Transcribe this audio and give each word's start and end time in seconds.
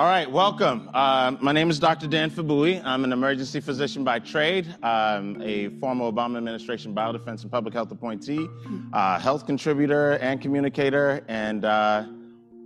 All 0.00 0.06
right, 0.06 0.30
welcome. 0.30 0.88
Uh, 0.94 1.36
my 1.42 1.52
name 1.52 1.68
is 1.68 1.78
Dr. 1.78 2.06
Dan 2.06 2.30
Fagbuyi. 2.30 2.82
I'm 2.86 3.04
an 3.04 3.12
emergency 3.12 3.60
physician 3.60 4.02
by 4.02 4.18
trade, 4.18 4.66
um, 4.82 5.42
a 5.42 5.68
former 5.78 6.10
Obama 6.10 6.38
administration 6.38 6.94
biodefense 6.94 7.42
and 7.42 7.52
public 7.52 7.74
health 7.74 7.90
appointee, 7.90 8.48
uh, 8.94 9.18
health 9.18 9.44
contributor 9.44 10.12
and 10.12 10.40
communicator, 10.40 11.22
and 11.28 11.66
uh, 11.66 12.06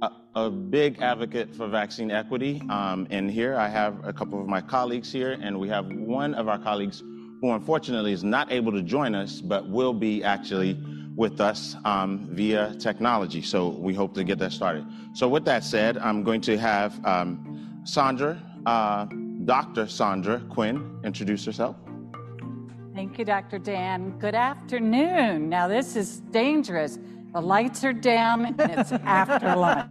a, 0.03 0.11
a, 0.37 0.49
big 0.49 1.03
advocate 1.03 1.53
for 1.53 1.67
vaccine 1.67 2.13
equity. 2.13 2.63
Um, 2.71 3.09
and 3.11 3.29
here 3.29 3.57
I 3.57 3.67
have 3.67 4.07
a 4.07 4.13
couple 4.13 4.41
of 4.41 4.47
my 4.47 4.61
colleagues 4.61 5.11
here, 5.11 5.33
and 5.33 5.59
we 5.59 5.69
have 5.71 5.87
one 5.93 6.35
of 6.35 6.47
our 6.47 6.61
colleagues 6.61 7.03
who 7.41 7.51
unfortunately 7.51 8.13
is 8.13 8.23
not 8.23 8.53
able 8.53 8.71
to 8.71 8.81
join 8.81 9.13
us, 9.13 9.41
but 9.41 9.69
will 9.69 9.93
be 9.93 10.23
actually 10.23 10.79
with 11.17 11.41
us 11.41 11.77
um, 11.85 12.27
via 12.31 12.75
technology. 12.77 13.43
So 13.43 13.69
we 13.69 13.95
hope 13.95 14.15
to 14.15 14.25
get 14.25 14.39
that 14.41 14.53
started. 14.53 14.85
So 15.13 15.29
with 15.29 15.45
that 15.45 15.65
said, 15.65 15.97
I'm 15.99 16.23
going 16.23 16.41
to 16.43 16.59
have 16.59 17.05
um, 17.05 17.81
Sandra, 17.85 18.41
uh, 18.67 19.07
Dr. 19.45 19.87
Sandra 19.87 20.41
Quinn, 20.49 21.01
introduce 21.05 21.45
herself. 21.45 21.77
Thank 22.95 23.19
you, 23.19 23.25
Dr. 23.25 23.59
Dan. 23.59 24.19
Good 24.19 24.35
afternoon. 24.35 25.49
Now 25.49 25.69
this 25.69 25.97
is 25.97 26.21
dangerous. 26.31 26.99
The 27.33 27.41
lights 27.41 27.85
are 27.85 27.93
down 27.93 28.47
and 28.47 28.61
it's 28.61 28.93
after 29.05 29.55
lunch. 29.57 29.91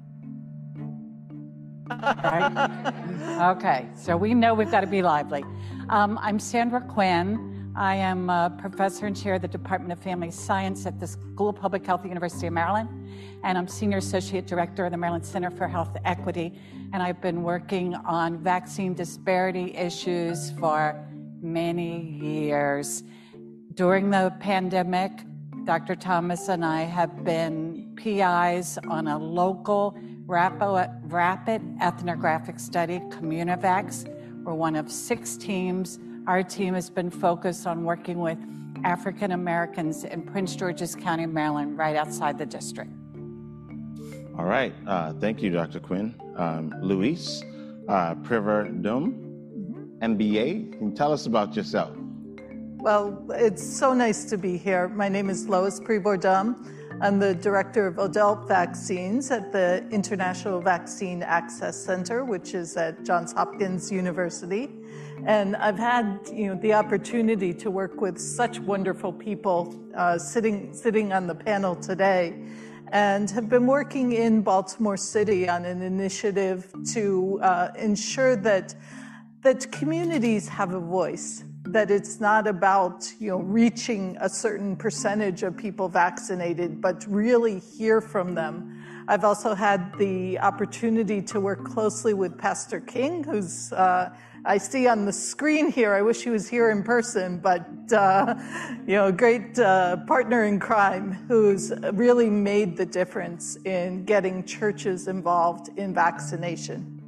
Right? 1.90 3.52
Okay, 3.58 3.88
so 3.96 4.16
we 4.16 4.34
know 4.34 4.54
we've 4.54 4.72
got 4.72 4.82
to 4.82 4.88
be 4.88 5.02
lively. 5.02 5.44
Um, 5.90 6.18
I'm 6.22 6.40
Sandra 6.40 6.82
Quinn. 6.82 7.53
I 7.76 7.96
am 7.96 8.30
a 8.30 8.56
professor 8.60 9.08
and 9.08 9.18
chair 9.18 9.34
of 9.34 9.42
the 9.42 9.48
Department 9.48 9.92
of 9.92 10.00
Family 10.00 10.30
Science 10.30 10.86
at 10.86 11.00
the 11.00 11.08
School 11.08 11.50
of 11.50 11.56
Public 11.56 11.84
Health 11.84 12.02
at 12.02 12.04
the 12.04 12.10
University 12.10 12.46
of 12.46 12.54
Maryland. 12.54 12.88
And 13.44 13.58
I'm 13.58 13.68
senior 13.68 13.98
associate 13.98 14.46
director 14.46 14.86
of 14.86 14.92
the 14.92 14.98
Maryland 14.98 15.26
Center 15.26 15.50
for 15.50 15.68
Health 15.68 15.98
Equity. 16.06 16.54
And 16.94 17.02
I've 17.02 17.20
been 17.20 17.42
working 17.42 17.96
on 17.96 18.38
vaccine 18.38 18.94
disparity 18.94 19.74
issues 19.74 20.52
for 20.52 21.04
many 21.42 22.00
years. 22.00 23.04
During 23.74 24.12
the 24.12 24.32
pandemic, 24.40 25.12
Dr. 25.64 25.96
Thomas 25.96 26.50
and 26.50 26.64
I 26.64 26.82
have 26.82 27.24
been 27.24 27.96
PIs 27.96 28.78
on 28.88 29.08
a 29.08 29.18
local 29.18 29.98
rapid 30.28 31.62
ethnographic 31.82 32.60
study, 32.60 33.00
Communivax. 33.10 34.08
We're 34.44 34.54
one 34.54 34.76
of 34.76 34.92
six 34.92 35.38
teams 35.38 35.98
our 36.28 36.44
team 36.44 36.74
has 36.74 36.90
been 36.90 37.10
focused 37.10 37.68
on 37.68 37.84
working 37.84 38.20
with 38.20 38.38
African 38.84 39.32
Americans 39.32 40.04
in 40.04 40.22
Prince 40.24 40.56
George's 40.56 40.96
County, 40.96 41.26
Maryland, 41.26 41.78
right 41.78 41.96
outside 41.96 42.38
the 42.38 42.46
district. 42.46 42.92
All 44.38 44.46
right. 44.46 44.74
Uh, 44.88 45.14
thank 45.14 45.42
you, 45.42 45.50
Dr. 45.50 45.80
Quinn. 45.80 46.16
Um, 46.36 46.74
Lois 46.82 47.44
uh, 47.88 48.16
Privor-Dumm, 48.16 50.00
MBA. 50.00 50.74
Can 50.78 50.90
you 50.90 50.96
tell 50.96 51.12
us 51.12 51.26
about 51.26 51.56
yourself? 51.56 51.96
Well, 52.78 53.26
it's 53.32 53.64
so 53.64 53.94
nice 53.94 54.26
to 54.26 54.38
be 54.38 54.58
here. 54.58 54.90
My 54.90 55.08
name 55.08 55.30
is 55.30 55.48
Lois 55.48 55.80
Privor-Dumm. 55.80 57.00
I'm 57.02 57.20
the 57.20 57.36
director 57.36 57.88
of 57.88 58.00
adult 58.00 58.48
vaccines 58.48 59.30
at 59.32 59.52
the 59.52 59.86
International 59.92 60.62
Vaccine 60.62 61.22
Access 61.22 61.78
Center, 61.78 62.24
which 62.24 62.54
is 62.54 62.76
at 62.78 63.04
Johns 63.04 63.34
Hopkins 63.34 63.92
University. 63.92 64.70
And 65.26 65.56
I've 65.56 65.80
had 65.80 66.20
you 66.34 66.48
know, 66.48 66.56
the 66.56 66.74
opportunity 66.74 67.54
to 67.54 67.72
work 67.72 68.02
with 68.02 68.20
such 68.20 68.60
wonderful 68.60 69.14
people 69.14 69.74
uh, 69.96 70.18
sitting, 70.18 70.74
sitting 70.74 71.14
on 71.14 71.28
the 71.28 71.36
panel 71.36 71.78
today 71.78 72.44
and 72.92 73.30
have 73.32 73.48
been 73.48 73.66
working 73.66 74.12
in 74.12 74.42
Baltimore 74.42 74.98
City 74.98 75.48
on 75.48 75.64
an 75.64 75.82
initiative 75.82 76.74
to 76.94 77.40
uh, 77.42 77.70
ensure 77.80 78.36
that, 78.36 78.76
that 79.44 79.72
communities 79.72 80.50
have 80.50 80.74
a 80.74 80.80
voice, 80.80 81.46
that 81.64 81.90
it's 81.90 82.20
not 82.20 82.46
about 82.46 83.10
you 83.18 83.30
know, 83.30 83.38
reaching 83.40 84.18
a 84.20 84.28
certain 84.28 84.76
percentage 84.76 85.42
of 85.42 85.56
people 85.56 85.88
vaccinated, 85.88 86.82
but 86.82 87.06
really 87.08 87.60
hear 87.60 88.02
from 88.02 88.36
them. 88.36 89.06
I've 89.08 89.24
also 89.24 89.54
had 89.56 89.98
the 89.98 90.38
opportunity 90.40 91.22
to 91.24 91.40
work 91.40 91.64
closely 91.64 92.14
with 92.14 92.38
Pastor 92.38 92.82
King, 92.82 93.24
who's 93.24 93.72
uh, 93.72 94.14
I 94.46 94.58
see 94.58 94.88
on 94.88 95.06
the 95.06 95.14
screen 95.14 95.72
here. 95.72 95.94
I 95.94 96.02
wish 96.02 96.22
he 96.22 96.30
was 96.30 96.50
here 96.50 96.70
in 96.70 96.84
person, 96.84 97.38
but 97.38 97.66
uh, 97.94 98.36
you 98.86 98.96
know, 98.96 99.08
a 99.08 99.12
great 99.12 99.58
uh, 99.58 99.98
partner 100.06 100.44
in 100.44 100.60
crime 100.60 101.14
who's 101.30 101.72
really 101.94 102.30
made 102.30 102.76
the 102.76 102.86
difference 102.86 103.56
in 103.64 104.04
getting 104.04 104.44
churches 104.44 105.08
involved 105.08 105.70
in 105.78 105.94
vaccination. 105.94 107.00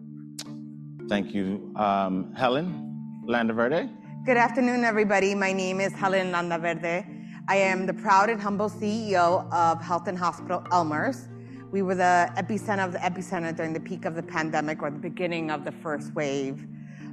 Thank 1.10 1.34
you, 1.34 1.74
um, 1.76 2.34
Helen 2.34 3.22
Landaverde. 3.28 3.92
Good 4.26 4.38
afternoon, 4.38 4.86
everybody. 4.86 5.36
My 5.36 5.52
name 5.52 5.82
is 5.82 5.92
Helen 5.92 6.32
Landaverde. 6.32 7.06
I 7.50 7.58
am 7.58 7.86
the 7.86 7.94
proud 7.94 8.30
and 8.30 8.42
humble 8.42 8.70
CEO 8.70 9.52
of 9.52 9.82
Health 9.82 10.08
and 10.08 10.18
Hospital 10.18 10.66
Elmhurst. 10.72 11.28
We 11.70 11.82
were 11.82 11.96
the 11.96 12.32
epicenter 12.38 12.86
of 12.86 12.94
the 12.94 13.00
epicenter 13.00 13.54
during 13.54 13.74
the 13.74 13.82
peak 13.82 14.06
of 14.06 14.16
the 14.16 14.24
pandemic 14.24 14.82
or 14.82 14.90
the 14.90 15.00
beginning 15.00 15.52
of 15.52 15.66
the 15.66 15.74
first 15.74 16.14
wave. 16.14 16.66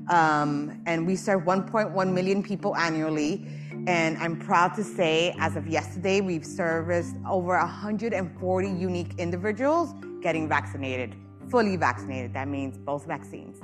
Um, 0.08 0.82
and 0.86 1.06
we 1.06 1.16
serve 1.16 1.42
1.1 1.42 2.12
million 2.12 2.42
people 2.42 2.76
annually. 2.76 3.46
And 3.86 4.16
I'm 4.18 4.38
proud 4.38 4.74
to 4.74 4.84
say, 4.84 5.34
as 5.38 5.56
of 5.56 5.66
yesterday, 5.66 6.20
we've 6.20 6.44
serviced 6.44 7.16
over 7.28 7.56
140 7.56 8.68
unique 8.68 9.14
individuals 9.18 9.94
getting 10.22 10.48
vaccinated, 10.48 11.16
fully 11.50 11.76
vaccinated. 11.76 12.32
That 12.34 12.48
means 12.48 12.78
both 12.78 13.06
vaccines. 13.06 13.60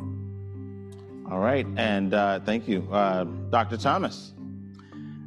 All 1.31 1.39
right. 1.39 1.67
And 1.77 2.15
uh, 2.15 2.41
thank 2.41 2.67
you. 2.67 2.89
Uh, 2.91 3.25
Dr. 3.51 3.77
Thomas. 3.77 4.33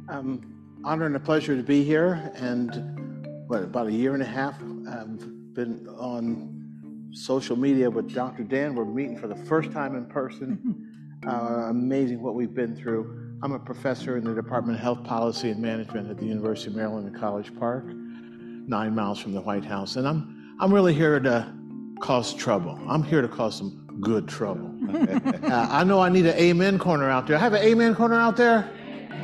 Um, 0.08 0.42
honor 0.84 1.06
and 1.06 1.16
a 1.16 1.20
pleasure 1.20 1.56
to 1.56 1.62
be 1.62 1.84
here. 1.84 2.32
And 2.34 3.48
what, 3.48 3.62
about 3.62 3.86
a 3.86 3.92
year 3.92 4.12
and 4.14 4.22
a 4.22 4.26
half, 4.26 4.56
I've 4.90 5.54
been 5.54 5.88
on 5.98 7.08
social 7.12 7.56
media 7.56 7.88
with 7.88 8.12
Dr. 8.12 8.42
Dan. 8.42 8.74
We're 8.74 8.84
meeting 8.84 9.16
for 9.16 9.28
the 9.28 9.36
first 9.36 9.72
time 9.72 9.94
in 9.94 10.06
person. 10.06 10.88
Uh, 11.26 11.66
amazing 11.68 12.20
what 12.20 12.34
we've 12.34 12.54
been 12.54 12.74
through. 12.74 13.36
I'm 13.42 13.52
a 13.52 13.58
professor 13.58 14.16
in 14.16 14.24
the 14.24 14.34
Department 14.34 14.76
of 14.78 14.82
Health 14.82 15.04
Policy 15.04 15.50
and 15.50 15.60
Management 15.60 16.10
at 16.10 16.18
the 16.18 16.24
University 16.24 16.70
of 16.70 16.76
Maryland 16.76 17.06
in 17.06 17.20
College 17.20 17.54
Park, 17.56 17.84
nine 17.86 18.94
miles 18.94 19.20
from 19.20 19.32
the 19.32 19.40
White 19.40 19.64
House. 19.64 19.96
And 19.96 20.06
I'm, 20.06 20.56
I'm 20.58 20.74
really 20.74 20.94
here 20.94 21.20
to 21.20 21.52
cause 22.00 22.34
trouble. 22.34 22.78
I'm 22.88 23.04
here 23.04 23.22
to 23.22 23.28
cause 23.28 23.56
some 23.56 23.86
good 24.00 24.26
trouble. 24.26 24.68
uh, 25.44 25.68
I 25.70 25.84
know 25.84 26.00
I 26.00 26.08
need 26.08 26.26
an 26.26 26.36
amen 26.36 26.78
corner 26.78 27.08
out 27.08 27.28
there. 27.28 27.36
I 27.36 27.40
have 27.40 27.52
an 27.52 27.62
amen 27.62 27.94
corner 27.94 28.20
out 28.20 28.36
there? 28.36 28.68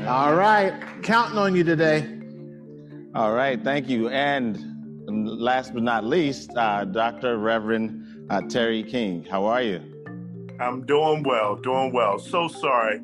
All 0.07 0.37
right. 0.37 0.81
Counting 1.03 1.39
on 1.39 1.57
you 1.57 1.65
today. 1.65 2.07
All 3.17 3.33
right. 3.33 3.63
Thank 3.63 3.89
you. 3.89 4.09
And 4.09 4.57
last 5.09 5.75
but 5.75 5.83
not 5.83 6.05
least, 6.05 6.51
uh, 6.57 6.85
Dr. 6.85 7.39
Reverend 7.39 8.27
uh, 8.31 8.43
Terry 8.43 8.85
King. 8.85 9.25
How 9.25 9.45
are 9.47 9.63
you? 9.63 9.98
I'm 10.61 10.85
doing 10.87 11.23
well, 11.23 11.57
doing 11.57 11.93
well. 11.93 12.19
So 12.19 12.49
sorry 12.49 13.01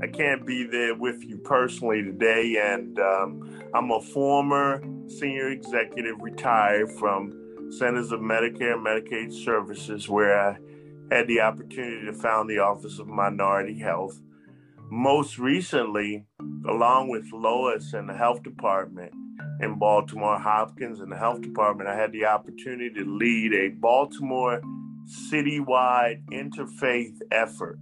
I 0.00 0.06
can't 0.06 0.46
be 0.46 0.64
there 0.64 0.94
with 0.94 1.24
you 1.24 1.38
personally 1.38 2.02
today. 2.02 2.56
And 2.62 2.98
um, 3.00 3.62
I'm 3.74 3.90
a 3.90 4.00
former 4.00 4.82
senior 5.08 5.48
executive 5.48 6.16
retired 6.20 6.92
from 6.92 7.34
Centers 7.70 8.12
of 8.12 8.20
Medicare 8.20 8.74
and 8.74 8.86
Medicaid 8.86 9.32
Services, 9.32 10.08
where 10.08 10.38
I 10.38 10.56
had 11.10 11.26
the 11.26 11.40
opportunity 11.40 12.06
to 12.06 12.12
found 12.12 12.48
the 12.48 12.60
Office 12.60 12.98
of 12.98 13.08
Minority 13.08 13.78
Health. 13.78 14.20
Most 14.90 15.38
recently, 15.38 16.26
along 16.68 17.08
with 17.08 17.24
Lois 17.32 17.92
and 17.92 18.08
the 18.08 18.14
Health 18.14 18.42
Department 18.42 19.12
in 19.60 19.78
Baltimore 19.78 20.38
Hopkins 20.38 21.00
and 21.00 21.10
the 21.10 21.16
Health 21.16 21.40
Department, 21.40 21.90
I 21.90 21.96
had 21.96 22.12
the 22.12 22.24
opportunity 22.24 22.90
to 22.94 23.04
lead 23.04 23.52
a 23.52 23.68
Baltimore 23.68 24.62
citywide 25.08 26.22
interfaith 26.30 27.18
effort 27.30 27.78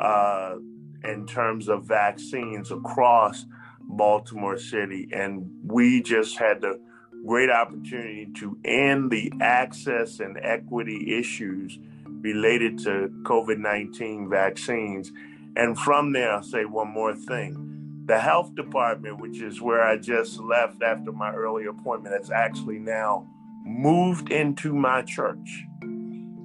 uh, 0.00 0.56
in 1.02 1.26
terms 1.26 1.68
of 1.68 1.84
vaccines 1.84 2.70
across 2.70 3.44
Baltimore 3.80 4.56
City. 4.56 5.08
And 5.12 5.50
we 5.64 6.00
just 6.02 6.38
had 6.38 6.60
the 6.60 6.80
great 7.26 7.50
opportunity 7.50 8.28
to 8.36 8.56
end 8.64 9.10
the 9.10 9.32
access 9.40 10.20
and 10.20 10.38
equity 10.42 11.18
issues 11.18 11.78
related 12.06 12.78
to 12.78 13.10
COVID 13.24 13.58
19 13.58 14.28
vaccines. 14.30 15.12
And 15.56 15.78
from 15.78 16.12
there, 16.12 16.32
I'll 16.32 16.42
say 16.42 16.64
one 16.64 16.88
more 16.88 17.14
thing. 17.14 18.02
The 18.06 18.18
health 18.18 18.54
department, 18.54 19.20
which 19.20 19.40
is 19.40 19.60
where 19.60 19.82
I 19.82 19.96
just 19.96 20.38
left 20.38 20.82
after 20.82 21.10
my 21.10 21.32
early 21.32 21.66
appointment, 21.66 22.14
has 22.14 22.30
actually 22.30 22.78
now 22.78 23.26
moved 23.64 24.30
into 24.30 24.74
my 24.74 25.00
church 25.02 25.64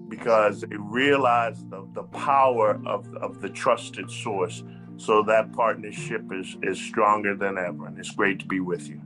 because 0.10 0.62
they 0.62 0.76
realize 0.78 1.64
the, 1.70 1.88
the 1.94 2.04
power 2.04 2.80
of, 2.86 3.14
of 3.16 3.42
the 3.42 3.50
trusted 3.50 4.10
source. 4.10 4.64
So 4.98 5.24
that 5.24 5.54
partnership 5.54 6.24
is, 6.34 6.58
is 6.64 6.80
stronger 6.80 7.36
than 7.36 7.58
ever. 7.58 7.88
And 7.88 7.98
it's 7.98 8.12
great 8.12 8.40
to 8.40 8.46
be 8.46 8.60
with 8.60 8.90
you. 8.90 9.02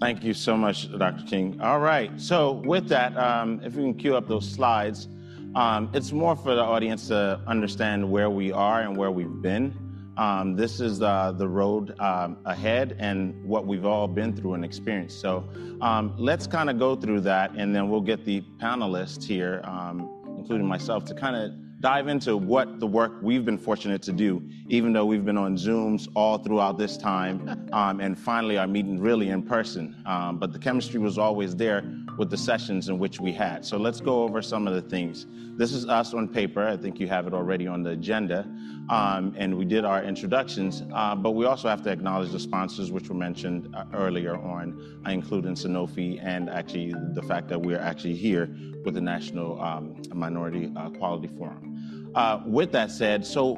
Thank 0.00 0.24
you 0.24 0.34
so 0.34 0.56
much, 0.56 0.90
Dr. 0.98 1.24
King. 1.24 1.60
All 1.60 1.80
right. 1.80 2.10
So, 2.20 2.52
with 2.52 2.88
that, 2.88 3.16
um, 3.16 3.60
if 3.62 3.74
we 3.74 3.82
can 3.82 3.94
cue 3.94 4.16
up 4.16 4.26
those 4.28 4.48
slides, 4.50 5.08
Um, 5.54 5.88
it's 5.92 6.10
more 6.10 6.34
for 6.34 6.56
the 6.56 6.62
audience 6.62 7.06
to 7.08 7.38
understand 7.46 8.10
where 8.10 8.28
we 8.28 8.50
are 8.50 8.80
and 8.80 8.96
where 8.96 9.12
we've 9.12 9.40
been. 9.40 9.72
Um, 10.16 10.54
this 10.54 10.80
is 10.80 11.02
uh, 11.02 11.32
the 11.32 11.48
road 11.48 11.98
um, 12.00 12.36
ahead 12.44 12.96
and 12.98 13.44
what 13.44 13.66
we've 13.66 13.84
all 13.84 14.06
been 14.06 14.34
through 14.34 14.54
and 14.54 14.64
experienced. 14.64 15.20
So 15.20 15.48
um, 15.80 16.14
let's 16.18 16.46
kind 16.46 16.70
of 16.70 16.78
go 16.78 16.94
through 16.94 17.22
that, 17.22 17.52
and 17.56 17.74
then 17.74 17.88
we'll 17.88 18.00
get 18.00 18.24
the 18.24 18.42
panelists 18.58 19.24
here, 19.24 19.60
um, 19.64 20.08
including 20.38 20.66
myself, 20.66 21.04
to 21.06 21.14
kind 21.14 21.34
of 21.36 21.52
dive 21.80 22.08
into 22.08 22.34
what 22.34 22.80
the 22.80 22.86
work 22.86 23.12
we've 23.20 23.44
been 23.44 23.58
fortunate 23.58 24.00
to 24.00 24.10
do, 24.10 24.42
even 24.68 24.92
though 24.92 25.04
we've 25.04 25.24
been 25.24 25.36
on 25.36 25.54
Zooms 25.54 26.08
all 26.14 26.38
throughout 26.38 26.78
this 26.78 26.96
time, 26.96 27.68
um, 27.72 28.00
and 28.00 28.18
finally 28.18 28.56
are 28.56 28.66
meeting 28.66 28.98
really 28.98 29.28
in 29.28 29.42
person. 29.42 29.94
Um, 30.06 30.38
but 30.38 30.52
the 30.52 30.58
chemistry 30.58 30.98
was 30.98 31.18
always 31.18 31.54
there 31.54 31.84
with 32.16 32.30
the 32.30 32.38
sessions 32.38 32.88
in 32.88 32.98
which 32.98 33.20
we 33.20 33.32
had. 33.32 33.66
So 33.66 33.76
let's 33.76 34.00
go 34.00 34.22
over 34.22 34.40
some 34.40 34.66
of 34.66 34.74
the 34.74 34.80
things. 34.80 35.26
This 35.58 35.72
is 35.72 35.86
us 35.86 36.14
on 36.14 36.26
paper. 36.26 36.66
I 36.66 36.76
think 36.76 36.98
you 36.98 37.06
have 37.08 37.26
it 37.26 37.34
already 37.34 37.66
on 37.66 37.82
the 37.82 37.90
agenda. 37.90 38.48
Um, 38.90 39.34
and 39.38 39.56
we 39.56 39.64
did 39.64 39.84
our 39.84 40.02
introductions, 40.02 40.82
uh, 40.92 41.14
but 41.14 41.30
we 41.30 41.46
also 41.46 41.68
have 41.68 41.82
to 41.84 41.90
acknowledge 41.90 42.32
the 42.32 42.38
sponsors, 42.38 42.92
which 42.92 43.08
were 43.08 43.14
mentioned 43.14 43.74
uh, 43.74 43.84
earlier 43.94 44.36
on, 44.36 45.00
uh, 45.06 45.10
including 45.10 45.54
Sanofi, 45.54 46.20
and 46.22 46.50
actually 46.50 46.94
the 47.12 47.22
fact 47.22 47.48
that 47.48 47.62
we're 47.62 47.80
actually 47.80 48.14
here 48.14 48.54
with 48.84 48.94
the 48.94 49.00
National 49.00 49.60
um, 49.62 50.02
Minority 50.12 50.70
uh, 50.76 50.90
Quality 50.90 51.28
Forum. 51.28 52.12
Uh, 52.14 52.40
with 52.46 52.72
that 52.72 52.90
said, 52.90 53.24
so 53.24 53.54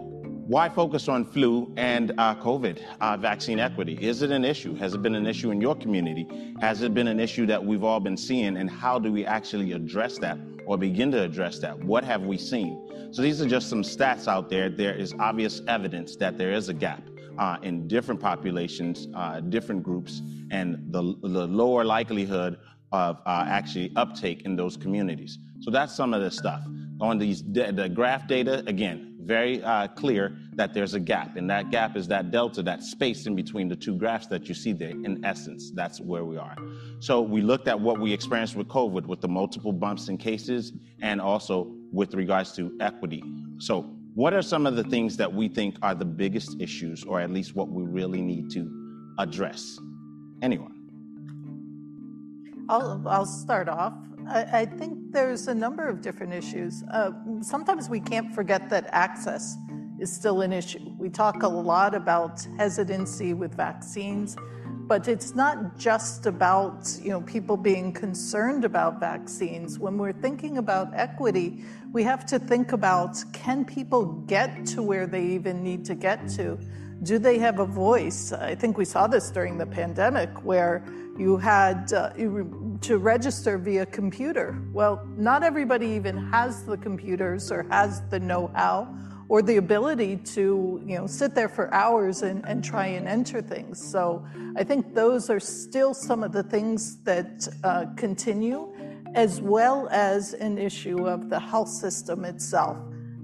why 0.47 0.69
focus 0.69 1.09
on 1.09 1.25
flu 1.25 1.73
and 1.77 2.13
uh, 2.19 2.35
COVID 2.37 2.81
uh, 3.01 3.17
vaccine 3.17 3.59
equity? 3.59 3.99
Is 4.01 4.23
it 4.23 4.31
an 4.31 4.45
issue? 4.45 4.77
Has 4.77 4.95
it 4.95 5.03
been 5.03 5.17
an 5.17 5.27
issue 5.27 5.51
in 5.51 5.61
your 5.61 5.75
community? 5.75 6.55
Has 6.61 6.83
it 6.83 6.95
been 6.95 7.09
an 7.09 7.19
issue 7.19 7.47
that 7.47 7.65
we've 7.65 7.83
all 7.83 7.99
been 7.99 8.17
seeing? 8.17 8.57
And 8.57 8.71
how 8.71 9.01
do 9.01 9.11
we 9.11 9.27
actually 9.27 9.73
address 9.73 10.19
that 10.19 10.39
or 10.67 10.77
begin 10.77 11.11
to 11.13 11.23
address 11.23 11.59
that? 11.61 11.79
What 11.79 12.05
have 12.05 12.23
we 12.23 12.37
seen? 12.37 13.13
So 13.13 13.23
these 13.23 13.41
are 13.41 13.49
just 13.49 13.69
some 13.69 13.83
stats 13.83 14.29
out 14.29 14.51
there. 14.51 14.69
There 14.69 14.95
is 14.95 15.15
obvious 15.19 15.63
evidence 15.69 16.17
that 16.17 16.37
there 16.37 16.53
is 16.53 16.69
a 16.69 16.75
gap 16.75 17.03
uh, 17.39 17.59
in 17.63 17.87
different 17.89 18.21
populations, 18.21 19.09
uh, 19.15 19.41
different 19.41 19.83
groups, 19.83 20.23
and 20.51 20.93
the, 20.93 21.03
the 21.23 21.47
lower 21.47 21.85
likelihood 21.85 22.59
of 22.93 23.21
uh, 23.27 23.45
actually 23.49 23.93
uptake 23.97 24.43
in 24.43 24.57
those 24.57 24.77
communities. 24.77 25.39
So 25.61 25.71
that's 25.71 25.95
some 25.95 26.15
of 26.15 26.23
the 26.23 26.31
stuff. 26.31 26.63
On 27.01 27.19
these 27.19 27.43
the 27.43 27.91
graph 27.93 28.27
data, 28.27 28.65
again, 28.67 29.06
very 29.27 29.63
uh, 29.63 29.89
clear 29.89 30.37
that 30.55 30.73
there's 30.73 30.95
a 30.95 31.01
gap, 31.01 31.37
and 31.37 31.51
that 31.51 31.71
gap 31.71 31.97
is 31.97 32.07
that 32.09 32.31
delta, 32.31 32.63
that 32.63 32.83
space 32.83 33.27
in 33.27 33.35
between 33.35 33.69
the 33.69 33.77
two 33.77 33.97
graphs 33.97 34.29
that 34.29 34.49
you 34.49 34.55
see 34.55 34.73
there. 34.73 34.91
In 34.91 35.25
essence, 35.25 35.73
that's 35.73 36.01
where 36.01 36.25
we 36.25 36.37
are. 36.37 36.57
So 37.01 37.21
we 37.21 37.43
looked 37.43 37.67
at 37.67 37.79
what 37.79 37.99
we 38.01 38.13
experienced 38.13 38.55
with 38.55 38.69
COVID, 38.69 39.07
with 39.07 39.21
the 39.21 39.29
multiple 39.29 39.73
bumps 39.73 40.09
in 40.09 40.17
cases, 40.17 40.73
and 41.03 41.21
also 41.21 41.73
with 41.93 42.15
regards 42.15 42.53
to 42.53 42.77
equity. 42.81 43.23
So, 43.59 43.93
what 44.15 44.33
are 44.33 44.43
some 44.43 44.65
of 44.65 44.77
the 44.77 44.85
things 44.85 45.17
that 45.19 45.31
we 45.31 45.49
think 45.49 45.77
are 45.83 45.95
the 45.95 46.07
biggest 46.07 46.57
issues, 46.59 47.05
or 47.05 47.21
at 47.21 47.31
least 47.31 47.55
what 47.55 47.69
we 47.69 47.83
really 47.83 48.23
need 48.23 48.51
to 48.53 49.13
address? 49.19 49.79
Anyone? 50.41 50.73
I'll, 52.69 53.03
I'll 53.07 53.27
start 53.27 53.69
off. 53.69 53.93
I, 54.29 54.61
I 54.61 54.67
think 54.67 55.13
there's 55.13 55.49
a 55.49 55.55
number 55.55 55.89
of 55.89 56.01
different 56.01 56.33
issues. 56.33 56.83
Uh, 56.93 57.13
sometimes 57.41 57.89
we 57.89 58.01
can't 58.01 58.35
forget 58.35 58.69
that 58.71 58.89
access 58.93 59.57
is 59.99 60.13
still 60.13 60.43
an 60.43 60.53
issue. 60.53 60.93
We 60.99 61.09
talk 61.09 61.43
a 61.43 61.49
lot 61.49 61.95
about 61.95 62.47
hesitancy 62.59 63.35
with 63.35 63.55
vaccines, 63.55 64.37
but 64.87 65.09
it's 65.09 65.35
not 65.35 65.79
just 65.79 66.27
about 66.27 66.89
you 67.03 67.11
know 67.11 67.21
people 67.23 67.57
being 67.57 67.93
concerned 67.93 68.65
about 68.65 69.01
vaccines. 69.01 69.79
When 69.79 69.97
we're 69.97 70.13
thinking 70.13 70.59
about 70.59 70.93
equity, 70.95 71.65
we 71.93 72.03
have 72.03 72.27
to 72.27 72.39
think 72.39 72.73
about 72.73 73.17
can 73.33 73.65
people 73.65 74.05
get 74.27 74.67
to 74.67 74.83
where 74.83 75.07
they 75.07 75.25
even 75.25 75.63
need 75.63 75.85
to 75.87 75.95
get 75.95 76.29
to? 76.31 76.59
Do 77.03 77.19
they 77.19 77.39
have 77.39 77.59
a 77.59 77.67
voice? 77.67 78.33
I 78.33 78.55
think 78.55 78.79
we 78.79 78.87
saw 78.87 79.07
this 79.07 79.31
during 79.31 79.59
the 79.59 79.67
pandemic 79.67 80.45
where 80.45 80.83
you 81.19 81.37
had 81.37 81.93
uh, 81.93 82.11
to 82.11 82.99
register 82.99 83.59
via 83.59 83.87
computer. 83.87 84.59
Well, 84.73 85.07
not 85.17 85.43
everybody 85.43 85.87
even 85.89 86.17
has 86.31 86.65
the 86.65 86.77
computers 86.77 87.53
or 87.53 87.67
has 87.71 88.03
the 88.09 88.19
know 88.19 88.51
how 88.55 88.95
or 89.29 89.43
the 89.43 89.57
ability 89.57 90.17
to 90.17 90.81
you 90.87 90.97
know 90.97 91.07
sit 91.07 91.35
there 91.35 91.49
for 91.49 91.73
hours 91.75 92.23
and, 92.23 92.45
and 92.47 92.65
try 92.65 92.87
and 92.87 93.07
enter 93.07 93.43
things. 93.43 93.79
So 93.85 94.25
I 94.57 94.65
think 94.65 94.95
those 94.95 95.29
are 95.29 95.41
still 95.41 95.93
some 95.93 96.23
of 96.23 96.33
the 96.33 96.43
things 96.43 96.99
that 97.05 97.47
uh, 97.63 97.87
continue, 97.97 98.73
as 99.15 99.41
well 99.41 99.89
as 99.91 100.33
an 100.35 100.57
issue 100.57 101.07
of 101.07 101.29
the 101.29 101.41
health 101.41 101.69
system 101.69 102.25
itself 102.25 102.79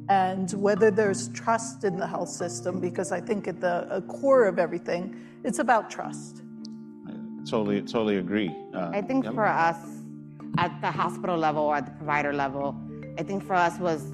and 0.08 0.50
whether 0.52 0.90
there's 0.90 1.28
trust 1.28 1.84
in 1.84 1.96
the 1.96 2.06
health 2.06 2.28
system, 2.28 2.81
because 2.81 3.12
I 3.12 3.20
think 3.20 3.49
at 3.49 3.60
the 3.60 4.04
core 4.08 4.46
of 4.46 4.58
everything, 4.58 5.16
it's 5.44 5.58
about 5.58 5.90
trust. 5.90 6.43
Totally, 7.49 7.82
totally 7.82 8.19
agree. 8.19 8.54
Uh, 8.72 8.90
I 8.93 9.02
think 9.02 9.25
yep. 9.25 9.34
for 9.34 9.46
us, 9.46 9.76
at 10.58 10.81
the 10.81 10.90
hospital 10.90 11.37
level 11.37 11.62
or 11.64 11.76
at 11.76 11.87
the 11.87 11.93
provider 11.93 12.32
level, 12.32 12.76
I 13.19 13.22
think 13.22 13.44
for 13.44 13.54
us 13.54 13.78
was 13.78 14.12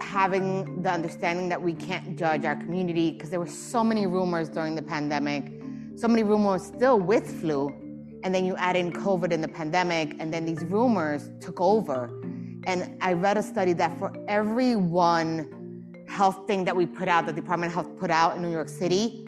having 0.00 0.82
the 0.82 0.90
understanding 0.90 1.48
that 1.48 1.60
we 1.60 1.74
can't 1.74 2.18
judge 2.18 2.44
our 2.44 2.56
community 2.56 3.10
because 3.12 3.30
there 3.30 3.40
were 3.40 3.46
so 3.46 3.84
many 3.84 4.06
rumors 4.06 4.48
during 4.48 4.74
the 4.74 4.82
pandemic, 4.82 5.52
so 5.96 6.08
many 6.08 6.22
rumors 6.22 6.64
still 6.64 6.98
with 6.98 7.40
flu, 7.40 7.68
and 8.24 8.34
then 8.34 8.44
you 8.44 8.56
add 8.56 8.74
in 8.74 8.92
COVID 8.92 9.32
in 9.32 9.40
the 9.40 9.48
pandemic, 9.48 10.16
and 10.18 10.32
then 10.32 10.44
these 10.44 10.62
rumors 10.64 11.30
took 11.40 11.60
over. 11.60 12.10
And 12.68 12.98
I 13.00 13.14
read 13.14 13.38
a 13.38 13.42
study 13.42 13.72
that 13.72 13.98
for 13.98 14.12
every 14.28 14.76
one 14.76 16.04
health 16.06 16.46
thing 16.46 16.66
that 16.66 16.76
we 16.76 16.84
put 16.84 17.08
out, 17.08 17.24
the 17.24 17.32
Department 17.32 17.70
of 17.70 17.74
Health 17.74 17.98
put 17.98 18.10
out 18.10 18.36
in 18.36 18.42
New 18.42 18.50
York 18.52 18.68
City, 18.68 19.26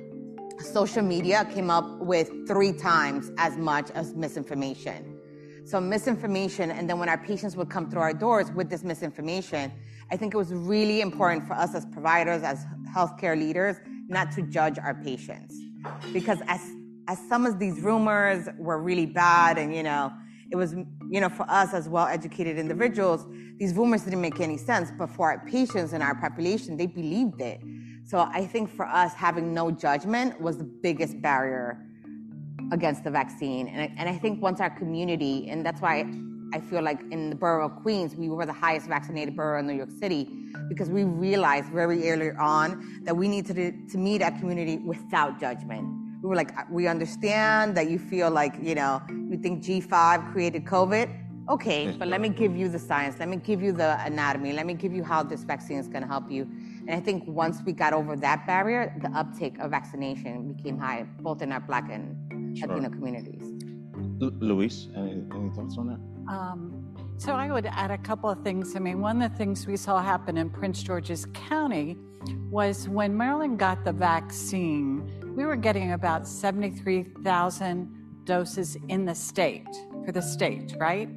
social 0.58 1.00
media 1.00 1.46
came 1.46 1.70
up 1.70 2.00
with 2.00 2.30
three 2.46 2.74
times 2.74 3.32
as 3.38 3.56
much 3.56 3.90
as 3.92 4.14
misinformation. 4.14 5.18
So 5.64 5.80
misinformation, 5.80 6.70
and 6.70 6.86
then 6.86 6.98
when 6.98 7.08
our 7.08 7.16
patients 7.16 7.56
would 7.56 7.70
come 7.70 7.88
through 7.88 8.02
our 8.02 8.12
doors 8.12 8.52
with 8.52 8.68
this 8.68 8.84
misinformation, 8.84 9.72
I 10.10 10.18
think 10.18 10.34
it 10.34 10.36
was 10.36 10.52
really 10.52 11.00
important 11.00 11.46
for 11.46 11.54
us 11.54 11.74
as 11.74 11.86
providers, 11.86 12.42
as 12.42 12.66
healthcare 12.94 13.38
leaders, 13.38 13.76
not 14.08 14.32
to 14.32 14.42
judge 14.42 14.78
our 14.78 14.92
patients. 15.02 15.56
Because 16.12 16.40
as, 16.46 16.60
as 17.08 17.18
some 17.26 17.46
of 17.46 17.58
these 17.58 17.80
rumors 17.80 18.50
were 18.58 18.82
really 18.82 19.06
bad 19.06 19.56
and, 19.56 19.74
you 19.74 19.82
know, 19.82 20.12
it 20.50 20.56
was, 20.56 20.74
you 21.08 21.20
know, 21.20 21.28
for 21.28 21.48
us 21.48 21.72
as 21.74 21.88
well-educated 21.88 22.58
individuals, 22.58 23.26
these 23.58 23.74
rumors 23.74 24.02
didn't 24.02 24.20
make 24.20 24.40
any 24.40 24.56
sense, 24.56 24.90
but 24.98 25.08
for 25.10 25.30
our 25.30 25.44
patients 25.46 25.92
and 25.92 26.02
our 26.02 26.14
population, 26.14 26.76
they 26.76 26.86
believed 26.86 27.40
it. 27.40 27.60
So 28.04 28.18
I 28.18 28.46
think 28.46 28.70
for 28.74 28.86
us, 28.86 29.14
having 29.14 29.54
no 29.54 29.70
judgment 29.70 30.40
was 30.40 30.58
the 30.58 30.64
biggest 30.64 31.20
barrier 31.22 31.86
against 32.72 33.04
the 33.04 33.10
vaccine. 33.10 33.68
And 33.68 33.82
I, 33.82 33.94
and 33.96 34.08
I 34.08 34.16
think 34.16 34.42
once 34.42 34.60
our 34.60 34.70
community, 34.70 35.48
and 35.48 35.64
that's 35.64 35.80
why 35.80 36.10
I 36.52 36.58
feel 36.58 36.82
like 36.82 37.00
in 37.12 37.30
the 37.30 37.36
borough 37.36 37.66
of 37.66 37.76
Queens, 37.82 38.16
we 38.16 38.28
were 38.28 38.46
the 38.46 38.52
highest 38.52 38.88
vaccinated 38.88 39.36
borough 39.36 39.60
in 39.60 39.66
New 39.66 39.74
York 39.74 39.90
City 39.90 40.28
because 40.68 40.90
we 40.90 41.04
realized 41.04 41.68
very 41.68 42.10
early 42.10 42.30
on 42.30 43.02
that 43.04 43.16
we 43.16 43.28
needed 43.28 43.54
to, 43.56 43.92
to 43.92 43.98
meet 43.98 44.22
our 44.22 44.32
community 44.32 44.78
without 44.78 45.38
judgment. 45.38 45.86
We 46.22 46.28
were 46.28 46.36
like, 46.36 46.70
we 46.70 46.86
understand 46.86 47.76
that 47.76 47.90
you 47.90 47.98
feel 47.98 48.30
like, 48.30 48.54
you 48.60 48.74
know, 48.74 49.00
you 49.08 49.38
think 49.38 49.64
G5 49.64 50.32
created 50.32 50.64
COVID. 50.64 51.08
Okay, 51.48 51.96
but 51.98 52.06
let 52.06 52.20
me 52.20 52.28
give 52.28 52.54
you 52.54 52.68
the 52.68 52.78
science. 52.78 53.18
Let 53.18 53.28
me 53.28 53.36
give 53.36 53.60
you 53.62 53.72
the 53.72 53.98
anatomy. 54.04 54.52
Let 54.52 54.66
me 54.66 54.74
give 54.74 54.92
you 54.92 55.02
how 55.02 55.22
this 55.22 55.42
vaccine 55.42 55.78
is 55.78 55.88
going 55.88 56.02
to 56.02 56.08
help 56.08 56.30
you. 56.30 56.42
And 56.86 56.90
I 56.90 57.00
think 57.00 57.24
once 57.26 57.62
we 57.64 57.72
got 57.72 57.92
over 57.92 58.16
that 58.16 58.46
barrier, 58.46 58.94
the 59.00 59.08
uptake 59.18 59.58
of 59.58 59.70
vaccination 59.70 60.52
became 60.52 60.78
high, 60.78 61.06
both 61.20 61.42
in 61.42 61.50
our 61.50 61.60
Black 61.60 61.90
and 61.90 62.56
sure. 62.56 62.68
Latino 62.68 62.90
communities. 62.90 63.42
L- 64.22 64.30
Lois, 64.40 64.88
any, 64.96 65.24
any, 65.34 65.50
thoughts 65.50 65.76
on 65.78 65.88
that? 65.88 66.32
Um, 66.32 66.94
so 67.16 67.32
I 67.32 67.50
would 67.50 67.66
add 67.66 67.90
a 67.90 67.98
couple 67.98 68.30
of 68.30 68.44
things. 68.44 68.76
I 68.76 68.78
mean, 68.78 69.00
one 69.00 69.20
of 69.20 69.32
the 69.32 69.36
things 69.36 69.66
we 69.66 69.76
saw 69.76 70.00
happen 70.00 70.36
in 70.36 70.50
Prince 70.50 70.82
George's 70.82 71.26
County 71.34 71.96
was 72.50 72.88
when 72.88 73.16
Maryland 73.16 73.58
got 73.58 73.84
the 73.84 73.92
vaccine, 73.92 75.34
we 75.36 75.44
were 75.44 75.56
getting 75.56 75.92
about 75.92 76.26
73,000 76.26 78.24
doses 78.24 78.76
in 78.88 79.04
the 79.04 79.14
state, 79.14 79.68
for 80.04 80.12
the 80.12 80.22
state, 80.22 80.74
right? 80.78 81.08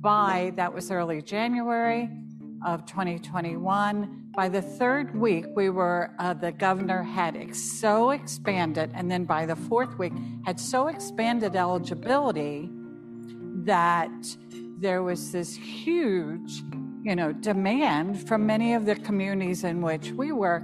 By 0.00 0.52
that 0.56 0.72
was 0.72 0.90
early 0.90 1.22
January 1.22 2.08
of 2.64 2.86
2021 2.86 4.28
by 4.38 4.48
the 4.48 4.62
third 4.62 5.18
week, 5.18 5.46
we 5.56 5.68
were, 5.68 6.14
uh, 6.20 6.32
the 6.32 6.52
governor 6.52 7.02
had 7.02 7.36
ex- 7.36 7.60
so 7.60 8.10
expanded, 8.10 8.92
and 8.94 9.10
then 9.10 9.24
by 9.24 9.44
the 9.44 9.56
fourth 9.56 9.98
week, 9.98 10.12
had 10.46 10.60
so 10.60 10.86
expanded 10.86 11.56
eligibility 11.56 12.70
that 13.64 14.12
there 14.78 15.02
was 15.02 15.32
this 15.32 15.56
huge, 15.56 16.62
you 17.08 17.16
know, 17.16 17.32
demand 17.32 18.28
from 18.28 18.46
many 18.46 18.74
of 18.74 18.84
the 18.84 18.94
communities 18.94 19.64
in 19.64 19.80
which 19.80 20.10
we 20.12 20.30
work 20.30 20.62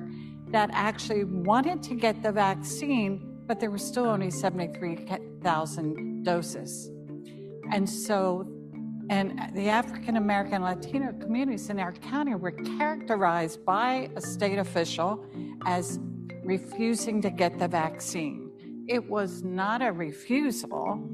that 0.48 0.68
actually 0.74 1.24
wanted 1.24 1.82
to 1.82 1.94
get 1.94 2.22
the 2.22 2.30
vaccine, 2.30 3.42
but 3.46 3.58
there 3.60 3.70
were 3.70 3.78
still 3.78 4.04
only 4.04 4.30
73,000 4.30 6.22
doses. 6.22 6.90
And 7.72 7.88
so 7.88 8.46
And 9.10 9.38
the 9.54 9.68
African 9.68 10.16
American 10.16 10.62
Latino 10.62 11.12
communities 11.12 11.68
in 11.68 11.78
our 11.78 11.92
county 11.92 12.34
were 12.34 12.52
characterized 12.52 13.64
by 13.64 14.08
a 14.16 14.20
state 14.20 14.58
official 14.58 15.24
as 15.66 15.98
refusing 16.42 17.20
to 17.22 17.30
get 17.30 17.58
the 17.58 17.68
vaccine. 17.68 18.50
It 18.88 19.08
was 19.08 19.42
not 19.42 19.82
a 19.82 19.92
refusal, 19.92 21.06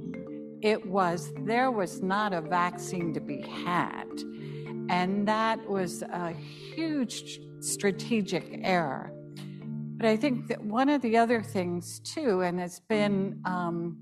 it 0.63 0.87
was 0.87 1.33
there 1.45 1.71
was 1.71 2.01
not 2.01 2.33
a 2.33 2.41
vaccine 2.41 3.13
to 3.15 3.21
be 3.21 3.43
had. 3.43 4.09
And 4.91 5.29
that 5.29 5.71
was 5.71 6.03
a 6.03 6.33
huge 6.33 7.39
strategic 7.61 8.59
error. 8.65 9.13
But 9.97 10.07
I 10.07 10.17
think 10.17 10.49
that 10.49 10.61
one 10.65 10.89
of 10.89 11.01
the 11.01 11.17
other 11.17 11.43
things, 11.43 12.01
too, 12.01 12.41
and 12.41 12.59
it's 12.59 12.81
been 12.81 13.41
um, 13.45 13.99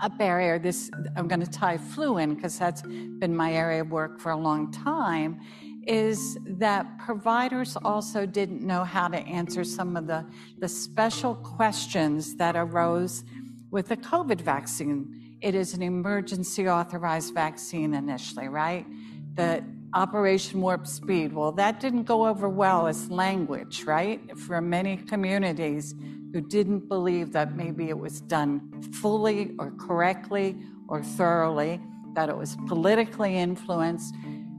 a 0.00 0.08
barrier, 0.08 0.60
this 0.60 0.92
I'm 1.16 1.26
going 1.26 1.40
to 1.40 1.50
tie 1.50 1.76
flu 1.76 2.18
in 2.18 2.36
because 2.36 2.56
that's 2.56 2.82
been 2.82 3.34
my 3.34 3.52
area 3.52 3.80
of 3.80 3.90
work 3.90 4.20
for 4.20 4.30
a 4.30 4.36
long 4.36 4.70
time, 4.70 5.40
is 5.88 6.38
that 6.46 6.86
providers 6.98 7.76
also 7.82 8.26
didn't 8.26 8.62
know 8.62 8.84
how 8.84 9.08
to 9.08 9.18
answer 9.18 9.64
some 9.64 9.96
of 9.96 10.06
the, 10.06 10.24
the 10.58 10.68
special 10.68 11.34
questions 11.34 12.36
that 12.36 12.54
arose 12.54 13.24
with 13.72 13.88
the 13.88 13.96
COVID 13.96 14.40
vaccine. 14.40 15.36
It 15.40 15.56
is 15.56 15.74
an 15.74 15.82
emergency 15.82 16.68
authorized 16.68 17.34
vaccine 17.34 17.94
initially, 17.94 18.46
right? 18.46 18.86
The 19.34 19.64
Operation 19.94 20.60
Warp 20.60 20.86
Speed. 20.86 21.32
Well, 21.32 21.50
that 21.52 21.80
didn't 21.80 22.04
go 22.04 22.26
over 22.26 22.48
well 22.48 22.86
as 22.86 23.10
language, 23.10 23.84
right? 23.84 24.20
For 24.38 24.60
many 24.60 24.96
communities 24.96 25.94
who 26.32 26.40
didn't 26.40 26.88
believe 26.88 27.32
that 27.32 27.56
maybe 27.56 27.88
it 27.88 27.98
was 27.98 28.20
done 28.20 28.82
fully 28.92 29.52
or 29.58 29.72
correctly 29.72 30.56
or 30.86 31.02
thoroughly, 31.02 31.80
that 32.14 32.28
it 32.28 32.36
was 32.36 32.56
politically 32.68 33.36
influenced. 33.36 34.14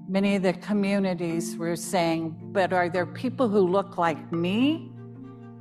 Many 0.09 0.35
of 0.35 0.43
the 0.43 0.53
communities 0.53 1.55
were 1.55 1.77
saying, 1.77 2.35
but 2.51 2.73
are 2.73 2.89
there 2.89 3.05
people 3.05 3.47
who 3.47 3.61
look 3.61 3.97
like 3.97 4.33
me 4.33 4.91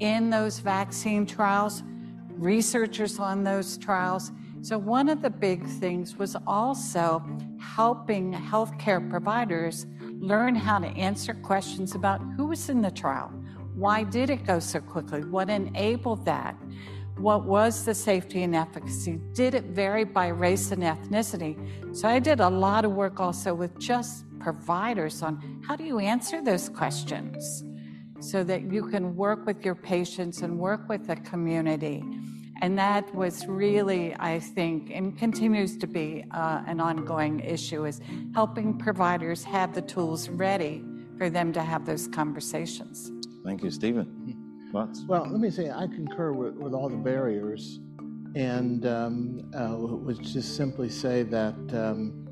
in 0.01 0.31
those 0.31 0.59
vaccine 0.59 1.27
trials, 1.27 1.85
researchers 2.31 3.21
on 3.21 3.45
those 3.45 3.79
trials? 3.79 4.33
So, 4.63 4.77
one 4.77 5.09
of 5.09 5.23
the 5.23 5.31
big 5.31 5.65
things 5.65 6.17
was 6.17 6.37
also 6.47 7.23
helping 7.59 8.33
healthcare 8.35 9.09
providers 9.09 9.87
learn 10.03 10.55
how 10.55 10.79
to 10.79 10.87
answer 10.89 11.33
questions 11.33 11.95
about 11.95 12.21
who 12.37 12.49
was 12.49 12.69
in 12.69 12.83
the 12.83 12.91
trial, 12.91 13.29
why 13.75 14.05
did 14.05 14.29
it 14.29 14.45
go 14.45 14.59
so 14.59 14.81
quickly, 14.81 15.25
what 15.25 15.49
enabled 15.49 16.27
that, 16.27 16.57
what 17.17 17.45
was 17.45 17.87
the 17.87 17.95
safety 17.95 18.43
and 18.43 18.55
efficacy, 18.55 19.19
did 19.33 19.55
it 19.55 19.65
vary 19.65 20.05
by 20.05 20.29
race 20.29 20.73
and 20.73 20.83
ethnicity. 20.83 21.57
So, 21.97 22.07
I 22.07 22.19
did 22.19 22.41
a 22.41 22.49
lot 22.51 22.85
of 22.85 22.93
work 22.93 23.19
also 23.19 23.55
with 23.55 23.79
just 23.79 24.27
providers 24.41 25.23
on 25.23 25.63
how 25.67 25.75
do 25.75 25.85
you 25.85 26.01
answer 26.01 26.45
those 26.45 26.69
questions 26.69 27.65
so 28.21 28.45
that 28.45 28.71
you 28.71 28.87
can 28.89 29.17
work 29.17 29.47
with 29.47 29.65
your 29.65 29.75
patients 29.75 30.43
and 30.43 30.59
work 30.59 30.87
with 30.87 31.07
the 31.07 31.17
community. 31.17 32.05
And 32.63 32.79
that 32.79 33.15
was 33.15 33.47
really, 33.47 34.15
I 34.19 34.39
think, 34.39 34.91
and 34.91 35.17
continues 35.17 35.79
to 35.79 35.87
be 35.87 36.25
uh, 36.31 36.63
an 36.67 36.79
ongoing 36.79 37.41
issue, 37.41 37.87
is 37.87 38.01
helping 38.35 38.77
providers 38.77 39.43
have 39.45 39.75
the 39.75 39.81
tools 39.81 40.29
ready 40.29 40.85
for 41.17 41.31
them 41.31 41.53
to 41.55 41.63
have 41.63 41.87
those 41.87 42.07
conversations. 42.09 43.11
Thank 43.45 43.63
you, 43.63 43.71
Stephen. 43.71 44.37
Thoughts? 44.73 45.05
Well, 45.09 45.27
let 45.29 45.41
me 45.41 45.51
say 45.51 45.71
I 45.71 45.87
concur 45.87 46.33
with, 46.33 46.55
with 46.55 46.75
all 46.75 46.89
the 46.89 46.97
barriers, 46.97 47.81
and 48.37 48.87
um, 48.87 49.51
uh, 49.55 49.77
would 49.77 50.23
just 50.23 50.55
simply 50.55 50.89
say 50.89 51.23
that 51.25 51.57
um, 51.75 52.29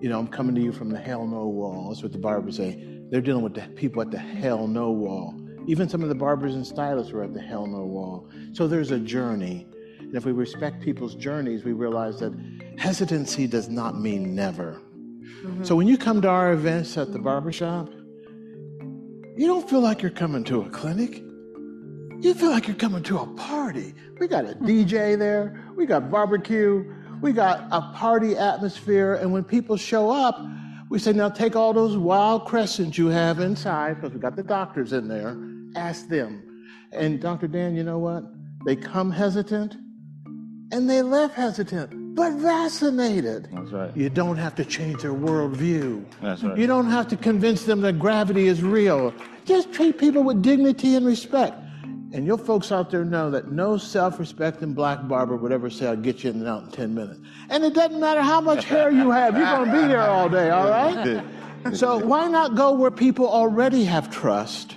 you 0.00 0.08
know 0.08 0.18
I'm 0.18 0.28
coming 0.28 0.54
to 0.54 0.62
you 0.62 0.72
from 0.72 0.88
the 0.88 0.98
hell 0.98 1.26
no 1.26 1.46
wall. 1.46 1.88
That's 1.88 2.02
what 2.02 2.12
the 2.12 2.18
barbers 2.18 2.56
say. 2.56 3.02
They're 3.10 3.20
dealing 3.20 3.42
with 3.42 3.54
the 3.54 3.68
people 3.76 4.00
at 4.00 4.10
the 4.10 4.18
hell 4.18 4.66
no 4.66 4.90
wall. 4.92 5.38
Even 5.66 5.88
some 5.88 6.02
of 6.02 6.08
the 6.08 6.14
barbers 6.14 6.54
and 6.54 6.66
stylists 6.66 7.12
were 7.12 7.22
at 7.22 7.32
the 7.32 7.40
hell 7.40 7.66
no 7.66 7.84
wall. 7.84 8.28
So 8.52 8.66
there's 8.68 8.90
a 8.90 8.98
journey. 8.98 9.66
And 9.98 10.14
if 10.14 10.24
we 10.24 10.32
respect 10.32 10.82
people's 10.82 11.14
journeys, 11.14 11.64
we 11.64 11.72
realize 11.72 12.20
that 12.20 12.32
hesitancy 12.78 13.46
does 13.46 13.68
not 13.68 13.98
mean 13.98 14.34
never. 14.34 14.80
Mm-hmm. 15.22 15.64
So 15.64 15.74
when 15.74 15.88
you 15.88 15.96
come 15.96 16.20
to 16.22 16.28
our 16.28 16.52
events 16.52 16.96
at 16.98 17.12
the 17.12 17.18
barbershop, 17.18 17.88
you 19.36 19.46
don't 19.46 19.68
feel 19.68 19.80
like 19.80 20.02
you're 20.02 20.10
coming 20.10 20.44
to 20.44 20.62
a 20.62 20.70
clinic. 20.70 21.22
You 22.20 22.34
feel 22.34 22.50
like 22.50 22.66
you're 22.66 22.76
coming 22.76 23.02
to 23.04 23.18
a 23.18 23.26
party. 23.34 23.94
We 24.20 24.28
got 24.28 24.44
a 24.44 24.54
DJ 24.54 25.18
there, 25.18 25.64
we 25.76 25.86
got 25.86 26.10
barbecue, 26.10 26.84
we 27.20 27.32
got 27.32 27.66
a 27.72 27.80
party 27.94 28.36
atmosphere. 28.36 29.14
And 29.14 29.32
when 29.32 29.44
people 29.44 29.76
show 29.76 30.10
up, 30.10 30.40
we 30.90 30.98
say, 30.98 31.12
now 31.12 31.28
take 31.28 31.56
all 31.56 31.72
those 31.72 31.96
wild 31.96 32.44
crescents 32.44 32.96
you 32.96 33.08
have 33.08 33.40
inside, 33.40 33.96
because 33.96 34.12
we 34.12 34.20
got 34.20 34.36
the 34.36 34.42
doctors 34.42 34.92
in 34.92 35.08
there, 35.08 35.36
ask 35.76 36.08
them. 36.08 36.42
And 36.92 37.20
Dr. 37.20 37.48
Dan, 37.48 37.74
you 37.74 37.82
know 37.82 37.98
what? 37.98 38.24
They 38.64 38.76
come 38.76 39.10
hesitant 39.10 39.76
and 40.72 40.88
they 40.88 41.02
left 41.02 41.34
hesitant, 41.34 42.14
but 42.14 42.32
vaccinated. 42.34 43.48
That's 43.52 43.70
right. 43.72 43.96
You 43.96 44.08
don't 44.08 44.36
have 44.36 44.54
to 44.56 44.64
change 44.64 45.02
their 45.02 45.12
worldview. 45.12 46.04
That's 46.22 46.42
right. 46.42 46.56
You 46.56 46.66
don't 46.66 46.86
have 46.86 47.08
to 47.08 47.16
convince 47.16 47.64
them 47.64 47.80
that 47.82 47.98
gravity 47.98 48.46
is 48.46 48.62
real. 48.62 49.12
Just 49.44 49.72
treat 49.72 49.98
people 49.98 50.22
with 50.22 50.42
dignity 50.42 50.94
and 50.94 51.04
respect. 51.04 51.60
And 52.12 52.24
your 52.24 52.38
folks 52.38 52.70
out 52.70 52.90
there 52.90 53.04
know 53.04 53.28
that 53.32 53.50
no 53.50 53.76
self-respecting 53.76 54.72
black 54.72 55.06
barber 55.08 55.36
would 55.36 55.50
ever 55.50 55.68
say, 55.68 55.88
I'll 55.88 55.96
get 55.96 56.22
you 56.22 56.30
in 56.30 56.36
and 56.36 56.48
out 56.48 56.62
in 56.62 56.70
10 56.70 56.94
minutes. 56.94 57.20
And 57.50 57.64
it 57.64 57.74
doesn't 57.74 57.98
matter 57.98 58.22
how 58.22 58.40
much 58.40 58.64
hair 58.64 58.90
you 58.90 59.10
have, 59.10 59.36
you're 59.36 59.44
going 59.44 59.68
to 59.68 59.82
be 59.82 59.88
there 59.88 60.02
all 60.02 60.28
day, 60.28 60.50
all 60.50 60.70
right? 60.70 61.24
so 61.72 61.98
why 61.98 62.28
not 62.28 62.54
go 62.54 62.72
where 62.72 62.92
people 62.92 63.28
already 63.28 63.84
have 63.84 64.10
trust 64.12 64.76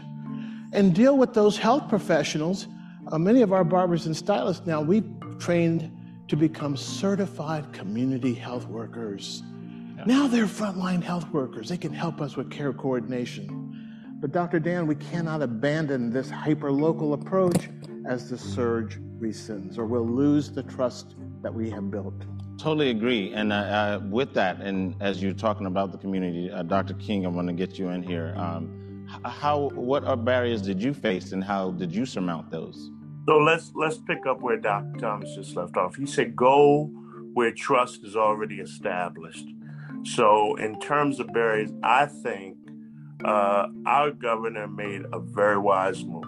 and 0.74 0.94
deal 0.94 1.18
with 1.18 1.34
those 1.34 1.58
health 1.58 1.90
professionals? 1.90 2.68
Uh, 3.12 3.18
many 3.18 3.42
of 3.42 3.54
our 3.54 3.64
barbers 3.64 4.06
and 4.06 4.16
stylists 4.16 4.66
now, 4.66 4.82
we've 4.82 5.10
trained 5.40 5.92
to 6.28 6.36
become 6.36 6.76
certified 6.76 7.72
community 7.72 8.34
health 8.34 8.68
workers. 8.68 9.44
Yeah. 9.98 10.04
Now 10.06 10.28
they're 10.28 10.46
frontline 10.46 11.02
health 11.02 11.32
workers. 11.32 11.70
They 11.70 11.78
can 11.78 11.94
help 11.94 12.22
us 12.22 12.36
with 12.36 12.52
care 12.52 12.74
coordination. 12.74 13.64
But 14.20 14.32
Dr. 14.32 14.60
Dan, 14.60 14.88
we 14.88 14.96
cannot 14.96 15.42
abandon 15.42 16.12
this 16.12 16.30
hyper-local 16.30 17.14
approach 17.14 17.70
as 18.08 18.30
the 18.30 18.38
surge 18.38 19.00
rescinds, 19.20 19.78
or 19.78 19.86
we'll 19.86 20.08
lose 20.08 20.52
the 20.52 20.64
trust 20.64 21.16
that 21.44 21.54
we 21.54 21.70
have 21.70 21.92
built. 21.92 22.26
Totally 22.58 22.90
agree. 22.90 23.34
And 23.34 23.54
uh, 23.54 23.56
uh, 23.56 24.00
with 24.10 24.34
that, 24.34 24.60
and 24.60 24.96
as 25.00 25.22
you're 25.22 25.34
talking 25.34 25.68
about 25.68 25.92
the 25.92 25.98
community, 25.98 26.50
uh, 26.50 26.64
Dr. 26.64 26.96
King, 26.96 27.26
I 27.26 27.30
want 27.30 27.48
to 27.48 27.54
get 27.54 27.78
you 27.78 27.90
in 27.90 28.02
here. 28.02 28.34
Um, 28.36 28.87
how, 29.26 29.70
what 29.74 30.04
are 30.04 30.18
barriers 30.18 30.62
did 30.62 30.82
you 30.82 30.94
face, 30.94 31.32
and 31.32 31.44
how 31.44 31.72
did 31.72 31.94
you 31.94 32.06
surmount 32.06 32.52
those? 32.52 32.92
So 33.28 33.38
let's 33.38 33.72
let's 33.76 33.98
pick 33.98 34.26
up 34.26 34.42
where 34.42 34.58
Dr. 34.58 35.00
Thomas 35.00 35.36
just 35.36 35.56
left 35.56 35.76
off. 35.76 35.96
He 35.96 36.06
said, 36.06 36.36
"Go 36.36 36.86
where 37.34 37.52
trust 37.52 38.04
is 38.04 38.16
already 38.16 38.60
established." 38.60 39.48
So, 40.04 40.56
in 40.56 40.80
terms 40.80 41.20
of 41.20 41.28
barriers, 41.34 41.72
I 41.84 42.06
think 42.06 42.58
uh, 43.26 43.68
our 43.86 44.12
governor 44.12 44.68
made 44.68 45.02
a 45.12 45.20
very 45.20 45.58
wise 45.58 46.06
move. 46.06 46.24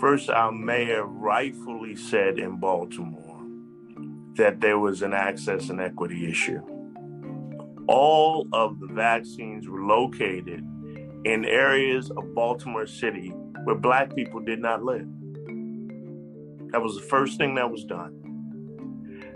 First, 0.00 0.30
our 0.30 0.52
mayor 0.52 1.04
rightfully 1.04 1.96
said 1.96 2.38
in 2.38 2.56
Baltimore 2.56 3.40
that 4.36 4.60
there 4.60 4.78
was 4.78 5.02
an 5.02 5.12
access 5.12 5.70
and 5.70 5.80
equity 5.80 6.30
issue. 6.30 6.60
All 7.88 8.46
of 8.52 8.78
the 8.80 8.88
vaccines 8.88 9.68
were 9.68 9.82
located 9.82 10.64
in 11.24 11.44
areas 11.44 12.10
of 12.10 12.34
Baltimore 12.34 12.86
City 12.86 13.32
where 13.64 13.76
Black 13.76 14.14
people 14.14 14.40
did 14.40 14.60
not 14.60 14.82
live. 14.82 15.06
That 16.72 16.82
was 16.82 16.96
the 16.96 17.06
first 17.08 17.38
thing 17.38 17.54
that 17.54 17.70
was 17.70 17.84
done. 17.84 18.20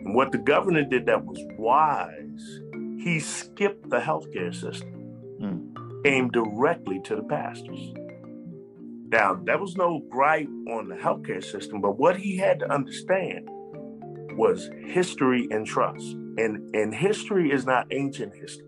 And 0.04 0.14
what 0.14 0.32
the 0.32 0.38
governor 0.38 0.84
did 0.84 1.06
that 1.06 1.24
was 1.24 1.38
wise, 1.56 2.60
he 3.02 3.20
skipped 3.20 3.88
the 3.90 4.00
healthcare 4.00 4.54
system 4.54 4.92
hmm. 5.40 6.02
came 6.02 6.30
directly 6.30 7.00
to 7.04 7.16
the 7.16 7.22
pastors. 7.22 7.92
Now, 9.10 9.40
there 9.42 9.58
was 9.58 9.76
no 9.76 10.00
gripe 10.10 10.48
on 10.70 10.88
the 10.88 10.96
healthcare 10.96 11.42
system, 11.42 11.80
but 11.80 11.98
what 11.98 12.16
he 12.16 12.36
had 12.36 12.58
to 12.58 12.70
understand 12.70 13.48
was 14.36 14.70
history 14.84 15.48
and 15.50 15.66
trust. 15.66 16.04
And, 16.36 16.74
and 16.74 16.94
history 16.94 17.50
is 17.50 17.64
not 17.64 17.86
ancient 17.90 18.34
history. 18.34 18.66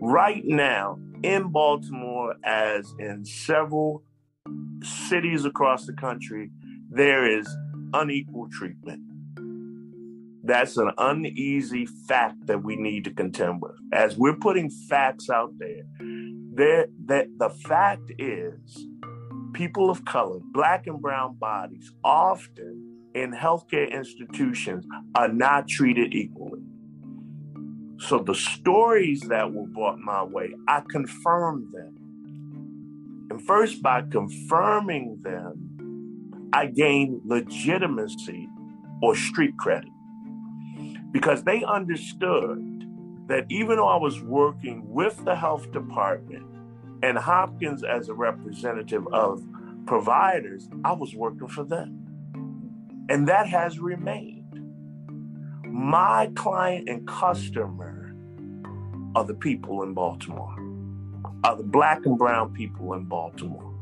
Right 0.00 0.44
now, 0.44 0.98
in 1.22 1.48
Baltimore, 1.48 2.34
as 2.44 2.92
in 2.98 3.24
several 3.24 4.02
cities 4.82 5.44
across 5.44 5.86
the 5.86 5.92
country, 5.92 6.50
there 6.90 7.24
is 7.38 7.48
unequal 7.92 8.48
treatment. 8.50 9.00
That's 10.44 10.76
an 10.76 10.90
uneasy 10.98 11.86
fact 11.86 12.46
that 12.46 12.64
we 12.64 12.74
need 12.74 13.04
to 13.04 13.12
contend 13.12 13.62
with. 13.62 13.76
As 13.92 14.16
we're 14.16 14.36
putting 14.36 14.70
facts 14.70 15.30
out 15.30 15.52
there, 15.58 15.84
there 16.54 16.86
that 17.06 17.28
the 17.38 17.50
fact 17.50 18.10
is 18.18 18.86
people 19.52 19.88
of 19.88 20.04
color, 20.04 20.40
black 20.52 20.86
and 20.86 21.00
brown 21.00 21.36
bodies, 21.36 21.92
often 22.02 22.88
in 23.14 23.32
healthcare 23.32 23.90
institutions 23.90 24.84
are 25.14 25.28
not 25.28 25.68
treated 25.68 26.12
equally. 26.12 26.62
So 28.08 28.18
the 28.18 28.34
stories 28.34 29.20
that 29.28 29.52
were 29.52 29.66
brought 29.66 29.98
my 29.98 30.24
way, 30.24 30.52
I 30.66 30.82
confirmed 30.88 31.72
them. 31.72 31.96
And 33.30 33.40
first, 33.40 33.80
by 33.80 34.02
confirming 34.02 35.20
them, 35.22 36.50
I 36.52 36.66
gained 36.66 37.20
legitimacy 37.24 38.48
or 39.02 39.14
street 39.14 39.56
credit 39.56 39.88
because 41.12 41.44
they 41.44 41.62
understood 41.62 42.88
that 43.28 43.46
even 43.48 43.76
though 43.76 43.88
I 43.88 43.96
was 43.96 44.20
working 44.20 44.82
with 44.88 45.24
the 45.24 45.36
health 45.36 45.70
department 45.70 46.44
and 47.02 47.16
Hopkins 47.16 47.84
as 47.84 48.08
a 48.08 48.14
representative 48.14 49.06
of 49.12 49.46
providers, 49.86 50.68
I 50.84 50.92
was 50.92 51.14
working 51.14 51.48
for 51.48 51.62
them. 51.62 53.06
And 53.08 53.28
that 53.28 53.46
has 53.48 53.78
remained. 53.78 54.38
My 55.64 56.30
client 56.34 56.88
and 56.88 57.06
customer 57.08 57.91
are 59.14 59.24
the 59.24 59.34
people 59.34 59.82
in 59.82 59.94
Baltimore, 59.94 60.54
are 61.44 61.56
the 61.56 61.62
black 61.62 62.04
and 62.06 62.18
brown 62.18 62.52
people 62.52 62.94
in 62.94 63.04
Baltimore. 63.04 63.72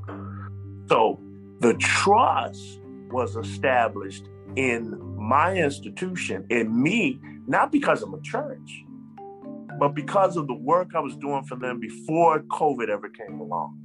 So 0.88 1.20
the 1.60 1.74
trust 1.74 2.80
was 3.10 3.36
established 3.36 4.24
in 4.56 4.98
my 5.16 5.54
institution, 5.54 6.44
in 6.50 6.82
me, 6.82 7.20
not 7.46 7.70
because 7.70 8.02
I'm 8.02 8.14
a 8.14 8.20
church, 8.22 8.84
but 9.78 9.94
because 9.94 10.36
of 10.36 10.46
the 10.46 10.54
work 10.54 10.90
I 10.94 11.00
was 11.00 11.16
doing 11.16 11.44
for 11.44 11.56
them 11.56 11.78
before 11.80 12.40
COVID 12.40 12.88
ever 12.88 13.08
came 13.08 13.40
along. 13.40 13.80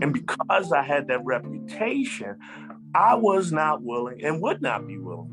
And 0.00 0.12
mm-hmm. 0.12 0.12
because 0.12 0.72
I 0.72 0.82
had 0.82 1.08
that 1.08 1.24
reputation, 1.24 2.36
I 2.94 3.14
was 3.14 3.52
not 3.52 3.82
willing 3.82 4.24
and 4.24 4.40
would 4.40 4.62
not 4.62 4.86
be 4.86 4.98
willing 4.98 5.32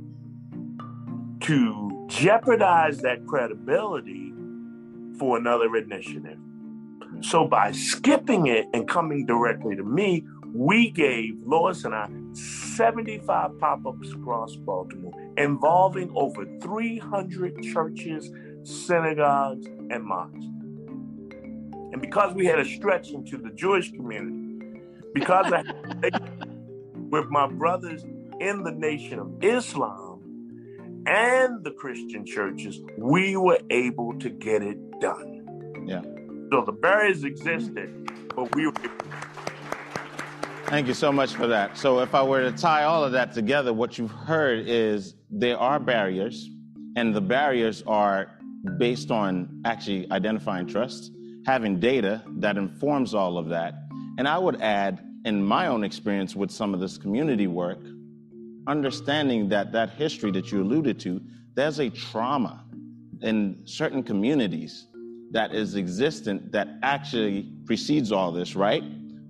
to 1.42 2.06
jeopardize 2.10 3.00
that 3.00 3.26
credibility 3.26 4.33
for 5.18 5.38
another 5.38 5.76
initiative. 5.76 6.38
So 7.22 7.48
by 7.48 7.72
skipping 7.72 8.48
it 8.48 8.68
and 8.74 8.88
coming 8.88 9.26
directly 9.26 9.76
to 9.76 9.84
me, 9.84 10.26
we 10.54 10.92
gave 10.92 11.36
Lois 11.46 11.84
and 11.84 11.96
I 11.96 12.10
75 12.34 13.60
pop 13.60 13.86
ups 13.86 14.12
across 14.12 14.56
Baltimore 14.56 15.14
involving 15.38 16.12
over 16.16 16.46
300 16.62 17.64
churches, 17.64 18.32
synagogues, 18.64 19.66
and 19.66 20.04
mosques. 20.04 20.46
And 21.92 22.02
because 22.02 22.34
we 22.34 22.46
had 22.46 22.60
a 22.60 22.66
stretch 22.66 23.12
into 23.12 23.38
the 23.38 23.52
Jewish 23.52 23.92
community, 23.92 24.80
because 25.14 25.52
I 25.54 25.64
with 27.14 27.30
my 27.30 27.48
brothers 27.48 28.04
in 28.40 28.64
the 28.64 28.72
Nation 28.72 29.20
of 29.20 29.32
Islam 29.44 31.04
and 31.06 31.64
the 31.64 31.72
Christian 31.72 32.26
churches, 32.26 32.80
we 32.98 33.38
were 33.38 33.60
able 33.70 34.18
to 34.18 34.30
get 34.30 34.64
it 34.64 34.78
done. 35.00 35.86
Yeah. 35.86 36.02
So 36.52 36.64
the 36.66 36.72
barriers 36.72 37.24
existed, 37.24 38.12
but 38.36 38.54
we 38.56 38.68
were 38.68 38.74
Thank 40.68 40.88
you 40.88 40.94
so 40.94 41.12
much 41.12 41.34
for 41.34 41.46
that. 41.48 41.78
So, 41.78 42.00
if 42.00 42.16
I 42.16 42.24
were 42.24 42.50
to 42.50 42.52
tie 42.52 42.84
all 42.84 43.04
of 43.04 43.12
that 43.12 43.32
together, 43.34 43.72
what 43.74 44.00
you've 44.00 44.10
heard 44.10 44.68
is 44.68 45.14
there 45.30 45.58
are 45.58 45.80
barriers, 45.80 46.50
and 46.96 47.14
the 47.14 47.22
barriers 47.22 47.84
are 47.86 48.40
based 48.80 49.12
on 49.12 49.62
actually 49.66 50.10
identifying 50.10 50.66
trust, 50.66 51.12
having 51.46 51.80
data 51.80 52.24
that 52.38 52.58
informs 52.58 53.14
all 53.14 53.38
of 53.38 53.50
that. 53.50 53.76
And 54.18 54.28
I 54.28 54.38
would 54.40 54.62
add, 54.62 55.06
in 55.26 55.44
my 55.44 55.68
own 55.68 55.84
experience 55.84 56.36
with 56.36 56.50
some 56.50 56.74
of 56.74 56.80
this 56.80 56.98
community 56.98 57.46
work, 57.46 57.80
understanding 58.66 59.50
that 59.50 59.72
that 59.74 59.92
history 59.92 60.32
that 60.32 60.52
you 60.52 60.64
alluded 60.64 61.00
to, 61.02 61.22
there's 61.54 61.80
a 61.80 61.90
trauma 61.90 62.64
in 63.24 63.62
certain 63.66 64.04
communities 64.04 64.88
that 65.32 65.54
is 65.54 65.76
existent 65.76 66.52
that 66.52 66.68
actually 66.84 67.52
precedes 67.66 68.12
all 68.12 68.32
this, 68.32 68.56
right? 68.56 68.84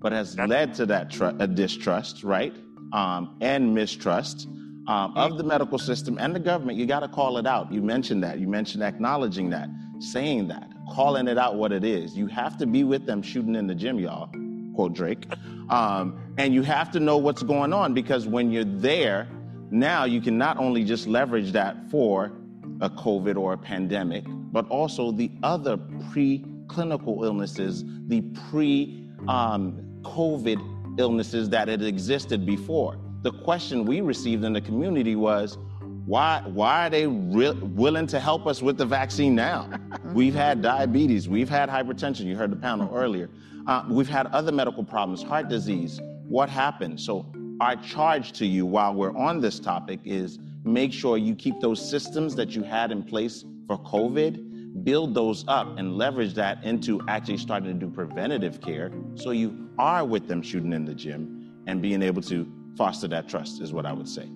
but 0.04 0.12
has 0.12 0.38
led 0.38 0.74
to 0.76 0.86
that 0.86 1.10
tr- 1.10 1.32
distrust, 1.56 2.24
right? 2.24 2.54
Um, 2.92 3.38
and 3.42 3.74
mistrust 3.74 4.48
um, 4.88 5.14
of 5.16 5.38
the 5.38 5.44
medical 5.44 5.80
system 5.80 6.18
and 6.20 6.36
the 6.36 6.42
government. 6.42 6.78
You 6.78 6.86
got 6.86 7.00
to 7.00 7.08
call 7.08 7.38
it 7.38 7.48
out. 7.48 7.72
You 7.72 7.82
mentioned 7.82 8.22
that. 8.24 8.38
You 8.38 8.48
mentioned 8.48 8.84
acknowledging 8.84 9.50
that, 9.52 9.70
saying 10.00 10.50
that, 10.50 10.70
calling 10.92 11.30
it 11.30 11.38
out 11.38 11.56
what 11.56 11.72
it 11.72 11.86
is. 11.86 12.18
You 12.18 12.28
have 12.28 12.58
to 12.58 12.68
be 12.68 12.84
with 12.84 13.06
them 13.06 13.22
shooting 13.22 13.56
in 13.56 13.66
the 13.66 13.74
gym, 13.74 13.98
y'all, 13.98 14.30
quote 14.76 14.94
Drake. 14.94 15.26
Um, 15.70 16.20
and 16.38 16.54
you 16.54 16.62
have 16.64 16.92
to 16.92 17.00
know 17.00 17.18
what's 17.18 17.42
going 17.42 17.72
on 17.72 17.94
because 17.94 18.28
when 18.28 18.52
you're 18.52 18.66
there, 18.66 19.30
now 19.72 20.04
you 20.04 20.20
can 20.20 20.38
not 20.38 20.58
only 20.58 20.84
just 20.84 21.08
leverage 21.08 21.54
that 21.54 21.90
for 21.90 22.34
a 22.82 22.90
COVID 22.90 23.38
or 23.38 23.54
a 23.54 23.58
pandemic, 23.58 24.26
but 24.28 24.68
also 24.70 25.12
the 25.12 25.32
other 25.42 25.78
pre-clinical 26.12 27.24
illnesses, 27.24 27.84
the 28.08 28.22
pre 28.50 29.10
um, 29.28 29.82
COVID 30.02 31.00
illnesses 31.00 31.50
that 31.50 31.68
had 31.68 31.82
existed 31.82 32.46
before. 32.46 32.98
The 33.22 33.32
question 33.32 33.86
we 33.86 34.02
received 34.02 34.44
in 34.44 34.54
the 34.54 34.62
community 34.62 35.16
was, 35.16 35.58
why, 36.06 36.44
why 36.46 36.88
are 36.88 36.90
they 36.90 37.08
re- 37.08 37.52
willing 37.52 38.08
to 38.08 38.20
help 38.20 38.46
us 38.46 38.62
with 38.62 38.78
the 38.78 38.86
vaccine 38.86 39.34
now? 39.34 39.70
we've 40.14 40.36
had 40.36 40.62
diabetes, 40.62 41.30
we've 41.30 41.50
had 41.50 41.70
hypertension, 41.70 42.26
you 42.26 42.36
heard 42.36 42.52
the 42.52 42.58
panel 42.58 42.94
earlier. 42.94 43.30
Uh, 43.66 43.86
we've 43.90 44.10
had 44.10 44.28
other 44.28 44.52
medical 44.52 44.84
problems, 44.84 45.24
heart 45.24 45.48
disease. 45.48 46.02
What 46.28 46.50
happened? 46.50 47.00
So, 47.00 47.26
our 47.62 47.78
charge 47.78 48.34
to 48.34 48.46
you 48.46 48.66
while 48.66 48.94
we're 48.94 49.16
on 49.16 49.40
this 49.40 49.60
topic 49.60 50.00
is 50.04 50.40
make 50.64 50.94
sure 50.94 51.18
you 51.18 51.36
keep 51.36 51.60
those 51.60 51.90
systems 51.90 52.36
that 52.36 52.56
you 52.56 52.64
had 52.64 52.92
in 52.92 53.04
place 53.04 53.44
for 53.68 53.78
COVID 53.78 54.84
build 54.84 55.14
those 55.14 55.46
up 55.48 55.78
and 55.78 55.98
leverage 55.98 56.34
that 56.34 56.64
into 56.64 57.00
actually 57.08 57.38
starting 57.38 57.80
to 57.80 57.86
do 57.86 57.92
preventative 57.92 58.60
care 58.60 58.92
so 59.16 59.32
you 59.32 59.70
are 59.78 60.04
with 60.04 60.28
them 60.28 60.42
shooting 60.42 60.74
in 60.74 60.84
the 60.84 60.94
gym 60.94 61.52
and 61.68 61.82
being 61.82 62.02
able 62.02 62.22
to 62.22 62.52
foster 62.76 63.08
that 63.08 63.30
trust 63.30 63.62
is 63.62 63.72
what 63.72 63.86
I 63.86 63.94
would 63.94 64.10
say. 64.10 64.28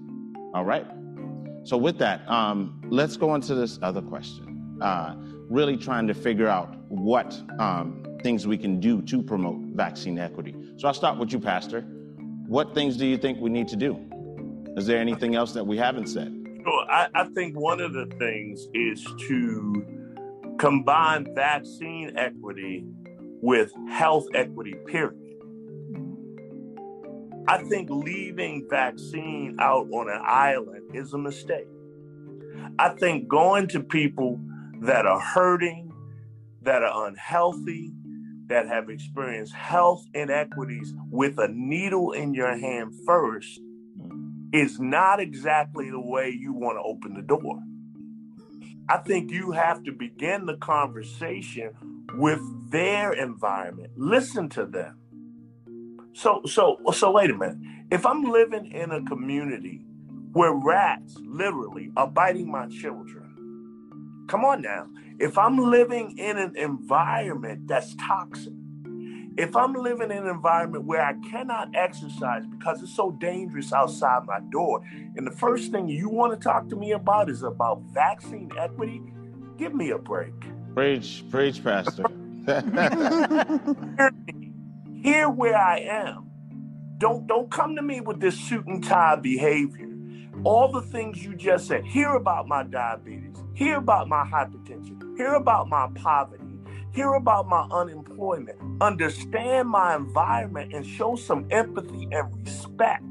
All 0.53 0.63
right. 0.63 0.85
So 1.63 1.75
with 1.75 1.97
that, 1.99 2.27
um, 2.29 2.81
let's 2.89 3.17
go 3.17 3.35
into 3.35 3.55
this 3.55 3.79
other 3.81 4.01
question. 4.01 4.77
Uh, 4.81 5.15
really 5.49 5.75
trying 5.75 6.07
to 6.07 6.13
figure 6.13 6.47
out 6.47 6.75
what 6.89 7.41
um, 7.59 8.03
things 8.21 8.47
we 8.47 8.57
can 8.57 8.79
do 8.79 9.01
to 9.01 9.21
promote 9.21 9.57
vaccine 9.75 10.19
equity. 10.19 10.55
So 10.77 10.87
I'll 10.87 10.93
start 10.93 11.17
with 11.17 11.31
you, 11.31 11.39
Pastor. 11.39 11.81
What 12.47 12.73
things 12.73 12.95
do 12.95 13.05
you 13.05 13.17
think 13.17 13.39
we 13.41 13.49
need 13.49 13.67
to 13.69 13.75
do? 13.75 14.06
Is 14.77 14.85
there 14.85 14.99
anything 14.99 15.33
else 15.33 15.53
that 15.53 15.65
we 15.65 15.75
haven't 15.75 16.05
said? 16.05 16.31
Well, 16.63 16.85
I, 16.87 17.07
I 17.15 17.23
think 17.29 17.57
one 17.57 17.81
of 17.81 17.93
the 17.93 18.05
things 18.19 18.67
is 18.75 19.03
to 19.27 20.53
combine 20.59 21.33
vaccine 21.33 22.15
equity 22.15 22.85
with 23.41 23.73
health 23.89 24.27
equity, 24.35 24.75
period. 24.85 25.17
I 27.47 27.63
think 27.63 27.89
leaving 27.89 28.67
vaccine 28.69 29.57
out 29.59 29.87
on 29.91 30.11
an 30.11 30.21
island 30.23 30.95
is 30.95 31.11
a 31.11 31.17
mistake. 31.17 31.67
I 32.77 32.89
think 32.89 33.27
going 33.27 33.67
to 33.69 33.79
people 33.79 34.39
that 34.81 35.07
are 35.07 35.19
hurting, 35.19 35.91
that 36.61 36.83
are 36.83 37.07
unhealthy, 37.07 37.93
that 38.45 38.67
have 38.67 38.89
experienced 38.91 39.53
health 39.53 40.05
inequities 40.13 40.93
with 41.09 41.39
a 41.39 41.47
needle 41.47 42.11
in 42.11 42.35
your 42.35 42.55
hand 42.55 42.93
first 43.07 43.59
is 44.53 44.79
not 44.79 45.19
exactly 45.19 45.89
the 45.89 45.99
way 45.99 46.29
you 46.29 46.53
want 46.53 46.77
to 46.77 46.81
open 46.81 47.13
the 47.13 47.21
door. 47.21 47.60
I 48.89 48.97
think 48.97 49.31
you 49.31 49.51
have 49.51 49.83
to 49.83 49.91
begin 49.91 50.45
the 50.45 50.57
conversation 50.57 51.71
with 52.13 52.39
their 52.71 53.12
environment. 53.13 53.91
Listen 53.97 54.49
to 54.49 54.65
them. 54.65 54.99
So 56.13 56.41
so 56.45 56.77
so 56.93 57.12
wait 57.12 57.29
a 57.29 57.36
minute. 57.36 57.57
If 57.91 58.05
I'm 58.05 58.23
living 58.23 58.71
in 58.71 58.91
a 58.91 59.03
community 59.03 59.86
where 60.38 60.53
rats 60.53 61.17
literally 61.25 61.91
are 61.97 62.07
biting 62.07 62.51
my 62.51 62.67
children. 62.67 64.25
Come 64.27 64.45
on 64.45 64.62
now. 64.62 64.88
If 65.19 65.38
I'm 65.38 65.57
living 65.57 66.17
in 66.17 66.38
an 66.38 66.55
environment 66.55 67.67
that's 67.67 67.95
toxic, 67.95 68.53
if 69.38 69.56
I'm 69.56 69.73
living 69.73 70.10
in 70.10 70.17
an 70.17 70.28
environment 70.28 70.86
where 70.86 71.02
I 71.02 71.13
cannot 71.30 71.76
exercise 71.76 72.43
because 72.47 72.82
it's 72.82 72.95
so 72.95 73.12
dangerous 73.12 73.71
outside 73.71 74.26
my 74.26 74.39
door, 74.52 74.82
and 75.15 75.28
the 75.28 75.32
first 75.32 75.71
thing 75.71 75.88
you 75.88 76.10
want 76.10 76.34
to 76.34 76.39
talk 76.39 76.67
to 76.69 76.76
me 76.76 76.91
about 76.91 77.30
is 77.30 77.43
about 77.43 77.82
vaccine 77.93 78.50
equity, 78.58 79.02
give 79.58 79.76
me 79.76 79.91
a 79.91 79.97
break. 79.97 80.34
Preach, 80.73 81.23
preach, 81.30 81.63
Pastor. 81.63 82.04
Here 85.04 85.30
where 85.30 85.56
I 85.56 85.80
am. 85.80 86.32
Don't 86.97 87.28
don't 87.28 87.52
come 87.52 87.76
to 87.76 87.84
me 87.84 88.02
with 88.02 88.19
this 88.19 88.39
suit 88.39 88.65
and 88.65 88.84
tie 88.84 89.15
behavior. 89.17 89.88
All 90.43 90.71
the 90.71 90.82
things 90.82 91.23
you 91.23 91.36
just 91.36 91.67
said. 91.67 91.86
Hear 91.86 92.15
about 92.15 92.47
my 92.47 92.63
diabetes. 92.63 93.36
Hear 93.54 93.78
about 93.78 94.08
my 94.08 94.23
hypertension. 94.23 95.17
Hear 95.17 95.36
about 95.36 95.67
my 95.67 95.89
poverty 95.95 96.47
hear 96.97 97.13
about 97.13 97.47
my 97.47 97.67
unemployment, 97.71 98.58
understand 98.81 99.69
my 99.69 99.95
environment, 99.95 100.73
and 100.73 100.85
show 100.85 101.15
some 101.15 101.47
empathy 101.51 102.07
and 102.11 102.33
respect. 102.45 103.03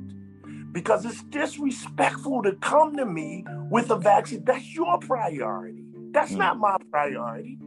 Because 0.73 1.07
it's 1.07 1.23
disrespectful 1.25 2.43
to 2.43 2.53
come 2.57 2.97
to 2.97 3.07
me 3.07 3.45
with 3.71 3.91
a 3.91 3.97
vaccine. 3.97 4.45
That's 4.45 4.75
your 4.75 4.99
priority. 4.99 5.85
That's 6.11 6.33
mm. 6.33 6.39
not 6.39 6.59
my 6.59 6.77
priority. 6.91 7.59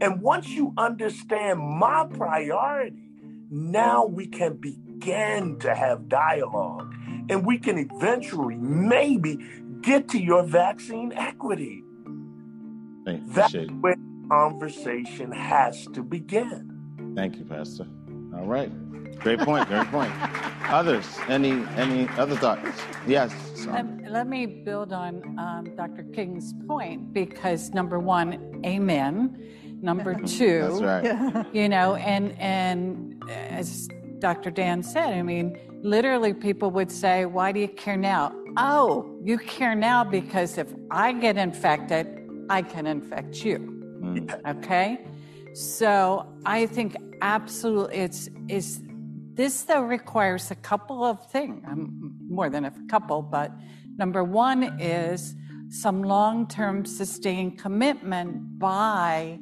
And 0.00 0.20
once 0.20 0.48
you 0.48 0.72
understand 0.76 1.60
my 1.60 2.06
priority, 2.06 3.10
now 3.50 4.06
we 4.06 4.26
can 4.26 4.54
begin 4.54 5.58
to 5.60 5.74
have 5.74 6.08
dialogue 6.08 6.94
and 7.28 7.46
we 7.46 7.58
can 7.58 7.78
eventually 7.78 8.56
maybe 8.56 9.38
get 9.82 10.08
to 10.08 10.18
your 10.18 10.42
vaccine 10.42 11.12
equity. 11.12 11.82
That's 13.04 13.54
where 13.80 13.96
conversation 14.28 15.32
has 15.32 15.86
to 15.92 16.02
begin. 16.02 16.71
Thank 17.14 17.36
you, 17.36 17.44
Pastor. 17.44 17.86
All 18.34 18.46
right. 18.46 18.70
Great 19.20 19.40
point. 19.40 19.68
Great 19.68 19.86
point. 19.86 20.12
Others? 20.68 21.06
Any 21.28 21.52
any 21.76 22.08
other 22.16 22.36
thoughts? 22.36 22.80
Yes. 23.06 23.32
Let, 23.66 24.10
let, 24.10 24.26
me 24.26 24.46
build 24.46 24.92
on 24.92 25.38
um, 25.38 25.76
Dr. 25.76 26.02
King's 26.12 26.52
point 26.66 27.12
because 27.12 27.70
number 27.70 27.98
one, 27.98 28.60
amen. 28.66 29.78
Number 29.80 30.14
two, 30.26 30.80
right. 30.80 31.46
you 31.52 31.68
know, 31.68 31.96
and 31.96 32.38
and 32.40 33.22
as 33.28 33.88
Dr. 34.18 34.50
Dan 34.50 34.82
said, 34.82 35.12
I 35.12 35.22
mean, 35.22 35.58
literally 35.82 36.32
people 36.32 36.70
would 36.70 36.90
say, 36.90 37.26
"Why 37.26 37.52
do 37.52 37.60
you 37.60 37.68
care 37.68 37.96
now?" 37.96 38.32
Oh, 38.56 39.18
you 39.22 39.38
care 39.38 39.74
now 39.74 40.04
because 40.04 40.58
if 40.58 40.72
I 40.90 41.12
get 41.12 41.36
infected, 41.36 42.06
I 42.48 42.62
can 42.62 42.86
infect 42.86 43.44
you. 43.44 43.58
Mm. 44.02 44.56
Okay, 44.56 44.98
so 45.54 46.26
I 46.44 46.66
think 46.66 46.96
absolutely 47.20 47.96
it's 47.96 48.28
is 48.48 48.82
this, 49.34 49.62
though, 49.62 49.82
requires 49.82 50.50
a 50.50 50.54
couple 50.54 51.04
of 51.04 51.30
things, 51.30 51.64
um, 51.66 52.14
more 52.28 52.50
than 52.50 52.66
a 52.66 52.72
couple, 52.88 53.22
but 53.22 53.50
number 53.96 54.22
one 54.24 54.78
is 54.78 55.34
some 55.70 56.02
long 56.02 56.46
term 56.46 56.84
sustained 56.84 57.58
commitment 57.58 58.58
by 58.58 59.38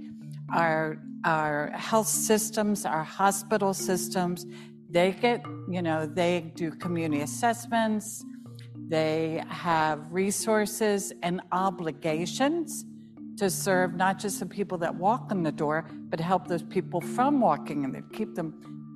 our, 0.55 0.99
our 1.25 1.73
health 1.75 2.07
systems, 2.07 2.87
our 2.87 3.03
hospital 3.03 3.75
systems. 3.75 4.47
They 4.89 5.11
get, 5.11 5.45
you 5.69 5.83
know, 5.83 6.07
they 6.07 6.53
do 6.55 6.71
community 6.71 7.23
assessments, 7.23 8.25
they 8.89 9.43
have 9.49 10.01
resources 10.13 11.13
and 11.23 11.41
obligations 11.51 12.85
to 13.41 13.49
serve 13.49 13.95
not 13.95 14.19
just 14.19 14.39
the 14.39 14.45
people 14.45 14.77
that 14.77 14.95
walk 14.95 15.33
in 15.33 15.43
the 15.43 15.51
door, 15.51 15.87
but 16.11 16.21
help 16.21 16.47
those 16.47 16.63
people 16.63 17.01
from 17.01 17.41
walking 17.41 17.85
in 17.85 17.91
there, 17.91 18.05
keep 18.13 18.35
them 18.35 18.53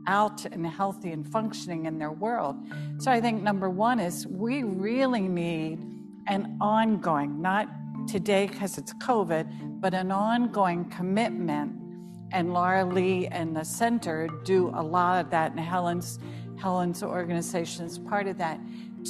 out 0.06 0.44
and 0.44 0.66
healthy 0.66 1.12
and 1.12 1.26
functioning 1.26 1.86
in 1.86 1.98
their 1.98 2.12
world. 2.12 2.54
So 2.98 3.10
I 3.10 3.22
think 3.22 3.42
number 3.42 3.70
one 3.70 3.98
is 3.98 4.26
we 4.26 4.62
really 4.62 5.22
need 5.22 5.82
an 6.26 6.58
ongoing, 6.60 7.40
not 7.40 7.68
today 8.06 8.46
because 8.46 8.76
it's 8.76 8.92
COVID, 8.94 9.80
but 9.80 9.94
an 9.94 10.12
ongoing 10.12 10.90
commitment. 10.90 11.72
And 12.30 12.52
Laura 12.52 12.84
Lee 12.84 13.26
and 13.28 13.56
the 13.56 13.64
center 13.64 14.28
do 14.44 14.70
a 14.74 14.82
lot 14.82 15.24
of 15.24 15.30
that, 15.30 15.52
and 15.52 15.60
Helen's 15.60 16.18
Helen's 16.60 17.02
organization 17.02 17.86
is 17.86 17.98
part 17.98 18.26
of 18.26 18.36
that. 18.36 18.60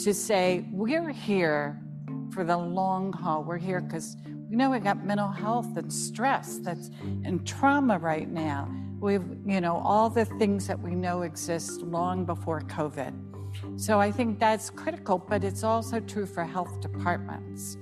To 0.04 0.14
say 0.14 0.64
we're 0.70 1.10
here 1.10 1.82
for 2.30 2.44
the 2.44 2.56
long 2.56 3.12
haul. 3.12 3.42
We're 3.42 3.58
here 3.58 3.80
because 3.80 4.16
we 4.48 4.56
know 4.56 4.70
we 4.70 4.78
got 4.78 5.04
mental 5.04 5.28
health 5.28 5.76
and 5.76 5.92
stress 5.92 6.58
that's 6.58 6.90
and 7.24 7.46
trauma 7.46 7.98
right 7.98 8.28
now. 8.28 8.70
We've, 9.00 9.24
you 9.46 9.60
know, 9.60 9.76
all 9.76 10.08
the 10.08 10.24
things 10.24 10.66
that 10.66 10.80
we 10.80 10.94
know 10.94 11.22
exist 11.22 11.82
long 11.82 12.24
before 12.24 12.60
COVID. 12.62 13.80
So 13.80 14.00
I 14.00 14.10
think 14.10 14.38
that's 14.38 14.70
critical, 14.70 15.18
but 15.18 15.44
it's 15.44 15.64
also 15.64 16.00
true 16.00 16.26
for 16.26 16.44
health 16.44 16.80
departments. 16.80 17.76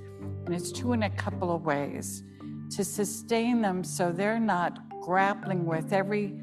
And 0.47 0.55
it's 0.55 0.73
true 0.73 0.93
in 0.93 1.05
a 1.05 1.11
couple 1.11 1.55
of 1.55 1.65
ways 1.65 2.23
to 2.71 2.85
sustain 2.85 3.61
them 3.61 3.85
so 3.85 4.13
they're 4.13 4.41
not 4.41 4.79
grappling 5.01 5.67
with 5.67 5.93
every, 5.93 6.35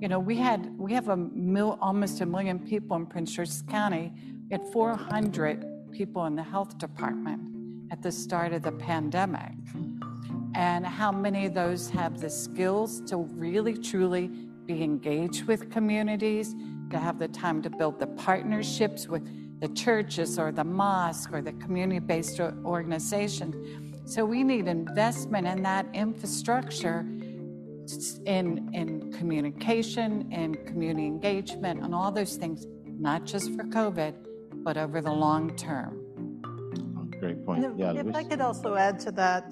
you 0.00 0.08
know, 0.08 0.18
we 0.18 0.36
had, 0.36 0.76
we 0.78 0.92
have 0.92 1.08
a 1.08 1.16
mil, 1.16 1.78
almost 1.80 2.20
a 2.20 2.26
million 2.26 2.58
people 2.58 2.96
in 2.96 3.06
Prince 3.06 3.32
George's 3.32 3.62
County. 3.62 4.12
Had 4.50 4.62
400 4.72 5.90
people 5.90 6.26
in 6.26 6.36
the 6.36 6.42
health 6.42 6.78
department 6.78 7.53
at 7.94 8.02
the 8.02 8.10
start 8.10 8.52
of 8.52 8.60
the 8.60 8.72
pandemic 8.72 9.52
and 10.56 10.84
how 10.84 11.12
many 11.12 11.46
of 11.46 11.54
those 11.54 11.88
have 11.88 12.20
the 12.20 12.28
skills 12.28 13.00
to 13.02 13.18
really 13.18 13.78
truly 13.78 14.26
be 14.66 14.82
engaged 14.82 15.44
with 15.44 15.70
communities, 15.70 16.56
to 16.90 16.98
have 16.98 17.20
the 17.20 17.28
time 17.28 17.62
to 17.62 17.70
build 17.70 18.00
the 18.00 18.08
partnerships 18.08 19.06
with 19.06 19.22
the 19.60 19.68
churches 19.68 20.40
or 20.40 20.50
the 20.50 20.64
mosque 20.64 21.32
or 21.32 21.40
the 21.40 21.52
community 21.52 22.00
based 22.00 22.40
organization. 22.40 24.02
So 24.06 24.24
we 24.24 24.42
need 24.42 24.66
investment 24.66 25.46
in 25.46 25.62
that 25.62 25.86
infrastructure 25.94 27.06
in, 28.26 28.70
in 28.72 29.12
communication, 29.12 30.32
in 30.32 30.56
community 30.66 31.06
engagement, 31.06 31.84
and 31.84 31.94
all 31.94 32.10
those 32.10 32.34
things, 32.34 32.66
not 32.86 33.24
just 33.24 33.54
for 33.54 33.62
COVID, 33.62 34.14
but 34.64 34.76
over 34.76 35.00
the 35.00 35.12
long 35.12 35.54
term. 35.54 36.03
Great 37.24 37.46
point. 37.46 37.78
Yeah, 37.78 37.92
if 37.92 38.14
I 38.14 38.22
could 38.22 38.40
also 38.40 38.74
add 38.74 39.00
to 39.00 39.10
that, 39.12 39.44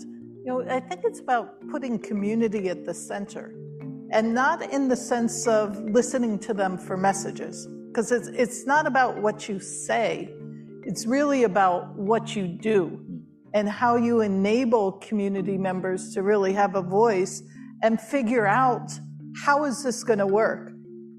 you 0.44 0.44
know, 0.46 0.62
I 0.68 0.80
think 0.80 1.02
it's 1.04 1.20
about 1.20 1.46
putting 1.70 1.98
community 1.98 2.68
at 2.68 2.84
the 2.84 2.92
center 2.92 3.54
and 4.10 4.34
not 4.34 4.62
in 4.76 4.88
the 4.88 4.96
sense 4.96 5.46
of 5.46 5.78
listening 5.84 6.38
to 6.40 6.52
them 6.52 6.76
for 6.76 6.96
messages, 6.96 7.66
because 7.88 8.12
it's, 8.12 8.28
it's 8.28 8.66
not 8.66 8.86
about 8.86 9.22
what 9.22 9.48
you 9.48 9.58
say, 9.58 10.28
it's 10.84 11.06
really 11.06 11.44
about 11.44 11.94
what 11.96 12.36
you 12.36 12.46
do 12.46 13.00
and 13.54 13.68
how 13.68 13.96
you 13.96 14.20
enable 14.20 14.92
community 14.92 15.56
members 15.56 16.12
to 16.14 16.22
really 16.22 16.52
have 16.52 16.74
a 16.74 16.82
voice 16.82 17.42
and 17.82 18.00
figure 18.00 18.46
out 18.46 18.90
how 19.44 19.64
is 19.64 19.82
this 19.82 20.04
going 20.04 20.18
to 20.18 20.26
work. 20.26 20.72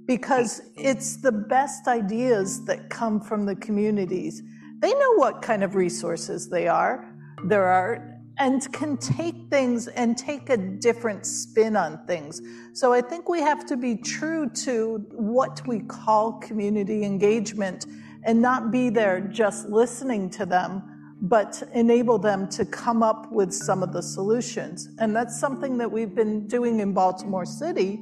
Because 0.05 0.61
it's 0.75 1.21
the 1.21 1.31
best 1.31 1.87
ideas 1.87 2.65
that 2.65 2.89
come 2.89 3.21
from 3.21 3.45
the 3.45 3.55
communities 3.55 4.43
they 4.83 4.93
know 4.93 5.13
what 5.15 5.41
kind 5.41 5.63
of 5.63 5.75
resources 5.75 6.49
they 6.49 6.67
are 6.67 7.09
there 7.45 7.63
are 7.63 8.19
and 8.39 8.71
can 8.73 8.97
take 8.97 9.35
things 9.49 9.87
and 9.87 10.17
take 10.17 10.49
a 10.49 10.57
different 10.57 11.25
spin 11.25 11.77
on 11.77 12.05
things. 12.05 12.41
So 12.73 12.91
I 12.91 12.99
think 12.99 13.29
we 13.29 13.39
have 13.39 13.65
to 13.67 13.77
be 13.77 13.95
true 13.95 14.49
to 14.65 15.05
what 15.11 15.65
we 15.67 15.79
call 15.81 16.33
community 16.33 17.05
engagement 17.05 17.85
and 18.23 18.41
not 18.41 18.71
be 18.71 18.89
there 18.89 19.21
just 19.21 19.69
listening 19.69 20.29
to 20.31 20.45
them, 20.45 21.15
but 21.21 21.63
enable 21.73 22.17
them 22.17 22.49
to 22.49 22.65
come 22.65 23.03
up 23.03 23.31
with 23.31 23.53
some 23.53 23.83
of 23.83 23.93
the 23.93 24.01
solutions. 24.01 24.89
And 24.99 25.15
that's 25.15 25.39
something 25.39 25.77
that 25.77 25.89
we've 25.89 26.13
been 26.13 26.47
doing 26.47 26.81
in 26.81 26.91
Baltimore 26.93 27.45
City. 27.45 28.01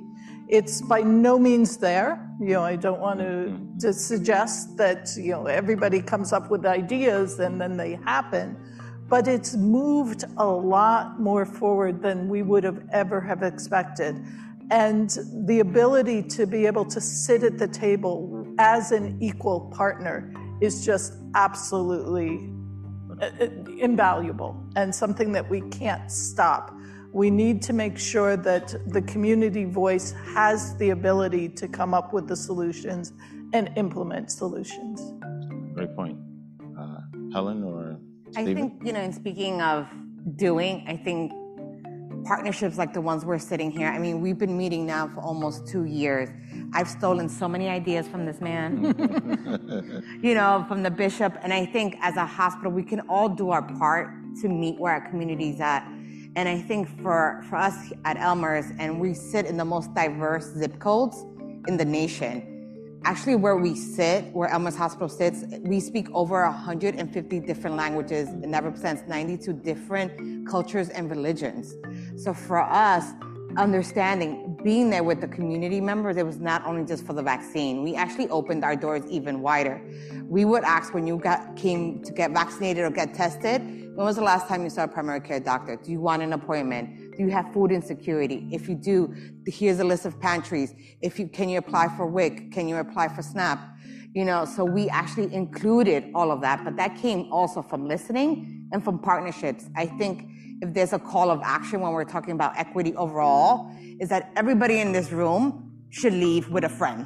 It's 0.52 0.82
by 0.82 1.02
no 1.02 1.40
means 1.40 1.78
there. 1.78 2.30
You 2.40 2.54
know, 2.54 2.64
I 2.64 2.76
don't 2.76 3.00
want 3.00 3.20
to, 3.20 3.58
to 3.80 3.94
suggest 3.94 4.78
that, 4.78 5.10
you 5.18 5.32
know, 5.32 5.48
everybody 5.48 6.02
comes 6.02 6.34
up 6.34 6.52
with 6.52 6.66
ideas 6.66 7.40
and 7.40 7.60
then 7.60 7.78
they 7.78 7.96
happen 8.06 8.58
but 9.12 9.28
it's 9.28 9.58
moved 9.58 10.24
a 10.38 10.48
lot 10.48 11.20
more 11.20 11.46
forward 11.46 12.02
than 12.02 12.30
we 12.30 12.42
would 12.42 12.64
have 12.64 12.82
ever 12.94 13.20
have 13.20 13.44
expected. 13.44 14.16
And 14.72 15.10
the 15.46 15.60
ability 15.60 16.24
to 16.30 16.48
be 16.48 16.66
able 16.66 16.86
to 16.86 17.02
sit 17.02 17.44
at 17.44 17.58
the 17.58 17.68
table 17.68 18.48
as 18.58 18.94
an 18.94 19.18
equal 19.22 19.70
partner 19.76 20.34
is 20.62 20.86
just 20.86 21.12
absolutely 21.36 22.50
uh, 23.22 23.32
uh, 23.42 23.48
invaluable 23.78 24.56
and 24.78 24.96
something 24.96 25.34
that 25.34 25.50
we 25.50 25.60
can't 25.72 26.10
stop. 26.10 26.74
We 27.14 27.30
need 27.30 27.62
to 27.64 27.74
make 27.74 27.98
sure 27.98 28.38
that 28.38 28.74
the 28.88 29.02
community 29.02 29.66
voice 29.66 30.14
has 30.34 30.78
the 30.78 30.92
ability 30.92 31.50
to 31.50 31.68
come 31.68 31.94
up 31.94 32.14
with 32.14 32.28
the 32.28 32.36
solutions 32.36 33.14
and 33.54 33.70
implement 33.76 34.32
solutions. 34.32 35.14
Great 35.74 35.96
point. 35.96 36.18
Uh, 36.80 37.02
Helen 37.34 37.64
or 37.64 37.98
I 38.36 38.46
think, 38.46 38.82
you 38.86 38.94
know, 38.94 39.02
in 39.02 39.12
speaking 39.12 39.62
of 39.62 39.88
doing, 40.38 40.86
I 40.88 40.96
think 40.96 41.34
partnerships 42.26 42.78
like 42.78 42.94
the 42.94 43.02
ones 43.02 43.26
we're 43.26 43.40
sitting 43.40 43.72
here, 43.72 43.88
I 43.88 44.00
mean, 44.00 44.22
we've 44.22 44.38
been 44.38 44.58
meeting 44.58 44.86
now 44.86 45.08
for 45.08 45.20
almost 45.22 45.68
two 45.68 45.84
years. 45.84 46.30
I've 46.74 46.88
stolen 46.88 47.28
so 47.28 47.48
many 47.48 47.68
ideas 47.68 48.08
from 48.08 48.26
this 48.26 48.40
man, 48.40 48.96
you 50.24 50.34
know, 50.34 50.66
from 50.70 50.84
the 50.84 50.92
bishop. 50.92 51.38
And 51.44 51.52
I 51.52 51.66
think 51.66 51.98
as 52.02 52.16
a 52.16 52.26
hospital, 52.26 52.72
we 52.72 52.84
can 52.84 53.02
all 53.02 53.28
do 53.28 53.50
our 53.50 53.62
part 53.62 54.14
to 54.42 54.48
meet 54.48 54.80
where 54.80 54.94
our 54.94 55.10
community's 55.10 55.60
at. 55.60 55.86
And 56.36 56.48
I 56.48 56.60
think 56.62 56.88
for, 57.02 57.44
for 57.50 57.58
us 57.58 57.92
at 58.06 58.18
Elmhurst, 58.18 58.72
and 58.80 59.00
we 59.00 59.14
sit 59.14 59.46
in 59.46 59.58
the 59.58 59.66
most 59.66 59.94
diverse 59.94 60.46
zip 60.54 60.80
codes 60.80 61.26
in 61.68 61.76
the 61.78 61.86
nation, 61.86 63.00
actually 63.04 63.36
where 63.36 63.58
we 63.58 63.76
sit, 63.76 64.26
where 64.34 64.48
Elmhurst 64.50 64.78
Hospital 64.78 65.10
sits, 65.10 65.44
we 65.62 65.80
speak 65.80 66.08
over 66.14 66.44
150 66.44 67.40
different 67.42 67.76
languages 67.76 68.30
and 68.30 68.54
that 68.54 68.64
represents 68.64 69.04
92 69.08 69.54
different 69.54 70.48
cultures 70.48 70.90
and 70.90 71.10
religions. 71.10 71.76
So 72.16 72.34
for 72.34 72.62
us, 72.62 73.12
understanding 73.58 74.58
being 74.64 74.90
there 74.90 75.04
with 75.04 75.20
the 75.20 75.28
community 75.28 75.82
members, 75.82 76.16
it 76.16 76.26
was 76.26 76.40
not 76.40 76.66
only 76.66 76.86
just 76.86 77.06
for 77.06 77.14
the 77.14 77.24
vaccine. 77.24 77.84
We 77.84 77.96
actually 77.96 78.30
opened 78.30 78.64
our 78.64 78.76
doors 78.76 79.04
even 79.10 79.42
wider. 79.42 79.82
We 80.28 80.46
would 80.46 80.64
ask 80.64 80.94
when 80.94 81.08
you 81.08 81.18
got 81.18 81.56
came 81.56 82.02
to 82.04 82.14
get 82.14 82.32
vaccinated 82.32 82.84
or 82.84 82.90
get 82.90 83.14
tested, 83.14 83.81
When 83.94 84.06
was 84.06 84.16
the 84.16 84.24
last 84.24 84.48
time 84.48 84.64
you 84.64 84.70
saw 84.70 84.86
a 84.86 84.88
primary 84.88 85.20
care 85.20 85.42
doctor? 85.42 85.76
Do 85.76 85.92
you 85.92 86.00
want 86.00 86.22
an 86.22 86.32
appointment? 86.32 87.18
Do 87.18 87.24
you 87.24 87.30
have 87.32 87.52
food 87.52 87.74
insecurity? 87.74 88.48
If 88.50 88.70
you 88.70 88.76
do, 88.76 89.14
here's 89.46 89.80
a 89.80 89.84
list 89.84 90.06
of 90.06 90.18
pantries. 90.18 90.74
If 91.02 91.20
you 91.20 91.28
can 91.28 91.50
you 91.50 91.58
apply 91.58 91.90
for 91.98 92.08
WIC? 92.08 92.54
Can 92.54 92.70
you 92.70 92.78
apply 92.78 93.10
for 93.10 93.22
SNAP? 93.22 93.60
You 94.14 94.24
know, 94.24 94.46
so 94.46 94.64
we 94.64 94.88
actually 94.88 95.34
included 95.34 96.10
all 96.16 96.32
of 96.32 96.40
that, 96.40 96.64
but 96.64 96.78
that 96.78 96.96
came 96.96 97.32
also 97.34 97.62
from 97.62 97.86
listening 97.86 98.70
and 98.72 98.82
from 98.82 98.98
partnerships. 98.98 99.70
I 99.76 99.88
think 99.88 100.26
if 100.62 100.74
there's 100.74 100.94
a 100.94 101.00
call 101.00 101.30
of 101.30 101.42
action 101.44 101.82
when 101.82 101.92
we're 101.92 102.06
talking 102.06 102.34
about 102.34 102.58
equity 102.58 102.96
overall, 102.96 103.76
is 104.00 104.08
that 104.08 104.32
everybody 104.38 104.80
in 104.80 104.94
this 104.94 105.12
room 105.12 105.70
should 105.90 106.14
leave 106.14 106.48
with 106.48 106.64
a 106.64 106.70
friend. 106.70 107.06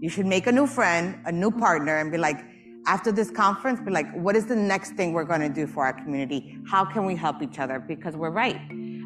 You 0.00 0.08
should 0.08 0.26
make 0.26 0.48
a 0.48 0.52
new 0.52 0.66
friend, 0.66 1.20
a 1.26 1.32
new 1.32 1.52
partner, 1.52 1.98
and 1.98 2.10
be 2.10 2.18
like, 2.18 2.44
after 2.88 3.12
this 3.12 3.30
conference, 3.30 3.80
be 3.80 3.90
like, 3.90 4.10
what 4.14 4.34
is 4.34 4.46
the 4.46 4.56
next 4.56 4.92
thing 4.92 5.12
we're 5.12 5.22
going 5.22 5.42
to 5.42 5.50
do 5.50 5.66
for 5.66 5.84
our 5.84 5.92
community? 5.92 6.58
How 6.66 6.86
can 6.86 7.04
we 7.04 7.14
help 7.14 7.42
each 7.42 7.58
other? 7.58 7.78
Because 7.78 8.16
we're 8.16 8.30
right. 8.30 8.58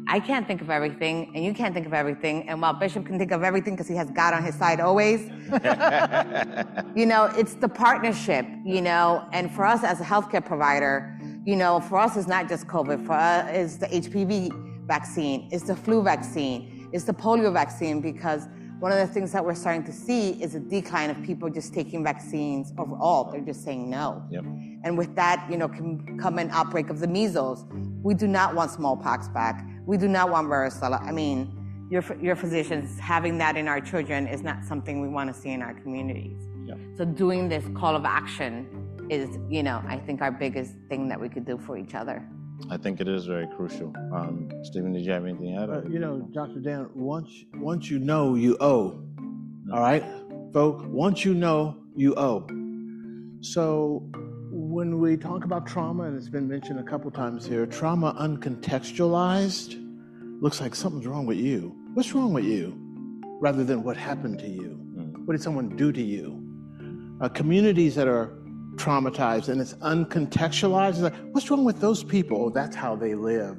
I 0.07 0.21
can't 0.21 0.47
think 0.47 0.61
of 0.61 0.69
everything, 0.69 1.33
and 1.35 1.43
you 1.43 1.53
can't 1.53 1.73
think 1.73 1.85
of 1.85 1.93
everything. 1.93 2.47
And 2.47 2.61
while 2.61 2.73
Bishop 2.73 3.05
can 3.05 3.17
think 3.19 3.31
of 3.31 3.43
everything 3.43 3.73
because 3.73 3.89
he 3.89 3.95
has 3.95 4.09
God 4.09 4.33
on 4.33 4.41
his 4.41 4.55
side 4.55 4.79
always, 4.79 5.21
you 6.95 7.05
know, 7.05 7.25
it's 7.37 7.55
the 7.55 7.67
partnership, 7.67 8.45
you 8.65 8.81
know. 8.81 9.27
And 9.33 9.51
for 9.51 9.65
us 9.65 9.83
as 9.83 9.99
a 9.99 10.03
healthcare 10.05 10.45
provider, 10.45 11.19
you 11.45 11.57
know, 11.57 11.81
for 11.81 11.97
us, 11.97 12.15
it's 12.15 12.27
not 12.27 12.47
just 12.47 12.67
COVID. 12.67 13.05
For 13.05 13.13
us, 13.13 13.49
it's 13.49 13.75
the 13.77 13.87
HPV 13.87 14.87
vaccine, 14.87 15.49
it's 15.51 15.63
the 15.65 15.75
flu 15.75 16.01
vaccine, 16.01 16.89
it's 16.93 17.03
the 17.03 17.13
polio 17.13 17.51
vaccine, 17.51 17.99
because 17.99 18.47
one 18.83 18.91
of 18.91 18.97
the 18.97 19.07
things 19.07 19.31
that 19.31 19.45
we're 19.45 19.55
starting 19.55 19.81
to 19.81 19.93
see 19.93 20.31
is 20.43 20.55
a 20.55 20.59
decline 20.59 21.09
of 21.09 21.23
people 21.23 21.49
just 21.49 21.73
taking 21.73 22.03
vaccines 22.03 22.73
overall. 22.77 23.31
They're 23.31 23.39
just 23.39 23.63
saying 23.63 23.89
no. 23.89 24.21
Yep. 24.29 24.43
And 24.83 24.97
with 24.97 25.15
that, 25.15 25.47
you 25.49 25.55
know, 25.55 25.69
can 25.69 26.19
come 26.19 26.37
an 26.37 26.49
outbreak 26.49 26.89
of 26.89 26.99
the 26.99 27.07
measles. 27.07 27.63
We 28.03 28.13
do 28.13 28.27
not 28.27 28.55
want 28.55 28.71
smallpox 28.71 29.29
back. 29.29 29.65
We 29.85 29.95
do 29.95 30.09
not 30.09 30.29
want 30.31 30.49
varicella. 30.49 31.01
I 31.01 31.13
mean, 31.13 31.87
your, 31.89 32.03
your 32.21 32.35
physicians 32.35 32.99
having 32.99 33.37
that 33.37 33.55
in 33.55 33.69
our 33.69 33.79
children 33.79 34.27
is 34.27 34.43
not 34.43 34.65
something 34.65 34.99
we 34.99 35.07
want 35.07 35.33
to 35.33 35.41
see 35.41 35.51
in 35.51 35.61
our 35.61 35.75
communities. 35.75 36.41
Yep. 36.65 36.77
So 36.97 37.05
doing 37.05 37.47
this 37.47 37.63
call 37.77 37.95
of 37.95 38.03
action 38.03 39.07
is, 39.09 39.37
you 39.49 39.63
know, 39.63 39.81
I 39.87 39.95
think 39.95 40.21
our 40.21 40.31
biggest 40.31 40.73
thing 40.89 41.07
that 41.07 41.21
we 41.21 41.29
could 41.29 41.45
do 41.45 41.57
for 41.57 41.77
each 41.77 41.95
other. 41.95 42.21
I 42.69 42.77
think 42.77 43.01
it 43.01 43.07
is 43.07 43.25
very 43.25 43.47
crucial. 43.55 43.93
Um, 44.13 44.49
Stephen, 44.63 44.93
did 44.93 45.03
you 45.05 45.11
have 45.11 45.25
anything 45.25 45.55
to 45.55 45.61
add? 45.61 45.69
Uh, 45.69 45.81
you 45.83 45.99
know, 45.99 46.19
Dr. 46.33 46.59
Dan, 46.59 46.89
once 46.95 47.45
once 47.55 47.89
you 47.89 47.99
know, 47.99 48.35
you 48.35 48.57
owe. 48.59 49.03
All 49.71 49.79
right, 49.79 50.03
folks. 50.53 50.85
Once 50.87 51.25
you 51.25 51.33
know, 51.33 51.77
you 51.95 52.15
owe. 52.15 52.47
So 53.41 54.09
when 54.49 54.99
we 54.99 55.17
talk 55.17 55.43
about 55.43 55.67
trauma, 55.67 56.03
and 56.03 56.17
it's 56.17 56.29
been 56.29 56.47
mentioned 56.47 56.79
a 56.79 56.83
couple 56.83 57.11
times 57.11 57.45
here, 57.45 57.65
trauma 57.65 58.15
uncontextualized 58.19 59.79
looks 60.41 60.61
like 60.61 60.75
something's 60.75 61.07
wrong 61.07 61.25
with 61.25 61.37
you. 61.37 61.75
What's 61.93 62.13
wrong 62.13 62.33
with 62.33 62.45
you? 62.45 62.77
Rather 63.39 63.63
than 63.63 63.83
what 63.83 63.97
happened 63.97 64.39
to 64.39 64.47
you. 64.47 64.79
What 65.25 65.33
did 65.33 65.41
someone 65.41 65.75
do 65.77 65.91
to 65.91 66.01
you? 66.01 66.41
Uh, 67.21 67.29
communities 67.29 67.95
that 67.95 68.07
are 68.07 68.37
traumatized 68.75 69.49
and 69.49 69.61
it's 69.61 69.73
uncontextualized. 69.75 70.89
It's 70.89 70.99
like, 70.99 71.15
what's 71.31 71.49
wrong 71.49 71.63
with 71.63 71.79
those 71.79 72.03
people? 72.03 72.45
Oh, 72.45 72.49
that's 72.49 72.75
how 72.75 72.95
they 72.95 73.15
live. 73.15 73.57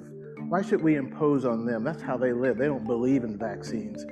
Why 0.48 0.62
should 0.62 0.83
we 0.83 0.96
impose 0.96 1.44
on 1.44 1.64
them? 1.64 1.85
That's 1.85 2.03
how 2.03 2.16
they 2.16 2.33
live. 2.33 2.59
They 2.59 2.66
don't 2.66 2.87
believe 2.87 3.24
in 3.24 3.38
vaccines. 3.38 4.05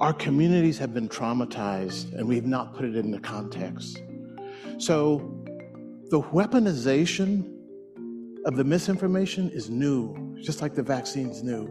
Our 0.00 0.12
communities 0.12 0.78
have 0.78 0.92
been 0.92 1.08
traumatized 1.08 2.12
and 2.14 2.28
we've 2.28 2.46
not 2.46 2.74
put 2.74 2.84
it 2.84 2.96
into 2.96 3.18
context. 3.18 4.02
So 4.78 5.42
the 6.10 6.20
weaponization 6.20 7.52
of 8.44 8.56
the 8.56 8.64
misinformation 8.64 9.50
is 9.50 9.70
new, 9.70 10.36
just 10.40 10.62
like 10.62 10.74
the 10.74 10.82
vaccine's 10.82 11.42
new. 11.42 11.66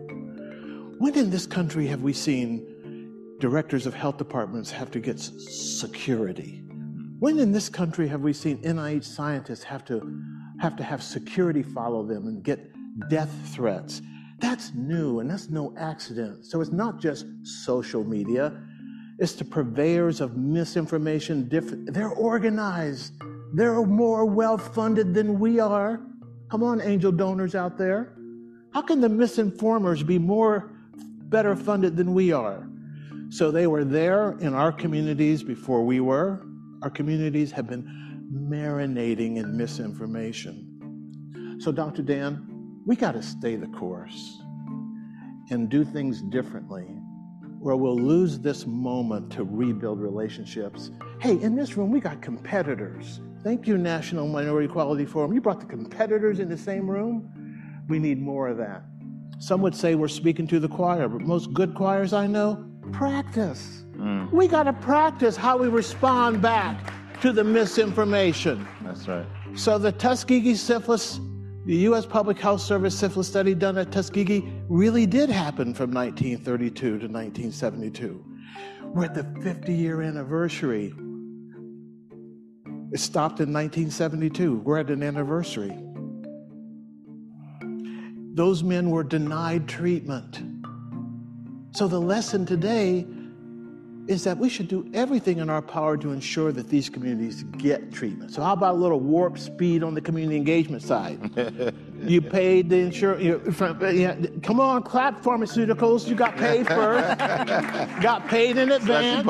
When 0.98 1.16
in 1.16 1.30
this 1.30 1.46
country 1.46 1.88
have 1.88 2.02
we 2.02 2.14
seen 2.14 2.72
directors 3.40 3.86
of 3.86 3.94
health 3.94 4.18
departments 4.18 4.72
have 4.72 4.92
to 4.92 5.00
get 5.00 5.20
security? 5.20 6.65
When 7.20 7.40
in 7.40 7.54
this 7.54 7.70
country 7.70 8.08
have 8.10 8.22
we 8.22 8.34
seen 8.34 8.58
NIH 8.58 9.06
scientists 9.06 9.64
have 9.64 9.86
to 9.86 10.22
have 10.60 10.76
to 10.76 10.84
have 10.84 11.02
security 11.02 11.64
follow 11.64 12.06
them 12.06 12.28
and 12.28 12.44
get 12.44 12.60
death 13.10 13.32
threats? 13.54 14.02
That's 14.40 14.74
new 14.74 15.20
and 15.20 15.30
that's 15.30 15.50
no 15.50 15.74
accident. 15.78 16.46
So 16.46 16.60
it's 16.60 16.72
not 16.72 17.00
just 17.00 17.26
social 17.44 18.04
media. 18.04 18.62
It's 19.18 19.32
the 19.32 19.46
purveyors 19.46 20.20
of 20.20 20.36
misinformation. 20.36 21.48
Different, 21.48 21.94
they're 21.94 22.10
organized. 22.10 23.14
They're 23.54 23.82
more 23.86 24.26
well 24.26 24.58
funded 24.58 25.14
than 25.14 25.40
we 25.40 25.60
are. 25.60 26.02
Come 26.52 26.64
on, 26.64 26.82
angel 26.82 27.14
donors 27.14 27.56
out 27.56 27.78
there. 27.78 28.14
How 28.74 28.82
can 28.82 29.00
the 29.00 29.08
misinformers 29.08 30.06
be 30.06 30.20
more 30.20 30.74
better 31.30 31.56
funded 31.56 31.96
than 31.96 32.14
we 32.14 32.34
are? 32.34 32.68
So 33.30 33.52
they 33.52 33.68
were 33.68 33.86
there 33.86 34.38
in 34.40 34.54
our 34.54 34.74
communities 34.74 35.44
before 35.44 35.86
we 35.86 36.02
were. 36.02 36.46
Our 36.86 36.92
communities 36.92 37.52
have 37.54 37.66
been 37.66 37.84
marinating 38.32 39.38
in 39.38 39.58
misinformation. 39.58 41.58
So, 41.60 41.72
Dr. 41.72 42.04
Dan, 42.04 42.46
we 42.86 42.96
got 42.96 43.14
to 43.14 43.24
stay 43.24 43.56
the 43.56 43.66
course 43.66 44.40
and 45.50 45.68
do 45.68 45.84
things 45.84 46.22
differently, 46.22 46.86
or 47.60 47.76
we'll 47.76 47.98
lose 47.98 48.38
this 48.38 48.68
moment 48.68 49.32
to 49.32 49.44
rebuild 49.44 50.00
relationships. 50.00 50.92
Hey, 51.20 51.42
in 51.42 51.56
this 51.56 51.76
room, 51.76 51.90
we 51.90 52.00
got 52.00 52.22
competitors. 52.22 53.20
Thank 53.44 53.66
you, 53.66 53.80
National 53.80 54.28
Minority 54.28 54.68
Quality 54.68 55.06
Forum. 55.06 55.34
You 55.34 55.42
brought 55.42 55.62
the 55.62 55.66
competitors 55.66 56.40
in 56.40 56.50
the 56.50 56.58
same 56.58 56.88
room. 56.88 57.84
We 57.90 57.98
need 57.98 58.22
more 58.22 58.48
of 58.48 58.58
that. 58.58 58.84
Some 59.40 59.60
would 59.64 59.74
say 59.74 59.96
we're 59.96 60.08
speaking 60.08 60.46
to 60.50 60.60
the 60.60 60.70
choir, 60.70 61.10
but 61.10 61.22
most 61.22 61.52
good 61.52 61.74
choirs 61.74 62.14
I 62.14 62.28
know 62.28 62.64
practice. 62.92 63.84
Mm. 63.98 64.32
We 64.32 64.48
got 64.48 64.64
to 64.64 64.74
practice 64.74 65.36
how 65.36 65.58
we 65.58 65.68
respond 65.68 66.42
back 66.42 66.94
to 67.22 67.32
the 67.32 67.44
misinformation. 67.44 68.68
That's 68.82 69.08
right. 69.08 69.26
So 69.56 69.78
the 69.78 69.92
Tuskegee 69.92 70.56
syphilis, 70.56 71.20
the 71.66 71.76
U.S. 71.78 72.06
Public 72.06 72.38
Health 72.38 72.62
Service 72.62 72.98
syphilis 72.98 73.28
study 73.28 73.56
done 73.56 73.78
at 73.78 73.92
Tuskegee 73.92 74.52
really 74.68 75.06
did 75.06 75.30
happen 75.30 75.74
from 75.74 75.92
1932 75.92 76.74
to 76.74 76.92
1972. 76.92 78.26
We're 78.84 79.06
at 79.06 79.14
the 79.14 79.24
50 79.42 79.74
year 79.74 80.02
anniversary. 80.02 80.94
It 82.92 83.00
stopped 83.00 83.40
in 83.40 83.52
1972. 83.52 84.58
We're 84.58 84.80
at 84.80 84.90
an 84.90 85.04
anniversary. 85.04 85.78
Those 88.36 88.64
men 88.64 88.90
were 88.90 89.04
denied 89.04 89.68
treatment. 89.68 90.55
So 91.76 91.90
the 91.90 92.00
lesson 92.00 92.46
today 92.46 93.06
is 94.08 94.24
that 94.24 94.38
we 94.38 94.48
should 94.48 94.70
do 94.70 94.90
everything 94.94 95.40
in 95.40 95.50
our 95.50 95.62
power 95.62 95.98
to 95.98 96.14
ensure 96.14 96.54
that 96.54 96.70
these 96.70 96.90
communities 96.90 97.44
get 97.58 97.92
treatment. 97.92 98.32
So, 98.32 98.42
how 98.42 98.54
about 98.54 98.76
a 98.76 98.78
little 98.78 99.02
warp 99.02 99.38
speed 99.38 99.84
on 99.84 99.94
the 99.94 100.00
community 100.00 100.38
engagement 100.38 100.84
side? 100.84 101.20
you 102.02 102.22
paid 102.22 102.70
the 102.70 102.78
insurance. 102.78 103.24
You, 103.24 104.40
come 104.42 104.62
on, 104.62 104.84
clap 104.84 105.22
pharmaceuticals. 105.22 106.08
You 106.08 106.16
got 106.16 106.38
paid 106.38 106.66
first. 106.66 107.20
got 108.02 108.26
paid 108.30 108.56
in 108.56 108.72
advance. 108.72 109.26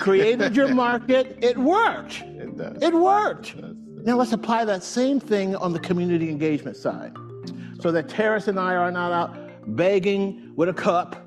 created 0.00 0.56
your 0.56 0.68
market. 0.68 1.38
It 1.42 1.58
worked. 1.58 2.22
It 2.22 2.56
does. 2.56 2.82
It 2.82 2.94
worked. 2.94 3.56
It 3.56 3.76
now 4.06 4.16
let's 4.16 4.32
apply 4.32 4.64
that 4.64 4.82
same 4.82 5.20
thing 5.20 5.54
on 5.56 5.74
the 5.74 5.80
community 5.80 6.30
engagement 6.30 6.78
side, 6.78 7.14
so 7.78 7.92
that 7.92 8.08
Terry 8.08 8.40
and 8.46 8.58
I 8.58 8.74
are 8.74 8.90
not 8.90 9.12
out 9.12 9.76
begging 9.76 10.52
with 10.56 10.68
a 10.68 10.74
cup 10.74 11.23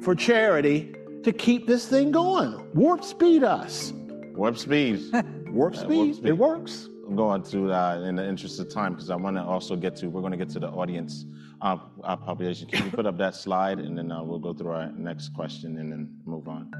for 0.00 0.14
charity 0.14 0.94
to 1.22 1.32
keep 1.32 1.66
this 1.66 1.86
thing 1.88 2.10
going. 2.10 2.68
Warp 2.74 3.02
speed 3.04 3.42
us. 3.42 3.92
Warp 4.34 4.58
speed. 4.58 5.02
warp, 5.48 5.74
speed. 5.74 5.84
Uh, 5.84 5.94
warp 5.94 6.14
speed. 6.14 6.26
It 6.26 6.32
works. 6.32 6.88
I'm 7.06 7.16
going 7.16 7.42
to, 7.44 7.72
uh, 7.72 8.00
in 8.00 8.16
the 8.16 8.26
interest 8.26 8.58
of 8.58 8.68
time, 8.68 8.94
because 8.94 9.10
I 9.10 9.16
want 9.16 9.36
to 9.36 9.42
also 9.42 9.76
get 9.76 9.96
to, 9.96 10.08
we're 10.08 10.20
going 10.20 10.32
to 10.32 10.36
get 10.36 10.50
to 10.50 10.58
the 10.58 10.68
audience 10.68 11.24
uh, 11.60 11.78
our 12.04 12.16
population. 12.16 12.68
Can 12.68 12.84
you 12.84 12.90
put 12.90 13.06
up 13.06 13.16
that 13.18 13.34
slide 13.34 13.78
and 13.78 13.96
then 13.96 14.10
uh, 14.12 14.22
we'll 14.22 14.38
go 14.38 14.52
through 14.52 14.72
our 14.72 14.92
next 14.92 15.32
question 15.34 15.78
and 15.78 15.90
then 15.90 16.08
move 16.24 16.48
on. 16.48 16.70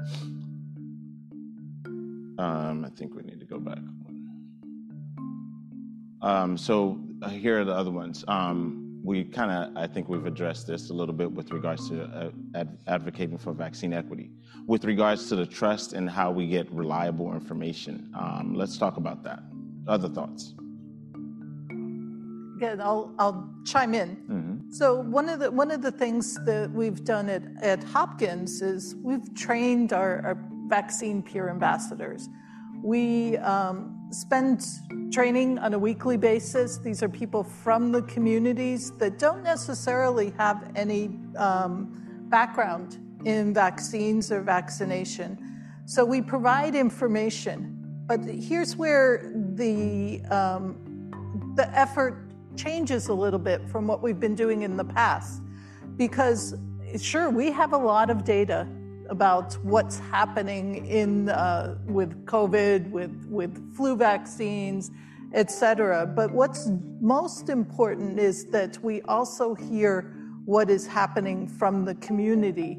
Um, 2.39 2.85
I 2.85 2.89
think 2.89 3.15
we 3.15 3.23
need 3.23 3.39
to 3.39 3.45
go 3.45 3.59
back. 3.59 3.79
Um, 6.21 6.57
so 6.57 6.99
uh, 7.21 7.29
here 7.29 7.61
are 7.61 7.65
the 7.65 7.73
other 7.73 7.91
ones. 7.91 8.23
Um, 8.27 8.86
we 9.07 9.23
kind 9.23 9.51
of, 9.51 9.77
I 9.77 9.87
think 9.87 10.09
we've 10.09 10.25
addressed 10.25 10.67
this 10.67 10.89
a 10.89 10.93
little 10.93 11.13
bit 11.15 11.31
with 11.31 11.51
regards 11.51 11.87
to 11.87 12.03
uh, 12.03 12.29
ad- 12.55 12.77
advocating 12.87 13.37
for 13.37 13.53
vaccine 13.53 13.93
equity. 13.93 14.31
With 14.65 14.83
regards 14.83 15.29
to 15.29 15.37
the 15.37 15.45
trust 15.45 15.93
and 15.93 16.09
how 16.09 16.29
we 16.29 16.45
get 16.45 16.69
reliable 16.73 17.33
information, 17.33 18.11
um, 18.19 18.53
let's 18.53 18.77
talk 18.77 18.97
about 18.97 19.23
that. 19.23 19.39
Other 19.87 20.09
thoughts? 20.09 20.55
Again, 22.57 22.81
I'll, 22.81 23.13
I'll 23.17 23.49
chime 23.65 23.93
in. 23.93 24.17
Mm-hmm. 24.17 24.71
So 24.71 24.99
one 24.99 25.29
of 25.29 25.39
the 25.39 25.51
one 25.51 25.71
of 25.71 25.81
the 25.81 25.91
things 25.91 26.37
that 26.43 26.69
we've 26.71 27.05
done 27.05 27.29
at, 27.29 27.43
at 27.61 27.81
Hopkins 27.85 28.61
is 28.61 28.93
we've 28.95 29.33
trained 29.35 29.93
our, 29.93 30.21
our 30.25 30.37
vaccine 30.67 31.23
peer 31.23 31.49
ambassadors. 31.49 32.27
We 32.83 33.37
um, 33.37 33.96
spend 34.11 34.65
training 35.11 35.59
on 35.59 35.73
a 35.73 35.79
weekly 35.79 36.17
basis. 36.17 36.77
These 36.77 37.03
are 37.03 37.09
people 37.09 37.43
from 37.43 37.91
the 37.91 38.01
communities 38.03 38.91
that 38.97 39.19
don't 39.19 39.43
necessarily 39.43 40.33
have 40.37 40.71
any 40.75 41.11
um, 41.37 42.25
background 42.29 42.97
in 43.25 43.53
vaccines 43.53 44.31
or 44.31 44.41
vaccination. 44.41 45.37
So 45.85 46.05
we 46.05 46.21
provide 46.21 46.75
information. 46.75 47.73
But 48.05 48.23
here's 48.23 48.75
where 48.75 49.31
the, 49.55 50.21
um, 50.31 51.53
the 51.55 51.69
effort 51.77 52.23
changes 52.55 53.09
a 53.09 53.13
little 53.13 53.39
bit 53.39 53.67
from 53.69 53.87
what 53.87 54.01
we've 54.01 54.19
been 54.19 54.35
doing 54.35 54.61
in 54.61 54.77
the 54.77 54.85
past. 54.85 55.41
Because, 55.97 56.55
sure, 56.97 57.29
we 57.29 57.51
have 57.51 57.73
a 57.73 57.77
lot 57.77 58.09
of 58.09 58.23
data 58.23 58.67
about 59.09 59.53
what's 59.63 59.99
happening 59.99 60.85
in, 60.87 61.29
uh, 61.29 61.77
with 61.85 62.25
COVID, 62.25 62.89
with, 62.91 63.25
with 63.29 63.75
flu 63.75 63.95
vaccines, 63.95 64.91
et 65.33 65.51
cetera. 65.51 66.05
But 66.05 66.31
what's 66.31 66.69
most 67.01 67.49
important 67.49 68.19
is 68.19 68.45
that 68.51 68.77
we 68.83 69.01
also 69.03 69.53
hear 69.53 70.13
what 70.45 70.69
is 70.69 70.87
happening 70.87 71.47
from 71.47 71.85
the 71.85 71.95
community 71.95 72.77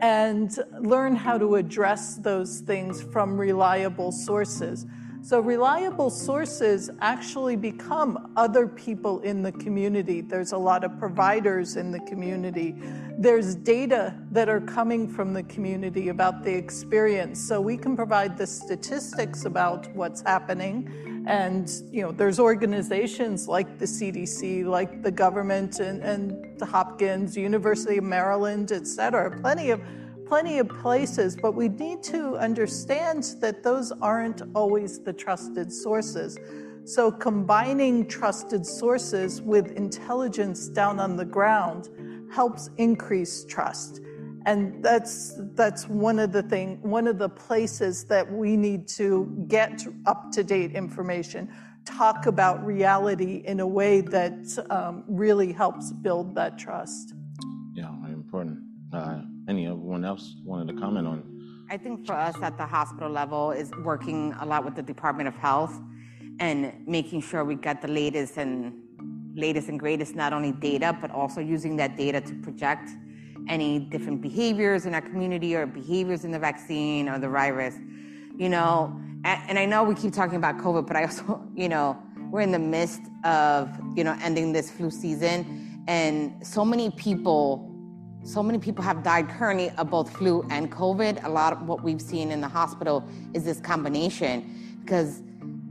and 0.00 0.56
learn 0.80 1.16
how 1.16 1.36
to 1.38 1.56
address 1.56 2.16
those 2.16 2.60
things 2.60 3.02
from 3.02 3.36
reliable 3.36 4.12
sources. 4.12 4.86
So, 5.28 5.40
reliable 5.40 6.08
sources 6.08 6.88
actually 7.02 7.54
become 7.54 8.32
other 8.34 8.66
people 8.66 9.20
in 9.20 9.42
the 9.42 9.52
community. 9.52 10.22
There's 10.22 10.52
a 10.52 10.56
lot 10.56 10.84
of 10.84 10.98
providers 10.98 11.76
in 11.76 11.90
the 11.90 12.00
community. 12.08 12.74
There's 13.18 13.54
data 13.54 14.14
that 14.30 14.48
are 14.48 14.62
coming 14.62 15.06
from 15.06 15.34
the 15.34 15.42
community 15.42 16.08
about 16.08 16.44
the 16.44 16.54
experience. 16.54 17.46
So, 17.46 17.60
we 17.60 17.76
can 17.76 17.94
provide 17.94 18.38
the 18.38 18.46
statistics 18.46 19.44
about 19.44 19.94
what's 19.94 20.22
happening. 20.22 21.24
And, 21.26 21.70
you 21.92 22.00
know, 22.00 22.10
there's 22.10 22.40
organizations 22.40 23.48
like 23.48 23.78
the 23.78 23.84
CDC, 23.84 24.64
like 24.64 25.02
the 25.02 25.12
government 25.12 25.78
and, 25.78 26.02
and 26.02 26.58
the 26.58 26.64
Hopkins, 26.64 27.36
University 27.36 27.98
of 27.98 28.04
Maryland, 28.04 28.72
et 28.72 28.86
cetera, 28.86 29.38
plenty 29.42 29.72
of 29.72 29.82
plenty 30.28 30.58
of 30.58 30.68
places, 30.68 31.36
but 31.36 31.52
we 31.54 31.68
need 31.68 32.02
to 32.02 32.36
understand 32.36 33.36
that 33.40 33.62
those 33.62 33.90
aren't 34.02 34.42
always 34.54 35.00
the 35.00 35.12
trusted 35.12 35.72
sources. 35.72 36.38
So, 36.84 37.10
combining 37.10 38.06
trusted 38.06 38.64
sources 38.66 39.40
with 39.40 39.72
intelligence 39.72 40.68
down 40.68 41.00
on 41.00 41.16
the 41.16 41.24
ground 41.24 41.88
helps 42.30 42.70
increase 42.76 43.44
trust. 43.46 44.00
And 44.46 44.82
that's, 44.82 45.34
that's 45.54 45.88
one 45.88 46.18
of 46.18 46.32
the 46.32 46.42
thing, 46.42 46.78
one 46.82 47.06
of 47.06 47.18
the 47.18 47.28
places 47.28 48.04
that 48.04 48.30
we 48.30 48.56
need 48.56 48.86
to 48.88 49.44
get 49.48 49.84
up 50.06 50.30
to 50.32 50.44
date 50.44 50.72
information, 50.72 51.50
talk 51.84 52.26
about 52.26 52.64
reality 52.64 53.42
in 53.44 53.60
a 53.60 53.66
way 53.66 54.00
that 54.02 54.66
um, 54.70 55.04
really 55.06 55.52
helps 55.52 55.92
build 55.92 56.34
that 56.34 56.58
trust. 56.58 57.14
Anyone 59.48 60.04
else 60.04 60.36
wanted 60.44 60.74
to 60.74 60.80
comment 60.80 61.06
on? 61.06 61.66
I 61.70 61.78
think 61.78 62.06
for 62.06 62.12
us 62.12 62.36
at 62.42 62.58
the 62.58 62.66
hospital 62.66 63.10
level 63.10 63.50
is 63.50 63.70
working 63.82 64.34
a 64.40 64.46
lot 64.46 64.64
with 64.64 64.74
the 64.74 64.82
Department 64.82 65.26
of 65.26 65.34
Health 65.34 65.74
and 66.38 66.72
making 66.86 67.22
sure 67.22 67.44
we 67.44 67.54
got 67.54 67.80
the 67.80 67.88
latest 67.88 68.36
and 68.36 68.74
latest 69.34 69.68
and 69.68 69.78
greatest 69.78 70.14
not 70.14 70.32
only 70.32 70.52
data 70.52 70.96
but 71.00 71.10
also 71.10 71.40
using 71.40 71.76
that 71.76 71.96
data 71.96 72.20
to 72.20 72.34
project 72.42 72.90
any 73.48 73.78
different 73.78 74.20
behaviors 74.20 74.84
in 74.84 74.94
our 74.94 75.00
community 75.00 75.54
or 75.54 75.64
behaviors 75.64 76.24
in 76.24 76.30
the 76.30 76.38
vaccine 76.38 77.08
or 77.08 77.18
the 77.18 77.28
virus. 77.28 77.74
You 78.36 78.48
know, 78.48 79.00
and 79.24 79.58
I 79.58 79.64
know 79.64 79.82
we 79.82 79.94
keep 79.94 80.12
talking 80.12 80.36
about 80.36 80.58
COVID, 80.58 80.86
but 80.86 80.96
I 80.96 81.04
also, 81.04 81.42
you 81.54 81.68
know, 81.68 81.96
we're 82.30 82.42
in 82.42 82.52
the 82.52 82.58
midst 82.58 83.00
of, 83.24 83.70
you 83.96 84.04
know, 84.04 84.16
ending 84.22 84.52
this 84.52 84.70
flu 84.70 84.90
season 84.90 85.82
and 85.88 86.46
so 86.46 86.64
many 86.66 86.90
people 86.90 87.77
so 88.28 88.42
many 88.42 88.58
people 88.58 88.84
have 88.84 89.02
died 89.02 89.26
currently 89.30 89.70
of 89.78 89.88
both 89.88 90.14
flu 90.14 90.46
and 90.50 90.70
COVID. 90.70 91.24
A 91.24 91.28
lot 91.30 91.54
of 91.54 91.66
what 91.66 91.82
we've 91.82 92.00
seen 92.00 92.30
in 92.30 92.42
the 92.42 92.48
hospital 92.48 93.02
is 93.32 93.42
this 93.42 93.58
combination 93.58 94.78
because 94.84 95.22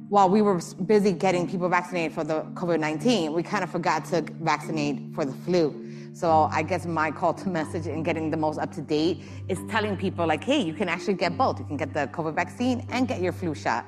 while 0.09 0.27
we 0.27 0.41
were 0.41 0.59
busy 0.87 1.11
getting 1.11 1.47
people 1.47 1.69
vaccinated 1.69 2.13
for 2.13 2.23
the 2.23 2.41
COVID 2.55 2.79
19, 2.79 3.31
we 3.33 3.43
kind 3.43 3.63
of 3.63 3.69
forgot 3.69 4.05
to 4.05 4.23
vaccinate 4.41 5.13
for 5.13 5.23
the 5.23 5.33
flu. 5.33 5.83
So 6.13 6.49
I 6.51 6.63
guess 6.63 6.87
my 6.87 7.11
call 7.11 7.35
to 7.35 7.47
message 7.47 7.85
and 7.85 8.03
getting 8.03 8.31
the 8.31 8.37
most 8.37 8.57
up 8.57 8.71
to 8.71 8.81
date 8.81 9.21
is 9.47 9.59
telling 9.69 9.95
people 9.95 10.25
like, 10.25 10.43
hey, 10.43 10.59
you 10.59 10.73
can 10.73 10.89
actually 10.89 11.13
get 11.13 11.37
both. 11.37 11.59
You 11.59 11.65
can 11.65 11.77
get 11.77 11.93
the 11.93 12.07
COVID 12.07 12.33
vaccine 12.33 12.87
and 12.89 13.07
get 13.07 13.21
your 13.21 13.33
flu 13.33 13.53
shot. 13.53 13.85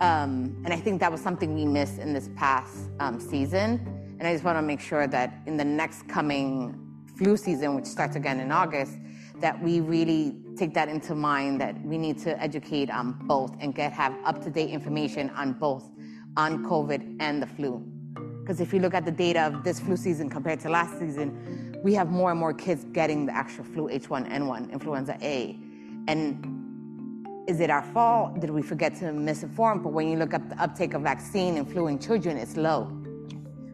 Um, 0.00 0.54
and 0.64 0.74
I 0.74 0.76
think 0.76 1.00
that 1.00 1.10
was 1.10 1.22
something 1.22 1.54
we 1.54 1.64
missed 1.64 1.98
in 1.98 2.12
this 2.12 2.28
past 2.36 2.90
um, 3.00 3.18
season. 3.18 3.80
And 4.18 4.28
I 4.28 4.32
just 4.34 4.44
want 4.44 4.58
to 4.58 4.62
make 4.62 4.80
sure 4.80 5.06
that 5.06 5.40
in 5.46 5.56
the 5.56 5.64
next 5.64 6.06
coming 6.06 6.83
flu 7.16 7.36
season, 7.36 7.74
which 7.74 7.86
starts 7.86 8.16
again 8.16 8.40
in 8.40 8.50
August, 8.52 8.98
that 9.40 9.60
we 9.62 9.80
really 9.80 10.36
take 10.56 10.74
that 10.74 10.88
into 10.88 11.14
mind 11.14 11.60
that 11.60 11.80
we 11.84 11.98
need 11.98 12.18
to 12.18 12.40
educate 12.40 12.90
on 12.90 13.12
both 13.26 13.54
and 13.60 13.74
get 13.74 13.92
have 13.92 14.14
up-to-date 14.24 14.70
information 14.70 15.30
on 15.30 15.52
both 15.52 15.90
on 16.36 16.64
COVID 16.64 17.16
and 17.20 17.42
the 17.42 17.46
flu. 17.46 17.84
Because 18.40 18.60
if 18.60 18.72
you 18.72 18.80
look 18.80 18.94
at 18.94 19.04
the 19.04 19.10
data 19.10 19.40
of 19.40 19.64
this 19.64 19.80
flu 19.80 19.96
season 19.96 20.28
compared 20.28 20.60
to 20.60 20.68
last 20.68 20.98
season, 20.98 21.80
we 21.82 21.94
have 21.94 22.10
more 22.10 22.30
and 22.30 22.38
more 22.38 22.52
kids 22.52 22.84
getting 22.92 23.26
the 23.26 23.34
actual 23.34 23.64
flu 23.64 23.88
H1N1, 23.88 24.70
influenza 24.72 25.16
A. 25.22 25.58
And 26.08 27.46
is 27.48 27.60
it 27.60 27.70
our 27.70 27.82
fault? 27.82 28.40
Did 28.40 28.50
we 28.50 28.62
forget 28.62 28.94
to 28.96 29.06
misinform? 29.06 29.82
But 29.82 29.92
when 29.92 30.08
you 30.08 30.16
look 30.16 30.34
at 30.34 30.48
the 30.48 30.62
uptake 30.62 30.94
of 30.94 31.02
vaccine 31.02 31.56
and 31.56 31.70
flu 31.70 31.88
in 31.88 31.98
children, 31.98 32.36
it's 32.36 32.56
low. 32.56 32.90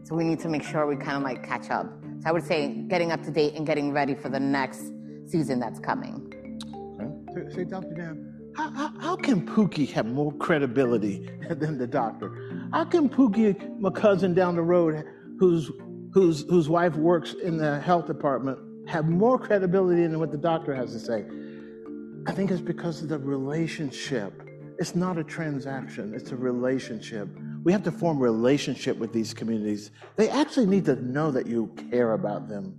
So 0.02 0.14
we 0.14 0.24
need 0.24 0.40
to 0.40 0.48
make 0.48 0.62
sure 0.62 0.86
we 0.86 0.96
kind 0.96 1.16
of 1.16 1.22
like 1.22 1.46
catch 1.46 1.70
up. 1.70 1.99
So 2.22 2.28
I 2.28 2.32
would 2.32 2.44
say 2.44 2.68
getting 2.88 3.12
up 3.12 3.22
to 3.24 3.30
date 3.30 3.54
and 3.54 3.66
getting 3.66 3.92
ready 3.92 4.14
for 4.14 4.28
the 4.28 4.40
next 4.40 4.92
season 5.26 5.58
that's 5.58 5.80
coming. 5.80 6.26
Okay. 7.30 7.54
Say, 7.54 7.64
Dr. 7.64 7.94
Dan, 7.94 8.52
how, 8.54 8.70
how, 8.72 8.92
how, 9.00 9.16
can 9.16 9.46
Pookie 9.46 9.90
have 9.92 10.04
more 10.04 10.32
credibility 10.32 11.30
than 11.50 11.78
the 11.78 11.86
doctor? 11.86 12.68
How 12.72 12.84
can 12.84 13.08
Pookie, 13.08 13.78
my 13.78 13.90
cousin 13.90 14.34
down 14.34 14.56
the 14.56 14.62
road, 14.62 15.02
whose, 15.38 15.70
whose, 16.12 16.42
whose 16.42 16.68
wife 16.68 16.94
works 16.96 17.34
in 17.42 17.56
the 17.56 17.80
health 17.80 18.06
department, 18.06 18.58
have 18.86 19.08
more 19.08 19.38
credibility 19.38 20.02
than 20.02 20.18
what 20.18 20.30
the 20.30 20.38
doctor 20.38 20.74
has 20.74 20.92
to 20.92 20.98
say? 20.98 21.24
I 22.26 22.32
think 22.32 22.50
it's 22.50 22.60
because 22.60 23.02
of 23.02 23.08
the 23.08 23.18
relationship. 23.18 24.42
It's 24.78 24.94
not 24.94 25.16
a 25.16 25.24
transaction, 25.24 26.12
it's 26.14 26.32
a 26.32 26.36
relationship. 26.36 27.28
We 27.62 27.72
have 27.72 27.82
to 27.84 27.92
form 27.92 28.18
relationship 28.18 28.96
with 28.96 29.12
these 29.12 29.34
communities. 29.34 29.90
They 30.16 30.28
actually 30.28 30.66
need 30.66 30.84
to 30.86 30.96
know 30.96 31.30
that 31.30 31.46
you 31.46 31.74
care 31.90 32.12
about 32.12 32.48
them, 32.48 32.78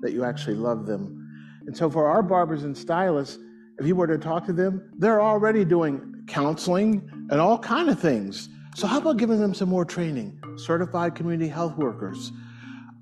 that 0.00 0.12
you 0.12 0.24
actually 0.24 0.56
love 0.56 0.86
them. 0.86 1.22
And 1.66 1.76
so 1.76 1.90
for 1.90 2.06
our 2.06 2.22
barbers 2.22 2.64
and 2.64 2.76
stylists, 2.76 3.38
if 3.78 3.86
you 3.86 3.94
were 3.94 4.06
to 4.06 4.18
talk 4.18 4.46
to 4.46 4.52
them, 4.52 4.90
they're 4.98 5.20
already 5.20 5.64
doing 5.64 6.24
counseling 6.26 7.08
and 7.30 7.40
all 7.40 7.58
kind 7.58 7.90
of 7.90 8.00
things. 8.00 8.48
So 8.74 8.86
how 8.86 8.98
about 8.98 9.18
giving 9.18 9.40
them 9.40 9.54
some 9.54 9.68
more 9.68 9.84
training? 9.84 10.40
Certified 10.56 11.14
community 11.14 11.48
health 11.48 11.76
workers, 11.76 12.32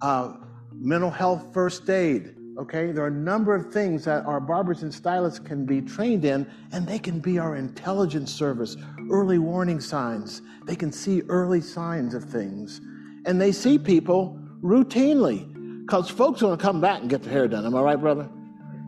uh, 0.03 0.35
mental 0.73 1.11
health 1.11 1.53
first 1.53 1.89
aid, 1.89 2.35
Okay, 2.57 2.93
there 2.93 3.03
are 3.03 3.09
a 3.09 3.11
number 3.11 3.53
of 3.53 3.73
things 3.73 4.05
that 4.05 4.25
our 4.27 4.39
barbers 4.39 4.85
and 4.85 4.95
stylists 4.95 5.41
can 5.41 5.67
be 5.67 5.81
trained 5.83 6.25
in, 6.25 6.47
and 6.71 6.87
they 6.87 7.01
can 7.01 7.19
be 7.19 7.37
our 7.37 7.57
intelligence 7.57 8.33
service, 8.33 8.77
early 9.11 9.39
warning 9.39 9.81
signs. 9.81 10.43
They 10.67 10.77
can 10.77 10.93
see 10.93 11.23
early 11.29 11.61
signs 11.61 12.15
of 12.15 12.25
things. 12.25 12.81
And 13.27 13.41
they 13.41 13.53
see 13.53 13.79
people 13.79 14.39
routinely 14.63 15.51
because 15.85 16.09
folks 16.09 16.43
want 16.43 16.59
to 16.59 16.63
come 16.63 16.81
back 16.81 17.01
and 17.01 17.11
get 17.11 17.23
their 17.23 17.33
hair 17.33 17.49
done. 17.49 17.67
Am 17.67 17.75
I 17.75 17.81
right, 17.81 18.01
brother? 18.01 18.29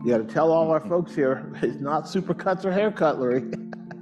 You 0.03 0.11
got 0.11 0.27
to 0.27 0.33
tell 0.33 0.51
all 0.51 0.71
our 0.71 0.79
folks 0.79 1.15
here 1.15 1.51
it's 1.61 1.79
not 1.79 2.05
supercuts 2.05 2.65
or 2.65 2.71
Hair 2.71 2.91
Cuttery. 2.91 3.53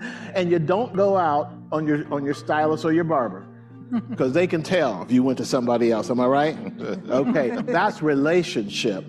and 0.36 0.52
you 0.52 0.60
don't 0.60 0.94
go 0.96 1.18
out 1.18 1.52
on 1.72 1.88
your, 1.88 2.12
on 2.14 2.24
your 2.24 2.34
stylist 2.34 2.86
or 2.86 2.94
your 2.94 3.04
barber 3.04 3.48
because 4.10 4.34
they 4.34 4.48
can 4.48 4.62
tell 4.62 5.02
if 5.04 5.12
you 5.12 5.24
went 5.24 5.38
to 5.38 5.46
somebody 5.46 5.92
else. 5.92 6.10
Am 6.10 6.20
I 6.20 6.28
right? 6.28 6.58
okay, 7.10 7.50
that's 7.64 8.02
relationship. 8.02 9.06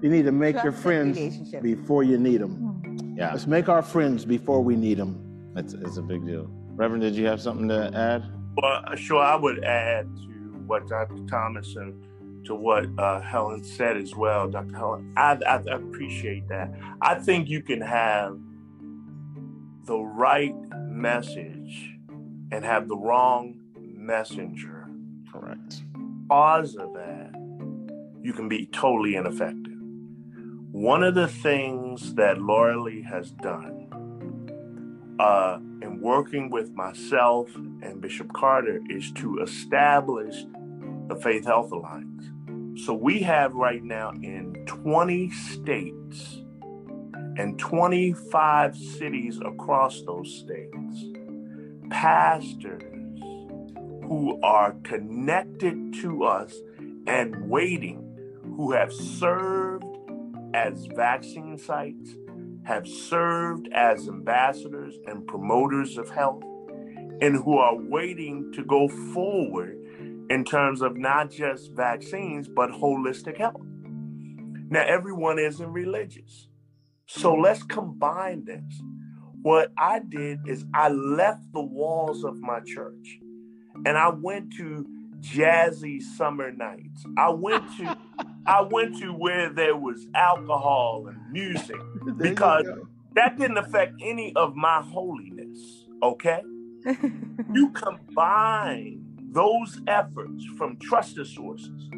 You 0.00 0.10
need 0.10 0.24
to 0.26 0.32
make 0.32 0.54
Trust 0.54 0.64
your 0.64 0.72
friends 0.72 1.52
before 1.60 2.04
you 2.04 2.18
need 2.18 2.40
them. 2.40 3.14
Yeah. 3.16 3.32
Let's 3.32 3.46
make 3.46 3.68
our 3.68 3.82
friends 3.82 4.24
before 4.24 4.62
we 4.62 4.76
need 4.76 4.98
them. 4.98 5.27
It's, 5.58 5.74
it's 5.74 5.96
a 5.96 6.02
big 6.02 6.24
deal. 6.24 6.48
Reverend, 6.76 7.02
did 7.02 7.16
you 7.16 7.26
have 7.26 7.40
something 7.40 7.68
to 7.68 7.90
add? 7.94 8.24
Well, 8.56 8.82
uh, 8.86 8.94
sure. 8.96 9.22
I 9.22 9.34
would 9.34 9.64
add 9.64 10.06
to 10.16 10.62
what 10.66 10.86
Dr. 10.86 11.18
Thomas 11.26 11.74
and 11.76 12.04
to 12.46 12.54
what 12.54 12.86
uh, 12.98 13.20
Helen 13.20 13.64
said 13.64 13.96
as 13.96 14.14
well, 14.14 14.48
Dr. 14.48 14.76
Helen. 14.76 15.12
I, 15.16 15.38
I 15.46 15.56
appreciate 15.74 16.48
that. 16.48 16.72
I 17.02 17.16
think 17.16 17.48
you 17.48 17.62
can 17.62 17.80
have 17.80 18.38
the 19.84 19.98
right 19.98 20.54
message 20.86 21.94
and 22.52 22.64
have 22.64 22.88
the 22.88 22.96
wrong 22.96 23.58
messenger. 23.76 24.88
Correct. 25.32 25.82
Cause 26.30 26.76
of 26.76 26.92
that, 26.94 27.32
you 28.22 28.32
can 28.32 28.48
be 28.48 28.66
totally 28.66 29.16
ineffective. 29.16 29.72
One 30.70 31.02
of 31.02 31.14
the 31.14 31.28
things 31.28 32.14
that 32.14 32.40
Laura 32.40 32.80
Lee 32.80 33.02
has 33.02 33.30
done 33.30 33.77
uh, 35.18 35.58
and 35.82 36.00
working 36.00 36.50
with 36.50 36.72
myself 36.72 37.54
and 37.54 38.00
Bishop 38.00 38.32
Carter 38.32 38.80
is 38.88 39.10
to 39.12 39.40
establish 39.40 40.44
the 41.08 41.16
Faith 41.16 41.44
Health 41.44 41.72
Alliance. 41.72 42.84
So 42.84 42.94
we 42.94 43.20
have 43.22 43.54
right 43.54 43.82
now 43.82 44.12
in 44.22 44.54
20 44.66 45.30
states 45.30 46.42
and 47.36 47.58
25 47.58 48.76
cities 48.76 49.40
across 49.44 50.02
those 50.02 50.32
states 50.32 51.04
pastors 51.90 52.82
who 54.08 54.38
are 54.42 54.72
connected 54.84 55.94
to 55.94 56.24
us 56.24 56.54
and 57.06 57.48
waiting, 57.48 58.04
who 58.56 58.72
have 58.72 58.92
served 58.92 59.84
as 60.54 60.86
vaccine 60.94 61.58
sites, 61.58 62.14
have 62.68 62.86
served 62.86 63.66
as 63.72 64.08
ambassadors 64.08 64.98
and 65.06 65.26
promoters 65.26 65.96
of 65.96 66.10
health, 66.10 66.42
and 67.22 67.34
who 67.34 67.56
are 67.56 67.74
waiting 67.74 68.52
to 68.52 68.62
go 68.62 68.86
forward 69.14 69.74
in 70.28 70.44
terms 70.44 70.82
of 70.82 70.94
not 70.98 71.30
just 71.30 71.72
vaccines, 71.72 72.46
but 72.46 72.68
holistic 72.70 73.38
health. 73.38 73.62
Now, 74.68 74.84
everyone 74.86 75.38
isn't 75.38 75.66
religious. 75.72 76.48
So 77.06 77.32
let's 77.32 77.62
combine 77.62 78.44
this. 78.44 78.82
What 79.40 79.72
I 79.78 80.00
did 80.06 80.40
is 80.46 80.66
I 80.74 80.90
left 80.90 81.50
the 81.54 81.62
walls 81.62 82.22
of 82.22 82.36
my 82.36 82.60
church 82.60 83.18
and 83.86 83.96
I 83.96 84.10
went 84.10 84.52
to 84.58 84.86
jazzy 85.20 86.02
summer 86.02 86.52
nights. 86.52 87.06
I 87.16 87.30
went 87.30 87.64
to 87.78 87.96
I 88.48 88.62
went 88.62 88.98
to 89.00 89.12
where 89.12 89.50
there 89.50 89.76
was 89.76 90.06
alcohol 90.14 91.06
and 91.06 91.18
music 91.30 91.76
because 92.16 92.64
that 93.12 93.36
didn't 93.36 93.58
affect 93.58 93.92
any 94.00 94.32
of 94.36 94.56
my 94.56 94.80
holiness, 94.80 95.84
okay? 96.02 96.40
you 97.52 97.70
combine 97.72 99.04
those 99.32 99.82
efforts 99.86 100.46
from 100.56 100.78
trusted 100.78 101.26
sources 101.26 101.90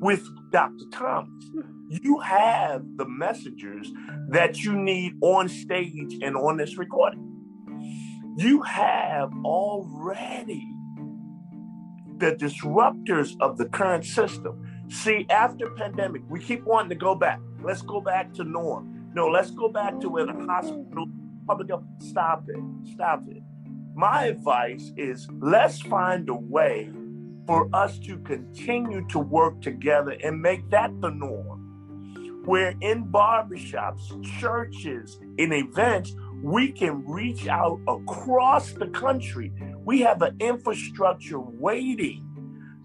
with 0.00 0.24
Dr. 0.52 0.84
Thomas. 0.92 1.44
You 1.88 2.20
have 2.20 2.84
the 2.96 3.08
messengers 3.08 3.92
that 4.28 4.62
you 4.62 4.76
need 4.76 5.14
on 5.20 5.48
stage 5.48 6.16
and 6.22 6.36
on 6.36 6.58
this 6.58 6.78
recording. 6.78 7.24
You 8.36 8.62
have 8.62 9.32
already 9.44 10.64
the 12.18 12.36
disruptors 12.36 13.34
of 13.40 13.58
the 13.58 13.66
current 13.66 14.04
system. 14.04 14.64
See, 14.88 15.26
after 15.30 15.70
pandemic, 15.70 16.22
we 16.28 16.40
keep 16.40 16.64
wanting 16.64 16.88
to 16.90 16.94
go 16.94 17.14
back. 17.14 17.40
Let's 17.62 17.82
go 17.82 18.00
back 18.00 18.32
to 18.34 18.44
norm. 18.44 19.10
No, 19.14 19.26
let's 19.26 19.50
go 19.50 19.68
back 19.68 20.00
to 20.00 20.08
where 20.08 20.26
the 20.26 20.32
hospital, 20.32 21.06
public 21.46 21.68
health. 21.68 21.84
Stop 21.98 22.44
it. 22.48 22.62
Stop 22.92 23.24
it. 23.28 23.42
My 23.94 24.26
advice 24.26 24.92
is 24.96 25.28
let's 25.40 25.80
find 25.80 26.28
a 26.28 26.34
way 26.34 26.90
for 27.46 27.68
us 27.72 27.98
to 28.00 28.18
continue 28.18 29.06
to 29.08 29.18
work 29.18 29.60
together 29.60 30.16
and 30.22 30.40
make 30.40 30.68
that 30.70 31.00
the 31.00 31.10
norm. 31.10 32.42
Where 32.44 32.74
in 32.80 33.06
barbershops, 33.06 34.22
churches, 34.40 35.18
in 35.36 35.52
events, 35.52 36.14
we 36.42 36.72
can 36.72 37.04
reach 37.06 37.46
out 37.46 37.80
across 37.86 38.72
the 38.72 38.86
country 38.86 39.52
we 39.88 40.02
have 40.02 40.20
an 40.20 40.36
infrastructure 40.38 41.40
waiting 41.40 42.27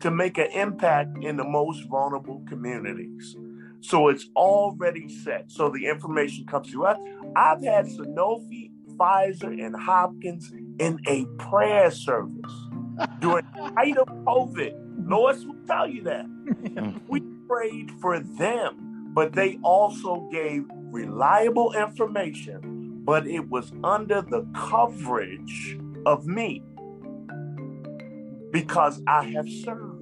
to 0.04 0.12
make 0.12 0.38
an 0.38 0.52
impact 0.52 1.24
in 1.24 1.38
the 1.38 1.46
most 1.46 1.88
vulnerable 1.88 2.44
communities. 2.50 3.38
So 3.80 4.10
it's 4.10 4.28
already 4.36 5.08
set. 5.08 5.50
So 5.50 5.70
the 5.70 5.86
information 5.86 6.46
comes 6.46 6.70
to 6.74 6.86
us. 6.86 6.98
I've 7.38 7.64
had 7.64 7.86
Sanofi, 7.86 8.72
Pfizer, 8.98 9.66
and 9.66 9.74
Hopkins 9.74 10.52
in 10.78 11.00
a 11.08 11.26
prayer 11.38 11.90
service 11.90 12.52
during 13.20 13.46
the 13.56 13.72
height 13.78 13.96
of 13.96 14.10
COVID. 14.26 14.74
Lois 15.08 15.46
will 15.46 15.56
tell 15.66 15.90
you 15.90 16.04
that. 16.04 16.26
we 17.08 17.22
prayed 17.48 17.90
for 18.02 18.20
them, 18.20 19.12
but 19.14 19.32
they 19.32 19.58
also 19.64 20.28
gave 20.34 20.66
reliable 20.92 21.72
information, 21.72 23.00
but 23.06 23.26
it 23.26 23.50
was 23.50 23.72
under 23.86 24.22
the 24.22 24.46
coverage 24.54 25.80
of 26.06 26.28
me 26.28 26.62
because 28.52 29.02
I 29.08 29.24
have 29.30 29.50
served. 29.50 29.93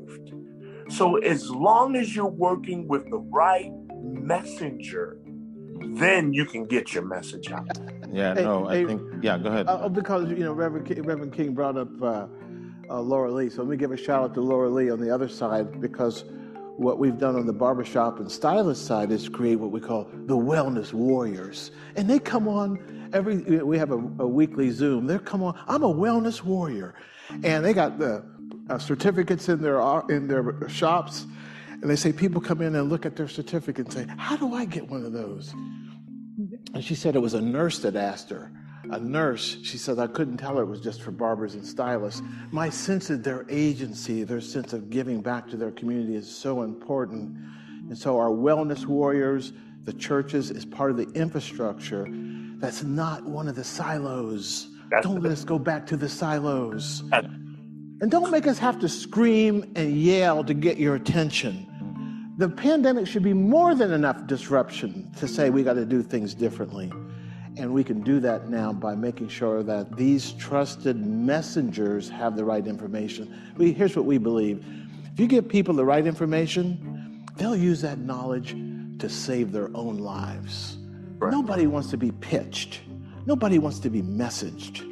So 0.92 1.18
as 1.18 1.50
long 1.50 1.96
as 1.96 2.16
you're 2.16 2.26
working 2.26 2.88
with 2.88 3.10
the 3.10 3.18
right 3.18 3.72
messenger, 3.92 5.18
then 5.80 6.34
you 6.34 6.46
can 6.46 6.66
get 6.66 6.94
your 6.94 7.06
message 7.06 7.52
out. 7.52 7.66
Yeah, 8.12 8.36
Hey, 8.36 8.44
no, 8.44 8.68
hey, 8.68 8.84
I 8.84 8.86
think, 8.86 9.02
yeah, 9.24 9.38
go 9.38 9.50
ahead. 9.50 9.68
Uh, 9.70 9.88
because 9.88 10.30
you 10.30 10.40
know 10.40 10.52
Reverend 10.52 10.86
King, 10.86 11.04
Reverend 11.04 11.34
King 11.34 11.54
brought 11.54 11.78
up 11.78 11.90
uh, 12.02 12.28
uh, 12.90 13.00
Laura 13.00 13.32
Lee, 13.32 13.50
so 13.50 13.62
let 13.62 13.70
me 13.70 13.78
give 13.78 13.92
a 13.92 13.98
shout 13.98 14.24
out 14.24 14.34
to 14.34 14.42
Laura 14.42 14.70
Lee 14.70 14.90
on 14.90 15.00
the 15.00 15.10
other 15.10 15.30
side 15.30 15.80
because 15.80 16.26
what 16.76 17.00
we've 17.00 17.18
done 17.18 17.36
on 17.36 17.46
the 17.46 17.54
barbershop 17.54 18.20
and 18.20 18.30
stylist 18.30 18.86
side 18.86 19.12
is 19.12 19.30
create 19.30 19.56
what 19.56 19.72
we 19.72 19.80
call 19.80 20.10
the 20.26 20.36
wellness 20.36 20.92
warriors, 20.92 21.72
and 21.96 22.10
they 22.10 22.20
come 22.20 22.50
on 22.50 23.10
every. 23.14 23.38
We 23.38 23.78
have 23.78 23.92
a, 23.92 23.98
a 24.20 24.28
weekly 24.28 24.72
Zoom. 24.72 25.08
They 25.08 25.18
come 25.20 25.42
on. 25.42 25.58
I'm 25.70 25.84
a 25.84 25.94
wellness 25.94 26.44
warrior, 26.44 26.96
and 27.44 27.64
they 27.64 27.74
got 27.74 27.98
the 27.98 28.26
uh, 28.70 28.78
certificates 28.78 29.50
in 29.50 29.62
their 29.62 29.82
in 30.10 30.28
their 30.28 30.68
shops, 30.70 31.26
and 31.70 31.90
they 31.90 31.96
say 31.96 32.12
people 32.14 32.42
come 32.42 32.62
in 32.62 32.76
and 32.76 32.90
look 32.90 33.06
at 33.06 33.16
their 33.16 33.28
certificate 33.28 33.86
and 33.86 33.94
say, 33.94 34.06
"How 34.18 34.36
do 34.38 34.54
I 34.54 34.66
get 34.66 34.90
one 34.90 35.06
of 35.06 35.14
those?" 35.14 35.54
And 36.74 36.84
she 36.84 36.96
said 36.96 37.16
it 37.16 37.20
was 37.20 37.34
a 37.34 37.42
nurse 37.42 37.80
that 37.80 37.96
asked 37.96 38.30
her. 38.30 38.52
A 38.90 39.00
nurse, 39.00 39.58
she 39.64 39.78
said, 39.78 40.00
I 40.00 40.08
couldn't 40.08 40.38
tell 40.38 40.58
her 40.58 40.64
it 40.64 40.68
was 40.68 40.82
just 40.82 41.02
for 41.02 41.12
barbers 41.12 41.54
and 41.54 41.66
stylists. 41.66 42.22
My 42.52 42.70
sense 42.70 43.10
of 43.10 43.24
their 43.24 43.46
agency, 43.48 44.24
their 44.24 44.42
sense 44.42 44.74
of 44.74 44.90
giving 44.90 45.22
back 45.22 45.48
to 45.50 45.58
their 45.58 45.72
community 45.72 46.16
is 46.16 46.30
so 46.30 46.64
important. 46.64 47.38
And 47.88 47.98
so, 47.98 48.18
our 48.18 48.30
wellness 48.30 48.86
warriors, 48.86 49.54
the 49.86 49.94
churches, 49.94 50.50
is 50.50 50.66
part 50.66 50.92
of 50.92 50.98
the 50.98 51.10
infrastructure 51.12 52.08
that's 52.58 52.84
not 52.84 53.24
one 53.26 53.48
of 53.48 53.56
the 53.56 53.64
silos. 53.64 54.68
That's 54.90 55.06
don't 55.06 55.16
the- 55.16 55.22
let 55.22 55.32
us 55.32 55.44
go 55.44 55.58
back 55.58 55.86
to 55.88 55.98
the 55.98 56.10
silos. 56.10 57.04
That's- 57.10 57.32
And 58.02 58.10
don't 58.10 58.32
make 58.32 58.48
us 58.48 58.58
have 58.58 58.80
to 58.80 58.90
scream 58.90 59.72
and 59.76 59.96
yell 59.96 60.44
to 60.44 60.56
get 60.56 60.78
your 60.78 60.96
attention. 60.96 61.68
The 62.38 62.50
pandemic 62.50 63.06
should 63.06 63.22
be 63.22 63.34
more 63.34 63.76
than 63.76 63.92
enough 63.92 64.26
disruption 64.26 65.12
to 65.20 65.28
say 65.28 65.52
we 65.52 65.62
got 65.62 65.74
to 65.74 65.86
do 65.86 66.02
things 66.02 66.34
differently. 66.34 66.92
And 67.58 67.72
we 67.72 67.84
can 67.84 68.02
do 68.02 68.20
that 68.22 68.50
now 68.50 68.74
by 68.74 68.96
making 68.96 69.28
sure 69.28 69.62
that 69.62 69.96
these 69.96 70.32
trusted 70.34 71.06
messengers 71.06 72.10
have 72.10 72.36
the 72.36 72.44
right 72.44 72.66
information. 72.66 73.40
We, 73.56 73.72
here's 73.72 73.96
what 73.96 74.06
we 74.06 74.18
believe 74.18 74.66
if 75.14 75.20
you 75.20 75.28
give 75.28 75.48
people 75.48 75.76
the 75.76 75.86
right 75.86 76.08
information, 76.08 77.24
they'll 77.36 77.56
use 77.56 77.82
that 77.82 78.00
knowledge 78.00 78.56
to 78.98 79.10
save 79.10 79.52
their 79.52 79.70
own 79.76 80.00
lives. 80.00 80.78
Nobody 81.22 81.68
wants 81.68 81.92
to 81.92 81.98
be 81.98 82.12
pitched, 82.12 82.82
nobody 83.28 83.60
wants 83.60 83.78
to 83.80 83.92
be 83.92 84.02
messaged. 84.02 84.88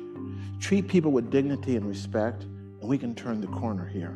Treat 0.59 0.87
people 0.87 1.11
with 1.11 1.31
dignity 1.31 1.75
and 1.75 1.87
respect, 1.87 2.45
and 2.79 2.89
we 2.89 2.97
can 2.97 3.15
turn 3.15 3.41
the 3.41 3.47
corner 3.47 3.85
here. 3.85 4.15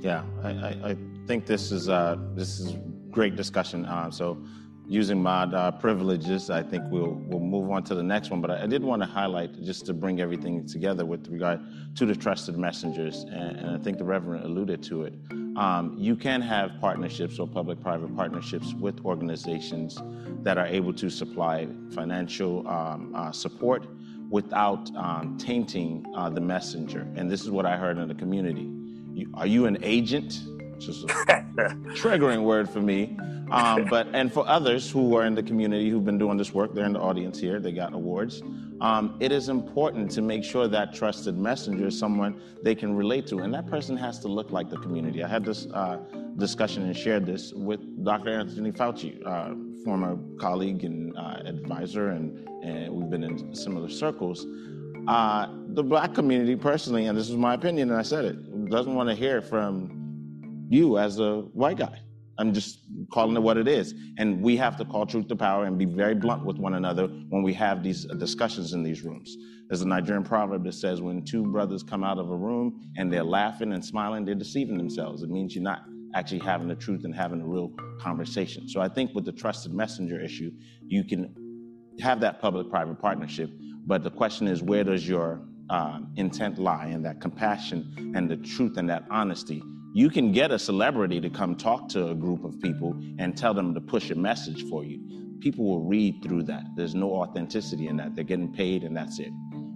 Yeah, 0.00 0.24
I, 0.42 0.50
I, 0.50 0.90
I 0.90 0.96
think 1.26 1.46
this 1.46 1.72
is 1.72 1.88
uh, 1.88 2.16
this 2.34 2.60
is 2.60 2.76
great 3.10 3.36
discussion. 3.36 3.84
Uh, 3.86 4.10
so, 4.10 4.42
using 4.88 5.22
my 5.22 5.44
uh, 5.44 5.70
privileges, 5.70 6.50
I 6.50 6.62
think 6.62 6.84
we'll 6.90 7.20
we'll 7.26 7.40
move 7.40 7.70
on 7.70 7.84
to 7.84 7.94
the 7.94 8.02
next 8.02 8.30
one. 8.30 8.40
But 8.40 8.50
I, 8.50 8.62
I 8.64 8.66
did 8.66 8.82
want 8.82 9.02
to 9.02 9.06
highlight 9.06 9.62
just 9.62 9.86
to 9.86 9.94
bring 9.94 10.20
everything 10.20 10.66
together 10.66 11.06
with 11.06 11.28
regard 11.28 11.60
to 11.96 12.06
the 12.06 12.16
trusted 12.16 12.58
messengers, 12.58 13.24
and, 13.24 13.56
and 13.56 13.70
I 13.70 13.78
think 13.78 13.98
the 13.98 14.04
Reverend 14.04 14.44
alluded 14.44 14.82
to 14.84 15.04
it. 15.04 15.14
Um, 15.56 15.94
you 15.98 16.16
can 16.16 16.40
have 16.40 16.80
partnerships 16.80 17.38
or 17.38 17.46
public-private 17.46 18.16
partnerships 18.16 18.72
with 18.72 19.04
organizations 19.04 20.00
that 20.42 20.56
are 20.56 20.66
able 20.66 20.94
to 20.94 21.10
supply 21.10 21.68
financial 21.90 22.66
um, 22.66 23.12
uh, 23.14 23.30
support 23.32 23.86
without 24.32 24.90
um, 24.96 25.36
tainting 25.38 26.02
uh, 26.16 26.30
the 26.30 26.40
messenger. 26.40 27.06
And 27.16 27.30
this 27.30 27.42
is 27.42 27.50
what 27.50 27.66
I 27.66 27.76
heard 27.76 27.98
in 27.98 28.08
the 28.08 28.14
community. 28.14 28.66
You, 29.12 29.30
are 29.34 29.46
you 29.46 29.66
an 29.66 29.76
agent? 29.82 30.42
Which 30.82 30.96
is 30.96 31.04
a 31.04 31.06
triggering 31.94 32.42
word 32.42 32.68
for 32.68 32.80
me. 32.80 33.16
Um, 33.52 33.84
but 33.90 34.08
and 34.14 34.32
for 34.32 34.48
others 34.48 34.90
who 34.90 35.14
are 35.16 35.26
in 35.26 35.34
the 35.36 35.42
community 35.42 35.88
who've 35.88 36.04
been 36.04 36.18
doing 36.18 36.36
this 36.36 36.52
work, 36.52 36.74
they're 36.74 36.86
in 36.86 36.94
the 36.94 37.00
audience 37.00 37.38
here. 37.38 37.60
They 37.60 37.70
got 37.70 37.92
awards. 37.94 38.42
Um, 38.80 39.16
it 39.20 39.30
is 39.30 39.48
important 39.48 40.10
to 40.12 40.22
make 40.22 40.42
sure 40.42 40.66
that 40.66 40.92
trusted 40.92 41.38
messenger 41.38 41.86
is 41.86 41.96
someone 41.96 42.40
they 42.64 42.74
can 42.74 42.96
relate 42.96 43.28
to, 43.28 43.40
and 43.40 43.54
that 43.54 43.68
person 43.68 43.96
has 43.96 44.18
to 44.20 44.28
look 44.28 44.50
like 44.50 44.70
the 44.70 44.78
community. 44.78 45.22
I 45.22 45.28
had 45.28 45.44
this 45.44 45.66
uh, 45.66 45.98
discussion 46.36 46.82
and 46.82 46.96
shared 46.96 47.24
this 47.24 47.52
with 47.52 47.80
Dr. 48.04 48.30
Anthony 48.30 48.72
Fauci, 48.72 49.24
uh, 49.24 49.54
former 49.84 50.18
colleague 50.40 50.82
and 50.82 51.16
uh, 51.16 51.42
advisor, 51.44 52.08
and, 52.08 52.48
and 52.64 52.92
we've 52.92 53.08
been 53.08 53.22
in 53.22 53.54
similar 53.54 53.88
circles. 53.88 54.48
Uh, 55.06 55.46
the 55.74 55.82
black 55.82 56.12
community, 56.12 56.56
personally, 56.56 57.06
and 57.06 57.16
this 57.16 57.30
is 57.30 57.36
my 57.36 57.54
opinion, 57.54 57.90
and 57.90 57.98
I 57.98 58.02
said 58.02 58.24
it, 58.24 58.68
doesn't 58.68 58.94
want 58.94 59.08
to 59.08 59.14
hear 59.14 59.40
from 59.40 60.01
you 60.72 60.98
as 60.98 61.18
a 61.18 61.40
white 61.52 61.76
guy. 61.76 62.00
I'm 62.38 62.54
just 62.54 62.80
calling 63.12 63.36
it 63.36 63.40
what 63.40 63.56
it 63.58 63.68
is. 63.68 63.94
And 64.18 64.40
we 64.42 64.56
have 64.56 64.76
to 64.78 64.84
call 64.84 65.04
truth 65.06 65.28
to 65.28 65.36
power 65.36 65.66
and 65.66 65.78
be 65.78 65.84
very 65.84 66.14
blunt 66.14 66.44
with 66.44 66.56
one 66.56 66.74
another 66.74 67.06
when 67.28 67.42
we 67.42 67.52
have 67.54 67.82
these 67.82 68.06
discussions 68.18 68.72
in 68.72 68.82
these 68.82 69.02
rooms. 69.02 69.36
There's 69.68 69.82
a 69.82 69.88
Nigerian 69.88 70.24
proverb 70.24 70.64
that 70.64 70.72
says 70.72 71.00
when 71.00 71.24
two 71.24 71.44
brothers 71.44 71.82
come 71.82 72.02
out 72.02 72.18
of 72.18 72.30
a 72.30 72.36
room 72.36 72.90
and 72.96 73.12
they're 73.12 73.22
laughing 73.22 73.72
and 73.72 73.84
smiling, 73.84 74.24
they're 74.24 74.34
deceiving 74.34 74.78
themselves. 74.78 75.22
It 75.22 75.30
means 75.30 75.54
you're 75.54 75.62
not 75.62 75.82
actually 76.14 76.40
having 76.40 76.68
the 76.68 76.74
truth 76.74 77.04
and 77.04 77.14
having 77.14 77.40
a 77.40 77.46
real 77.46 77.72
conversation. 78.00 78.68
So 78.68 78.80
I 78.80 78.88
think 78.88 79.14
with 79.14 79.24
the 79.24 79.32
trusted 79.32 79.72
messenger 79.72 80.20
issue, 80.20 80.50
you 80.86 81.04
can 81.04 81.34
have 82.00 82.20
that 82.20 82.40
public 82.40 82.70
private 82.70 82.98
partnership. 83.00 83.50
But 83.86 84.02
the 84.02 84.10
question 84.10 84.46
is, 84.48 84.62
where 84.62 84.84
does 84.84 85.06
your 85.06 85.42
um, 85.70 86.12
intent 86.16 86.58
lie 86.58 86.86
in 86.86 87.02
that 87.02 87.20
compassion 87.20 88.12
and 88.16 88.30
the 88.30 88.36
truth 88.36 88.76
and 88.78 88.88
that 88.90 89.04
honesty? 89.10 89.62
You 89.94 90.08
can 90.08 90.32
get 90.32 90.50
a 90.50 90.58
celebrity 90.58 91.20
to 91.20 91.28
come 91.28 91.54
talk 91.54 91.86
to 91.90 92.08
a 92.08 92.14
group 92.14 92.44
of 92.44 92.58
people 92.62 92.98
and 93.18 93.36
tell 93.36 93.52
them 93.52 93.74
to 93.74 93.80
push 93.80 94.10
a 94.10 94.14
message 94.14 94.66
for 94.70 94.84
you. 94.84 94.98
People 95.40 95.66
will 95.66 95.80
read 95.80 96.22
through 96.22 96.44
that. 96.44 96.64
There's 96.76 96.94
no 96.94 97.12
authenticity 97.12 97.88
in 97.88 97.98
that. 97.98 98.14
They're 98.14 98.24
getting 98.24 98.50
paid 98.50 98.84
and 98.84 98.96
that's 98.96 99.18
it. 99.18 99.30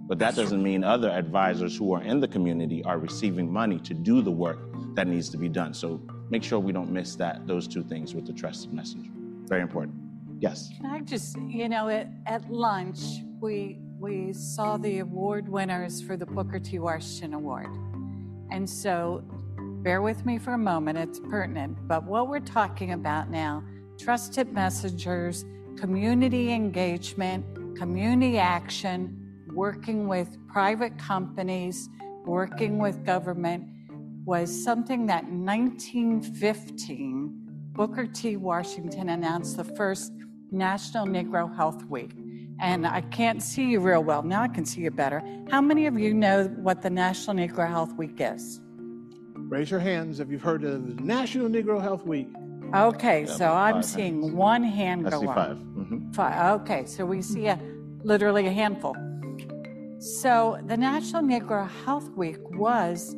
But 0.07 0.17
that 0.17 0.35
doesn't 0.35 0.63
mean 0.63 0.83
other 0.83 1.11
advisors 1.11 1.77
who 1.77 1.93
are 1.93 2.01
in 2.01 2.19
the 2.19 2.27
community 2.27 2.83
are 2.83 2.97
receiving 2.97 3.51
money 3.51 3.77
to 3.81 3.93
do 3.93 4.23
the 4.23 4.31
work 4.31 4.57
that 4.95 5.07
needs 5.07 5.29
to 5.29 5.37
be 5.37 5.49
done. 5.49 5.75
So 5.75 6.01
make 6.31 6.43
sure 6.43 6.57
we 6.57 6.71
don't 6.71 6.91
miss 6.91 7.15
that 7.17 7.45
those 7.45 7.67
two 7.67 7.83
things 7.83 8.15
with 8.15 8.25
the 8.25 8.33
trusted 8.33 8.73
messenger. 8.73 9.11
Very 9.47 9.61
important. 9.61 9.97
Yes. 10.39 10.71
Can 10.77 10.87
I 10.87 11.01
just, 11.01 11.37
you 11.41 11.69
know, 11.69 11.89
at, 11.89 12.09
at 12.25 12.49
lunch 12.49 12.99
we 13.39 13.77
we 13.99 14.33
saw 14.33 14.77
the 14.77 14.99
award 14.99 15.47
winners 15.47 16.01
for 16.01 16.17
the 16.17 16.25
Booker 16.25 16.59
T. 16.59 16.79
Washington 16.79 17.33
Award. 17.33 17.67
And 18.51 18.69
so 18.69 19.23
bear 19.87 20.01
with 20.01 20.25
me 20.25 20.37
for 20.37 20.51
a 20.51 20.57
moment, 20.57 20.97
it's 20.97 21.17
pertinent. 21.17 21.77
But 21.87 22.03
what 22.03 22.27
we're 22.27 22.41
talking 22.41 22.91
about 22.91 23.29
now, 23.29 23.63
trusted 23.97 24.51
messengers, 24.51 25.45
community 25.77 26.51
engagement, 26.51 27.45
community 27.77 28.37
action, 28.37 29.45
working 29.53 30.09
with 30.09 30.45
private 30.49 30.97
companies, 30.97 31.87
working 32.25 32.79
with 32.79 33.05
government, 33.05 33.63
was 34.25 34.51
something 34.61 35.05
that 35.05 35.23
in 35.23 35.45
1915, 35.45 37.31
Booker 37.71 38.07
T. 38.07 38.35
Washington 38.35 39.07
announced 39.07 39.55
the 39.55 39.63
first 39.63 40.11
National 40.51 41.07
Negro 41.07 41.55
Health 41.55 41.85
Week. 41.85 42.11
And 42.59 42.85
I 42.85 42.99
can't 42.99 43.41
see 43.41 43.69
you 43.69 43.79
real 43.79 44.03
well. 44.03 44.21
Now 44.21 44.41
I 44.41 44.49
can 44.49 44.65
see 44.65 44.81
you 44.81 44.91
better. 44.91 45.23
How 45.49 45.61
many 45.61 45.85
of 45.85 45.97
you 45.97 46.13
know 46.13 46.47
what 46.57 46.81
the 46.81 46.89
National 46.89 47.37
Negro 47.37 47.65
Health 47.69 47.93
Week 47.93 48.15
is? 48.19 48.59
Raise 49.37 49.71
your 49.71 49.79
hands 49.79 50.19
if 50.19 50.29
you've 50.29 50.41
heard 50.41 50.63
of 50.63 50.99
National 50.99 51.47
Negro 51.47 51.81
Health 51.81 52.05
Week. 52.05 52.27
Okay, 52.75 53.25
yeah, 53.25 53.33
so 53.33 53.53
I'm 53.53 53.81
seeing 53.81 54.21
hands. 54.21 54.33
one 54.33 54.63
hand 54.63 55.07
I 55.07 55.11
go 55.11 55.21
see 55.21 55.27
up. 55.27 55.35
5 55.35 55.57
mm-hmm. 55.57 56.11
Five. 56.11 56.61
Okay, 56.61 56.85
so 56.85 57.05
we 57.05 57.21
see 57.21 57.47
a 57.47 57.59
literally 58.03 58.47
a 58.47 58.51
handful. 58.51 58.95
So, 59.99 60.59
the 60.65 60.77
National 60.77 61.23
Negro 61.23 61.69
Health 61.85 62.09
Week 62.11 62.37
was 62.51 63.15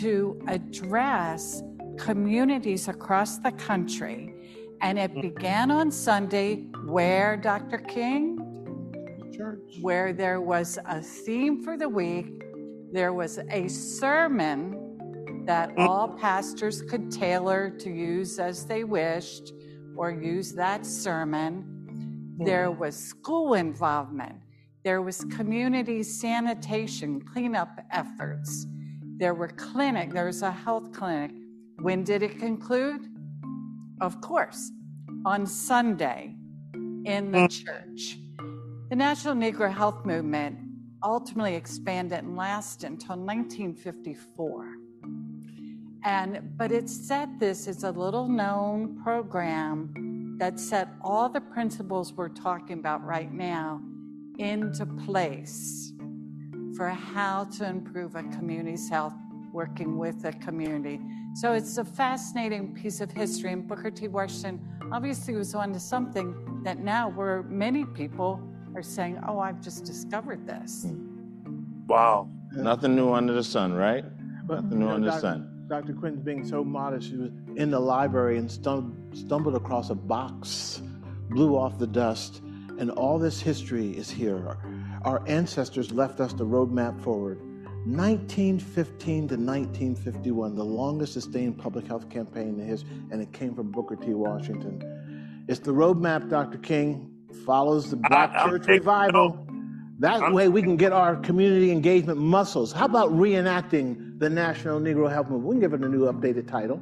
to 0.00 0.40
address 0.48 1.62
communities 1.98 2.88
across 2.88 3.38
the 3.38 3.52
country. 3.52 4.34
And 4.82 4.98
it 4.98 5.14
began 5.20 5.70
on 5.70 5.90
Sunday 5.90 6.66
where, 6.86 7.36
Dr. 7.36 7.78
King? 7.78 8.38
Church. 9.34 9.78
Where 9.80 10.12
there 10.12 10.40
was 10.40 10.78
a 10.86 11.00
theme 11.00 11.62
for 11.62 11.76
the 11.76 11.88
week, 11.88 12.42
there 12.92 13.12
was 13.12 13.38
a 13.50 13.68
sermon 13.68 14.79
that 15.50 15.74
mm. 15.74 15.84
all 15.84 16.06
pastors 16.06 16.80
could 16.82 17.10
tailor 17.10 17.70
to 17.70 17.90
use 17.90 18.38
as 18.38 18.66
they 18.66 18.84
wished 18.84 19.52
or 19.96 20.12
use 20.12 20.52
that 20.52 20.86
sermon. 20.86 22.36
There 22.38 22.70
was 22.70 22.94
school 22.94 23.54
involvement. 23.54 24.36
There 24.84 25.02
was 25.02 25.24
community 25.24 26.04
sanitation, 26.04 27.20
cleanup 27.20 27.80
efforts. 27.90 28.64
There 29.16 29.34
were 29.34 29.48
clinic, 29.48 30.12
there 30.12 30.26
was 30.26 30.42
a 30.42 30.52
health 30.52 30.92
clinic. 30.92 31.32
When 31.82 32.04
did 32.04 32.22
it 32.22 32.38
conclude? 32.38 33.08
Of 34.00 34.20
course, 34.20 34.70
on 35.26 35.46
Sunday 35.46 36.36
in 37.06 37.32
the 37.32 37.38
mm. 37.38 37.50
church. 37.50 38.18
The 38.88 38.94
National 38.94 39.34
Negro 39.34 39.74
Health 39.74 40.06
Movement 40.06 40.58
ultimately 41.02 41.56
expanded 41.56 42.20
and 42.20 42.36
lasted 42.36 42.88
until 42.88 43.16
1954. 43.16 44.79
And 46.04 46.56
but 46.56 46.72
it 46.72 46.88
set 46.88 47.38
this 47.38 47.68
as 47.68 47.84
a 47.84 47.90
little 47.90 48.28
known 48.28 48.98
program 49.02 50.36
that 50.38 50.58
set 50.58 50.88
all 51.02 51.28
the 51.28 51.40
principles 51.40 52.14
we're 52.14 52.28
talking 52.28 52.78
about 52.78 53.04
right 53.04 53.32
now 53.32 53.82
into 54.38 54.86
place 54.86 55.92
for 56.74 56.88
how 56.88 57.44
to 57.44 57.68
improve 57.68 58.14
a 58.16 58.22
community's 58.22 58.88
health 58.88 59.12
working 59.52 59.98
with 59.98 60.22
the 60.22 60.32
community. 60.34 60.98
So 61.34 61.52
it's 61.52 61.76
a 61.76 61.84
fascinating 61.84 62.74
piece 62.74 63.00
of 63.00 63.10
history. 63.10 63.52
And 63.52 63.68
Booker 63.68 63.90
T. 63.90 64.08
Washington 64.08 64.60
obviously 64.92 65.34
was 65.34 65.54
onto 65.54 65.78
something 65.78 66.62
that 66.64 66.78
now 66.78 67.10
where 67.10 67.42
many 67.42 67.84
people 67.84 68.40
are 68.74 68.82
saying, 68.82 69.20
oh, 69.28 69.38
I've 69.38 69.60
just 69.60 69.84
discovered 69.84 70.46
this. 70.46 70.86
Wow. 71.86 72.30
Nothing 72.52 72.96
new 72.96 73.12
under 73.12 73.32
the 73.32 73.44
sun, 73.44 73.74
right? 73.74 74.04
But, 74.46 74.62
Nothing 74.62 74.78
new 74.78 74.86
you 74.86 74.92
under 74.92 75.10
the 75.10 75.20
sun. 75.20 75.49
Dr. 75.70 75.92
Quinn's 75.92 76.18
being 76.18 76.44
so 76.44 76.64
modest. 76.64 77.08
She 77.10 77.16
was 77.16 77.30
in 77.54 77.70
the 77.70 77.78
library 77.78 78.38
and 78.38 78.50
stum- 78.50 79.16
stumbled 79.16 79.54
across 79.54 79.90
a 79.90 79.94
box, 79.94 80.82
blew 81.28 81.56
off 81.56 81.78
the 81.78 81.86
dust, 81.86 82.42
and 82.78 82.90
all 82.90 83.20
this 83.20 83.40
history 83.40 83.96
is 83.96 84.10
here. 84.10 84.58
Our 85.04 85.22
ancestors 85.28 85.92
left 85.92 86.18
us 86.18 86.32
the 86.32 86.44
roadmap 86.44 87.00
forward. 87.00 87.38
1915 87.86 89.28
to 89.28 89.36
1951, 89.36 90.56
the 90.56 90.64
longest 90.64 91.12
sustained 91.12 91.56
public 91.56 91.86
health 91.86 92.10
campaign 92.10 92.58
in 92.58 92.66
history, 92.66 92.90
and 93.12 93.22
it 93.22 93.32
came 93.32 93.54
from 93.54 93.70
Booker 93.70 93.94
T. 93.94 94.12
Washington. 94.12 95.44
It's 95.46 95.60
the 95.60 95.72
roadmap, 95.72 96.28
Dr. 96.28 96.58
King, 96.58 97.08
follows 97.46 97.90
the 97.90 97.96
Black 97.96 98.32
I- 98.34 98.48
Church 98.50 98.66
revival. 98.66 99.46
That 100.00 100.20
I'm- 100.20 100.32
way 100.32 100.48
we 100.48 100.62
can 100.62 100.76
get 100.76 100.92
our 100.92 101.14
community 101.14 101.70
engagement 101.70 102.18
muscles. 102.18 102.72
How 102.72 102.86
about 102.86 103.12
reenacting 103.12 104.09
the 104.20 104.28
National 104.28 104.78
Negro 104.78 105.10
Health 105.10 105.30
Movement? 105.30 105.48
We 105.48 105.54
can 105.54 105.60
give 105.60 105.72
it 105.72 105.80
a 105.80 105.88
new 105.88 106.00
updated 106.12 106.46
title. 106.46 106.80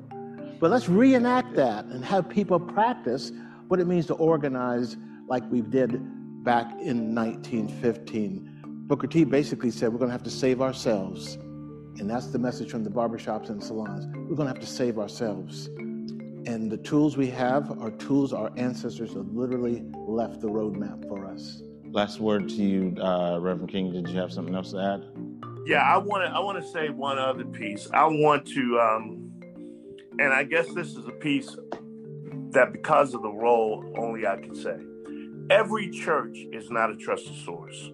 But 0.60 0.72
let's 0.72 0.88
reenact 0.88 1.54
that 1.54 1.84
and 1.86 2.04
have 2.04 2.28
people 2.28 2.58
practice 2.58 3.30
what 3.68 3.78
it 3.78 3.86
means 3.86 4.06
to 4.06 4.14
organize 4.14 4.96
like 5.28 5.48
we 5.50 5.62
did 5.62 6.00
back 6.44 6.68
in 6.80 7.14
1915. 7.14 8.86
Booker 8.88 9.06
T 9.06 9.22
basically 9.24 9.70
said 9.70 9.92
we're 9.92 10.00
going 10.00 10.08
to 10.08 10.12
have 10.12 10.24
to 10.24 10.30
save 10.30 10.60
ourselves. 10.60 11.36
And 11.98 12.10
that's 12.10 12.26
the 12.28 12.40
message 12.40 12.70
from 12.70 12.82
the 12.82 12.90
barbershops 12.90 13.50
and 13.50 13.62
salons. 13.62 14.06
We're 14.28 14.36
going 14.36 14.48
to 14.48 14.54
have 14.54 14.60
to 14.60 14.66
save 14.66 14.98
ourselves. 14.98 15.66
And 16.46 16.72
the 16.72 16.78
tools 16.78 17.16
we 17.16 17.28
have 17.30 17.70
are 17.80 17.92
tools 17.92 18.32
our 18.32 18.50
ancestors 18.56 19.14
have 19.14 19.28
literally 19.28 19.84
left 19.94 20.40
the 20.40 20.48
roadmap 20.48 21.06
for 21.06 21.24
us. 21.24 21.62
Last 21.84 22.18
word 22.18 22.48
to 22.48 22.54
you, 22.54 23.00
uh, 23.00 23.38
Reverend 23.40 23.70
King. 23.70 23.92
Did 23.92 24.08
you 24.08 24.18
have 24.18 24.32
something 24.32 24.54
else 24.54 24.72
to 24.72 24.78
add? 24.78 25.47
Yeah, 25.66 25.82
I 25.82 25.98
want 25.98 26.24
to. 26.24 26.30
I 26.30 26.40
want 26.40 26.62
to 26.62 26.68
say 26.68 26.88
one 26.90 27.18
other 27.18 27.44
piece. 27.44 27.88
I 27.92 28.04
want 28.06 28.46
to, 28.48 28.80
um, 28.80 29.32
and 30.18 30.32
I 30.32 30.44
guess 30.44 30.66
this 30.74 30.88
is 30.96 31.06
a 31.06 31.12
piece 31.12 31.56
that, 32.52 32.72
because 32.72 33.14
of 33.14 33.22
the 33.22 33.30
role, 33.30 33.84
only 33.98 34.26
I 34.26 34.36
can 34.36 34.54
say. 34.54 34.76
Every 35.50 35.90
church 35.90 36.36
is 36.52 36.70
not 36.70 36.90
a 36.90 36.96
trusted 36.96 37.34
source. 37.36 37.90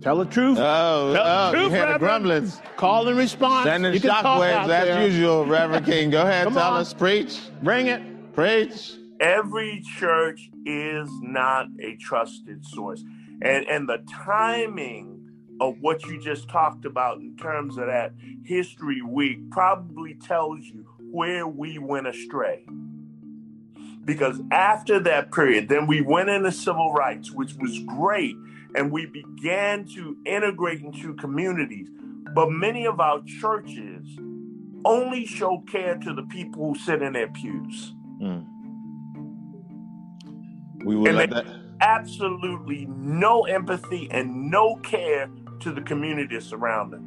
Tell 0.00 0.18
the 0.18 0.26
truth. 0.26 0.58
Oh, 0.60 1.12
Tell 1.14 1.24
the 1.24 1.24
oh 1.24 1.46
you 1.52 1.56
truth, 1.58 1.70
hear 1.72 1.80
the 1.80 1.92
Reverend. 1.92 2.00
grumblings. 2.00 2.60
Call 2.76 3.08
and 3.08 3.16
response. 3.16 3.64
Sending 3.66 3.94
You 3.94 4.00
shockwaves 4.00 4.62
as 4.64 4.68
there. 4.68 5.06
usual, 5.06 5.46
Reverend 5.46 5.86
King. 5.92 6.10
Go 6.10 6.22
ahead, 6.22 6.44
Come 6.44 6.54
tell 6.54 6.74
on. 6.74 6.80
us, 6.80 6.92
preach, 6.92 7.40
Bring 7.62 7.86
it. 7.86 8.02
preach. 8.34 8.94
Every 9.20 9.82
church 9.98 10.50
is 10.66 11.08
not 11.22 11.68
a 11.80 11.96
trusted 11.96 12.66
source, 12.66 13.02
and 13.42 13.66
and 13.68 13.88
the 13.88 14.02
timing 14.10 15.14
of 15.60 15.76
what 15.80 16.04
you 16.06 16.20
just 16.20 16.48
talked 16.48 16.84
about 16.84 17.18
in 17.18 17.36
terms 17.36 17.78
of 17.78 17.86
that 17.86 18.12
history 18.44 19.02
week 19.02 19.50
probably 19.50 20.14
tells 20.14 20.60
you 20.64 20.84
where 21.10 21.46
we 21.46 21.78
went 21.78 22.06
astray. 22.06 22.66
Because 24.04 24.40
after 24.50 24.98
that 25.00 25.32
period, 25.32 25.68
then 25.68 25.86
we 25.86 26.00
went 26.00 26.28
into 26.28 26.52
civil 26.52 26.92
rights, 26.92 27.30
which 27.30 27.54
was 27.54 27.78
great, 27.86 28.36
and 28.74 28.90
we 28.90 29.06
began 29.06 29.86
to 29.94 30.16
integrate 30.26 30.82
into 30.82 31.14
communities. 31.14 31.88
But 32.34 32.50
many 32.50 32.86
of 32.86 33.00
our 33.00 33.22
churches 33.22 34.18
only 34.84 35.24
show 35.24 35.62
care 35.70 35.96
to 35.96 36.12
the 36.12 36.24
people 36.24 36.68
who 36.68 36.78
sit 36.78 37.00
in 37.00 37.14
their 37.14 37.28
pews. 37.28 37.94
Mm. 38.20 38.46
We 40.84 40.96
let 40.96 41.30
they- 41.30 41.34
that. 41.36 41.63
Absolutely 41.80 42.86
no 42.90 43.42
empathy 43.42 44.08
and 44.10 44.50
no 44.50 44.76
care 44.76 45.30
to 45.60 45.72
the 45.72 45.80
community 45.82 46.40
surrounding. 46.40 47.00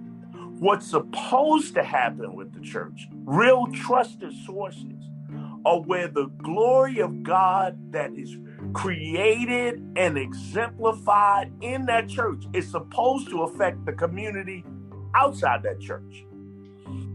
What's 0.59 0.87
supposed 0.87 1.75
to 1.75 1.83
happen 1.83 2.35
with 2.35 2.53
the 2.53 2.61
church, 2.61 3.07
real 3.25 3.67
trusted 3.67 4.33
sources, 4.45 5.03
are 5.65 5.81
where 5.81 6.07
the 6.07 6.27
glory 6.37 6.99
of 6.99 7.23
God 7.23 7.77
that 7.91 8.13
is 8.13 8.37
created 8.73 9.83
and 9.95 10.17
exemplified 10.17 11.51
in 11.61 11.85
that 11.85 12.07
church 12.07 12.45
is 12.53 12.69
supposed 12.69 13.29
to 13.29 13.43
affect 13.43 13.85
the 13.85 13.93
community 13.93 14.63
outside 15.15 15.63
that 15.63 15.79
church. 15.79 16.25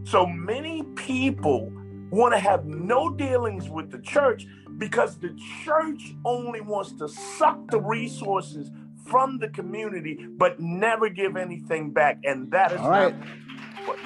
So 0.03 0.25
many 0.25 0.83
people 0.95 1.71
want 2.11 2.33
to 2.33 2.39
have 2.39 2.65
no 2.65 3.09
dealings 3.09 3.69
with 3.69 3.89
the 3.91 3.99
church 3.99 4.45
because 4.77 5.17
the 5.17 5.35
church 5.63 6.13
only 6.25 6.61
wants 6.61 6.91
to 6.93 7.07
suck 7.07 7.69
the 7.71 7.79
resources 7.79 8.71
from 9.05 9.37
the 9.39 9.49
community 9.49 10.27
but 10.37 10.59
never 10.59 11.09
give 11.09 11.35
anything 11.37 11.91
back 11.91 12.19
and 12.23 12.49
that 12.51 12.71
is 12.71 12.79
All 12.79 12.89
right. 12.89 13.17
not 13.17 13.27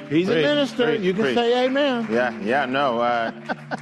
He's 0.09 0.25
Great, 0.27 0.43
a 0.43 0.47
minister. 0.47 0.85
great, 0.85 1.01
you 1.01 1.13
can 1.13 1.21
great. 1.21 1.35
say 1.35 1.65
amen. 1.65 2.07
Yeah, 2.09 2.35
yeah, 2.41 2.65
no, 2.65 2.99
uh, 2.99 3.29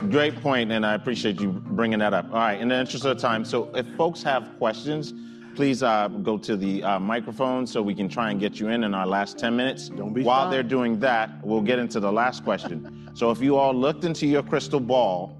great 0.10 0.36
point, 0.42 0.70
and 0.74 0.86
I 0.86 0.94
appreciate 0.94 1.40
you 1.40 1.52
bringing 1.52 2.00
that 2.00 2.14
up. 2.14 2.26
All 2.26 2.40
right, 2.40 2.60
in 2.60 2.68
the 2.68 2.76
interest 2.78 3.06
of 3.06 3.18
time, 3.18 3.46
so 3.46 3.72
if 3.76 3.88
folks 3.96 4.22
have 4.24 4.58
questions, 4.58 5.14
please 5.56 5.84
uh, 5.84 6.10
go 6.10 6.38
to 6.40 6.58
the 6.58 6.84
uh, 6.84 7.00
microphone 7.00 7.66
so 7.66 7.82
we 7.82 7.96
can 7.96 8.10
try 8.10 8.30
and 8.30 8.42
get 8.42 8.60
you 8.60 8.68
in 8.68 8.84
in 8.84 8.94
our 8.94 9.08
last 9.08 9.38
10 9.38 9.56
minutes. 9.56 9.88
Don't 9.88 10.12
be 10.14 10.22
While 10.22 10.48
shy. 10.48 10.52
they're 10.52 10.64
doing 10.64 11.00
that, 11.00 11.30
we'll 11.46 11.62
get 11.62 11.80
into 11.80 12.02
the 12.02 12.12
last 12.12 12.44
question. 12.44 13.10
so 13.14 13.32
if 13.32 13.40
you 13.40 13.56
all 13.56 13.74
looked 13.74 14.04
into 14.04 14.28
your 14.28 14.44
crystal 14.44 14.82
ball 14.82 15.38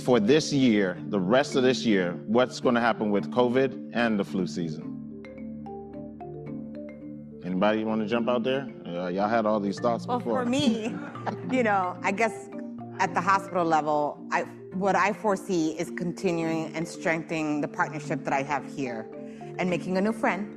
for 0.00 0.18
this 0.20 0.52
year, 0.52 0.98
the 1.08 1.20
rest 1.20 1.54
of 1.56 1.62
this 1.62 1.84
year, 1.84 2.18
what's 2.26 2.60
going 2.60 2.74
to 2.74 2.80
happen 2.80 3.10
with 3.10 3.30
COVID 3.30 3.90
and 3.92 4.18
the 4.18 4.24
flu 4.24 4.46
season? 4.46 4.86
Anybody 7.44 7.84
want 7.84 8.00
to 8.00 8.06
jump 8.06 8.28
out 8.28 8.42
there? 8.42 8.68
Uh, 8.86 9.08
y'all 9.08 9.28
had 9.28 9.46
all 9.46 9.60
these 9.60 9.78
thoughts 9.78 10.06
Well, 10.06 10.18
before. 10.18 10.44
for 10.44 10.48
me, 10.48 10.94
you 11.52 11.62
know, 11.62 11.96
I 12.02 12.12
guess 12.12 12.48
at 12.98 13.14
the 13.14 13.20
hospital 13.20 13.64
level, 13.64 14.18
I 14.30 14.42
what 14.74 14.94
I 14.94 15.12
foresee 15.12 15.70
is 15.72 15.90
continuing 15.96 16.72
and 16.74 16.86
strengthening 16.86 17.60
the 17.60 17.68
partnership 17.68 18.22
that 18.24 18.32
I 18.32 18.42
have 18.42 18.64
here, 18.76 19.08
and 19.58 19.68
making 19.68 19.96
a 19.96 20.00
new 20.00 20.12
friend. 20.12 20.56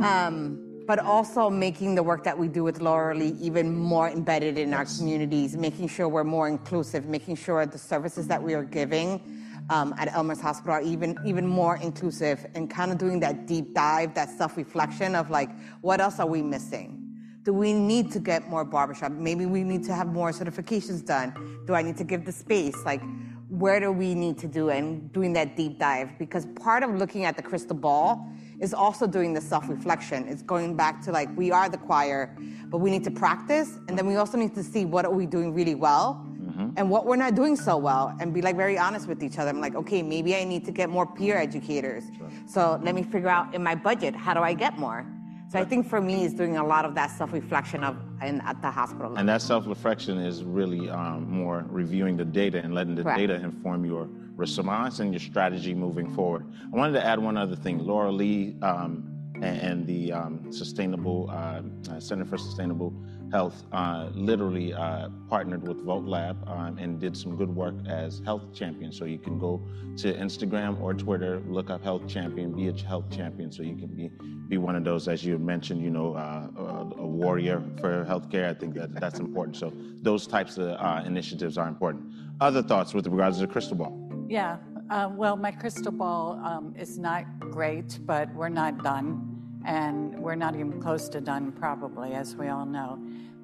um, 0.04 0.65
but 0.86 1.00
also 1.00 1.50
making 1.50 1.96
the 1.96 2.02
work 2.02 2.22
that 2.22 2.38
we 2.38 2.46
do 2.46 2.62
with 2.62 2.80
Laura 2.80 3.14
Lee 3.14 3.34
even 3.40 3.76
more 3.76 4.08
embedded 4.08 4.56
in 4.56 4.72
our 4.72 4.84
communities, 4.84 5.56
making 5.56 5.88
sure 5.88 6.08
we're 6.08 6.24
more 6.24 6.48
inclusive, 6.48 7.06
making 7.06 7.34
sure 7.34 7.66
the 7.66 7.78
services 7.78 8.28
that 8.28 8.40
we 8.40 8.54
are 8.54 8.62
giving 8.62 9.20
um, 9.68 9.92
at 9.98 10.12
Elmhurst 10.14 10.42
Hospital 10.42 10.74
are 10.74 10.82
even 10.82 11.18
even 11.24 11.44
more 11.46 11.76
inclusive, 11.78 12.46
and 12.54 12.70
kind 12.70 12.92
of 12.92 12.98
doing 12.98 13.18
that 13.20 13.46
deep 13.46 13.74
dive, 13.74 14.14
that 14.14 14.30
self-reflection 14.30 15.16
of 15.16 15.28
like, 15.28 15.50
what 15.80 16.00
else 16.00 16.20
are 16.20 16.26
we 16.26 16.40
missing? 16.40 17.02
Do 17.42 17.52
we 17.52 17.72
need 17.72 18.12
to 18.12 18.20
get 18.20 18.48
more 18.48 18.64
barbershop? 18.64 19.12
Maybe 19.12 19.46
we 19.46 19.64
need 19.64 19.84
to 19.84 19.94
have 19.94 20.08
more 20.08 20.30
certifications 20.30 21.04
done. 21.04 21.64
Do 21.66 21.74
I 21.74 21.82
need 21.82 21.96
to 21.96 22.04
give 22.04 22.24
the 22.24 22.32
space? 22.32 22.76
Like, 22.84 23.02
where 23.48 23.78
do 23.78 23.92
we 23.92 24.14
need 24.14 24.38
to 24.38 24.48
do 24.48 24.70
and 24.70 25.12
doing 25.12 25.32
that 25.34 25.56
deep 25.56 25.78
dive? 25.78 26.18
Because 26.18 26.46
part 26.60 26.82
of 26.82 26.90
looking 26.90 27.24
at 27.24 27.36
the 27.36 27.42
crystal 27.42 27.76
ball 27.76 28.28
is 28.60 28.72
also 28.72 29.06
doing 29.06 29.32
the 29.32 29.40
self-reflection. 29.40 30.28
It's 30.28 30.42
going 30.42 30.76
back 30.76 31.02
to 31.02 31.12
like 31.12 31.28
we 31.36 31.50
are 31.50 31.68
the 31.68 31.78
choir, 31.78 32.36
but 32.66 32.78
we 32.78 32.90
need 32.90 33.04
to 33.04 33.10
practice, 33.10 33.78
and 33.88 33.98
then 33.98 34.06
we 34.06 34.16
also 34.16 34.36
need 34.38 34.54
to 34.54 34.62
see 34.62 34.84
what 34.84 35.04
are 35.04 35.12
we 35.12 35.26
doing 35.26 35.54
really 35.54 35.74
well 35.74 36.26
mm-hmm. 36.40 36.70
and 36.76 36.90
what 36.90 37.06
we're 37.06 37.16
not 37.16 37.34
doing 37.34 37.56
so 37.56 37.76
well, 37.76 38.14
and 38.20 38.32
be 38.32 38.42
like 38.42 38.56
very 38.56 38.78
honest 38.78 39.08
with 39.08 39.22
each 39.22 39.38
other. 39.38 39.50
I'm 39.50 39.60
like, 39.60 39.74
okay, 39.74 40.02
maybe 40.02 40.34
I 40.36 40.44
need 40.44 40.64
to 40.64 40.72
get 40.72 40.90
more 40.90 41.06
peer 41.06 41.36
educators. 41.36 42.04
So 42.46 42.80
let 42.82 42.94
me 42.94 43.02
figure 43.02 43.28
out 43.28 43.54
in 43.54 43.62
my 43.62 43.74
budget 43.74 44.14
how 44.14 44.34
do 44.34 44.40
I 44.40 44.54
get 44.54 44.78
more. 44.78 45.06
So 45.48 45.60
I 45.60 45.64
think 45.64 45.88
for 45.88 46.00
me, 46.00 46.24
is 46.24 46.34
doing 46.34 46.56
a 46.56 46.66
lot 46.66 46.84
of 46.84 46.94
that 46.96 47.10
self-reflection 47.12 47.84
of 47.84 47.96
in, 48.20 48.40
at 48.40 48.60
the 48.62 48.70
hospital. 48.70 49.10
level. 49.10 49.18
And 49.18 49.28
that 49.28 49.42
self-reflection 49.42 50.18
is 50.18 50.42
really 50.42 50.90
um, 50.90 51.30
more 51.30 51.64
reviewing 51.68 52.16
the 52.16 52.24
data 52.24 52.60
and 52.62 52.74
letting 52.74 52.96
the 52.96 53.04
Correct. 53.04 53.18
data 53.18 53.34
inform 53.36 53.84
your 53.84 54.08
response 54.34 54.98
and 54.98 55.12
your 55.12 55.20
strategy 55.20 55.72
moving 55.72 56.12
forward. 56.12 56.46
I 56.72 56.76
wanted 56.76 56.94
to 56.94 57.06
add 57.06 57.20
one 57.20 57.36
other 57.36 57.54
thing. 57.54 57.78
Laura 57.78 58.10
Lee 58.10 58.56
um, 58.62 59.08
and, 59.36 59.44
and 59.44 59.86
the 59.86 60.12
um, 60.12 60.50
Sustainable 60.50 61.30
uh, 61.30 61.62
uh, 61.90 62.00
Center 62.00 62.24
for 62.24 62.38
Sustainable 62.38 62.92
Health 63.32 63.64
uh, 63.72 64.08
literally 64.14 64.72
uh, 64.72 65.08
partnered 65.28 65.66
with 65.66 65.84
Vote 65.84 66.04
Lab 66.04 66.36
um, 66.48 66.78
and 66.78 67.00
did 67.00 67.16
some 67.16 67.36
good 67.36 67.54
work 67.54 67.74
as 67.88 68.22
health 68.24 68.54
champion. 68.54 68.92
So 68.92 69.04
you 69.04 69.18
can 69.18 69.38
go 69.38 69.60
to 69.98 70.12
Instagram 70.14 70.80
or 70.80 70.94
Twitter, 70.94 71.42
look 71.48 71.70
up 71.70 71.82
Health 71.82 72.06
Champion, 72.06 72.52
be 72.52 72.68
a 72.68 72.72
health 72.72 73.10
champion, 73.10 73.50
so 73.50 73.62
you 73.62 73.76
can 73.76 73.88
be 73.88 74.10
be 74.48 74.58
one 74.58 74.76
of 74.76 74.84
those, 74.84 75.08
as 75.08 75.24
you 75.24 75.38
mentioned, 75.38 75.82
you 75.82 75.90
know, 75.90 76.14
uh, 76.14 76.48
a, 76.56 77.00
a 77.00 77.06
warrior 77.06 77.60
for 77.80 78.04
healthcare. 78.04 78.48
I 78.48 78.54
think 78.54 78.74
that 78.74 78.94
that's 78.94 79.18
important. 79.18 79.56
So 79.56 79.72
those 80.02 80.26
types 80.26 80.56
of 80.56 80.68
uh, 80.68 81.02
initiatives 81.04 81.58
are 81.58 81.66
important. 81.66 82.12
Other 82.40 82.62
thoughts 82.62 82.94
with 82.94 83.06
regards 83.08 83.38
to 83.38 83.46
the 83.46 83.52
crystal 83.52 83.76
ball? 83.76 84.26
Yeah, 84.28 84.58
uh, 84.90 85.10
well, 85.12 85.36
my 85.36 85.50
crystal 85.50 85.90
ball 85.90 86.40
um, 86.44 86.74
is 86.78 86.98
not 86.98 87.24
great, 87.40 87.98
but 88.06 88.32
we're 88.34 88.48
not 88.48 88.84
done. 88.84 89.35
And 89.66 90.18
we're 90.18 90.36
not 90.36 90.54
even 90.54 90.80
close 90.80 91.08
to 91.10 91.20
done, 91.20 91.52
probably, 91.52 92.14
as 92.14 92.36
we 92.36 92.48
all 92.48 92.64
know. 92.64 92.98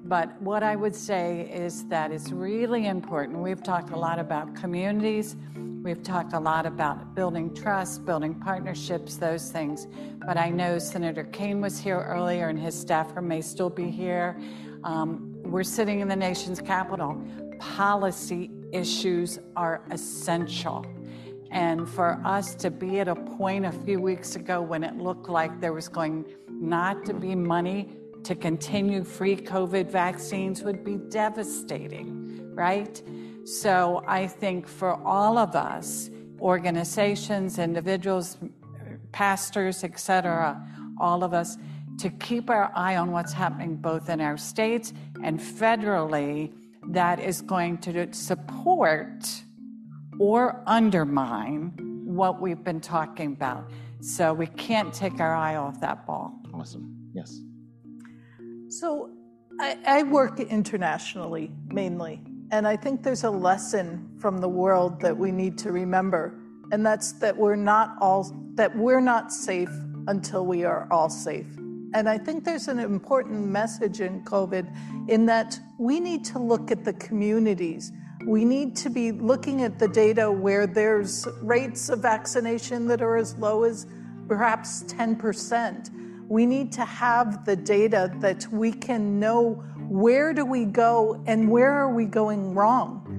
But 0.05 0.41
what 0.41 0.63
I 0.63 0.75
would 0.75 0.95
say 0.95 1.49
is 1.53 1.85
that 1.87 2.11
it's 2.11 2.31
really 2.31 2.87
important. 2.87 3.39
We've 3.39 3.61
talked 3.61 3.91
a 3.91 3.97
lot 3.97 4.19
about 4.19 4.55
communities, 4.55 5.35
we've 5.55 6.01
talked 6.01 6.33
a 6.33 6.39
lot 6.39 6.65
about 6.65 7.13
building 7.13 7.53
trust, 7.53 8.05
building 8.05 8.35
partnerships, 8.35 9.17
those 9.17 9.51
things. 9.51 9.87
But 10.25 10.37
I 10.37 10.49
know 10.49 10.79
Senator 10.79 11.25
Kane 11.25 11.61
was 11.61 11.77
here 11.77 11.99
earlier, 11.99 12.47
and 12.47 12.57
his 12.57 12.77
staffer 12.77 13.21
may 13.21 13.41
still 13.41 13.69
be 13.69 13.89
here. 13.91 14.39
Um, 14.83 15.33
we're 15.43 15.63
sitting 15.63 15.99
in 15.99 16.07
the 16.07 16.15
nation's 16.15 16.61
capital. 16.61 17.21
Policy 17.59 18.49
issues 18.71 19.39
are 19.55 19.83
essential. 19.91 20.85
And 21.53 21.87
for 21.87 22.19
us 22.25 22.55
to 22.55 22.71
be 22.71 22.99
at 22.99 23.07
a 23.07 23.15
point 23.15 23.65
a 23.65 23.71
few 23.71 24.01
weeks 24.01 24.35
ago 24.35 24.59
when 24.59 24.83
it 24.83 24.97
looked 24.97 25.29
like 25.29 25.61
there 25.61 25.71
was 25.71 25.87
going 25.87 26.25
not 26.49 27.05
to 27.05 27.13
be 27.13 27.35
money 27.35 27.89
to 28.23 28.33
continue 28.33 29.03
free 29.03 29.35
COVID 29.35 29.87
vaccines 29.91 30.63
would 30.63 30.83
be 30.83 30.95
devastating, 30.95 32.55
right? 32.55 32.99
So 33.45 34.03
I 34.07 34.25
think 34.25 34.67
for 34.67 34.95
all 35.05 35.37
of 35.37 35.55
us, 35.55 36.09
organizations, 36.39 37.59
individuals, 37.59 38.37
pastors, 39.11 39.83
et 39.83 39.99
cetera, 39.99 40.59
all 40.99 41.23
of 41.23 41.35
us, 41.35 41.57
to 41.99 42.09
keep 42.09 42.49
our 42.49 42.71
eye 42.75 42.95
on 42.95 43.11
what's 43.11 43.33
happening 43.33 43.75
both 43.75 44.09
in 44.09 44.21
our 44.21 44.37
states 44.37 44.91
and 45.23 45.39
federally, 45.39 46.51
that 46.87 47.19
is 47.19 47.41
going 47.41 47.77
to 47.77 48.11
support 48.11 49.43
or 50.19 50.63
undermine 50.67 51.73
what 52.05 52.41
we've 52.41 52.63
been 52.63 52.81
talking 52.81 53.33
about. 53.33 53.69
So 54.01 54.33
we 54.33 54.47
can't 54.47 54.93
take 54.93 55.19
our 55.19 55.33
eye 55.33 55.55
off 55.55 55.79
that 55.81 56.05
ball. 56.05 56.39
Awesome. 56.53 56.93
Yes. 57.13 57.39
So 58.69 59.11
I, 59.59 59.77
I 59.85 60.03
work 60.03 60.39
internationally 60.39 61.51
mainly, 61.67 62.21
and 62.51 62.67
I 62.67 62.75
think 62.75 63.03
there's 63.03 63.23
a 63.23 63.29
lesson 63.29 64.09
from 64.19 64.39
the 64.39 64.49
world 64.49 64.99
that 65.01 65.17
we 65.17 65.31
need 65.31 65.57
to 65.59 65.71
remember, 65.71 66.39
and 66.71 66.85
that's 66.85 67.13
that 67.13 67.37
we're 67.37 67.55
not 67.55 67.95
all 68.01 68.31
that 68.55 68.75
we're 68.75 69.01
not 69.01 69.31
safe 69.31 69.71
until 70.07 70.45
we 70.45 70.63
are 70.63 70.87
all 70.91 71.09
safe. 71.09 71.47
And 71.93 72.09
I 72.09 72.17
think 72.17 72.43
there's 72.43 72.67
an 72.67 72.79
important 72.79 73.45
message 73.45 74.01
in 74.01 74.23
COVID 74.23 75.09
in 75.09 75.27
that 75.27 75.59
we 75.77 75.99
need 75.99 76.25
to 76.25 76.39
look 76.39 76.71
at 76.71 76.83
the 76.83 76.93
communities. 76.93 77.91
We 78.25 78.45
need 78.45 78.75
to 78.77 78.89
be 78.89 79.11
looking 79.11 79.63
at 79.63 79.79
the 79.79 79.87
data 79.87 80.31
where 80.31 80.65
there's 80.65 81.27
rates 81.41 81.89
of 81.89 81.99
vaccination 81.99 82.87
that 82.87 83.01
are 83.01 83.17
as 83.17 83.35
low 83.37 83.63
as 83.63 83.85
perhaps 84.27 84.83
10%. 84.83 85.89
We 86.29 86.45
need 86.45 86.71
to 86.73 86.85
have 86.85 87.43
the 87.43 87.55
data 87.55 88.13
that 88.19 88.47
we 88.51 88.71
can 88.71 89.19
know 89.19 89.63
where 89.89 90.33
do 90.33 90.45
we 90.45 90.63
go 90.63 91.21
and 91.27 91.49
where 91.49 91.71
are 91.71 91.93
we 91.93 92.05
going 92.05 92.53
wrong. 92.53 93.09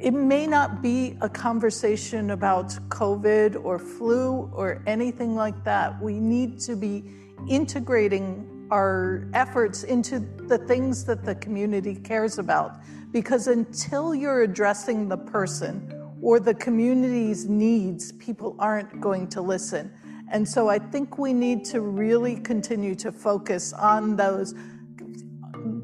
It 0.00 0.12
may 0.12 0.46
not 0.46 0.82
be 0.82 1.16
a 1.22 1.28
conversation 1.28 2.30
about 2.30 2.68
COVID 2.88 3.64
or 3.64 3.78
flu 3.78 4.50
or 4.52 4.82
anything 4.86 5.34
like 5.34 5.64
that. 5.64 6.00
We 6.00 6.20
need 6.20 6.60
to 6.60 6.76
be 6.76 7.02
integrating 7.48 8.68
our 8.70 9.28
efforts 9.32 9.84
into 9.84 10.20
the 10.20 10.58
things 10.58 11.04
that 11.06 11.24
the 11.24 11.34
community 11.36 11.94
cares 11.94 12.38
about. 12.38 12.76
Because 13.10 13.46
until 13.46 14.14
you're 14.14 14.42
addressing 14.42 15.08
the 15.08 15.16
person 15.16 15.92
or 16.20 16.40
the 16.40 16.54
community's 16.54 17.46
needs, 17.46 18.12
people 18.12 18.56
aren't 18.58 19.00
going 19.00 19.28
to 19.28 19.40
listen. 19.40 19.92
And 20.30 20.46
so 20.46 20.68
I 20.68 20.78
think 20.78 21.18
we 21.18 21.32
need 21.32 21.64
to 21.66 21.80
really 21.80 22.36
continue 22.36 22.94
to 22.96 23.10
focus 23.10 23.72
on 23.72 24.16
those 24.16 24.54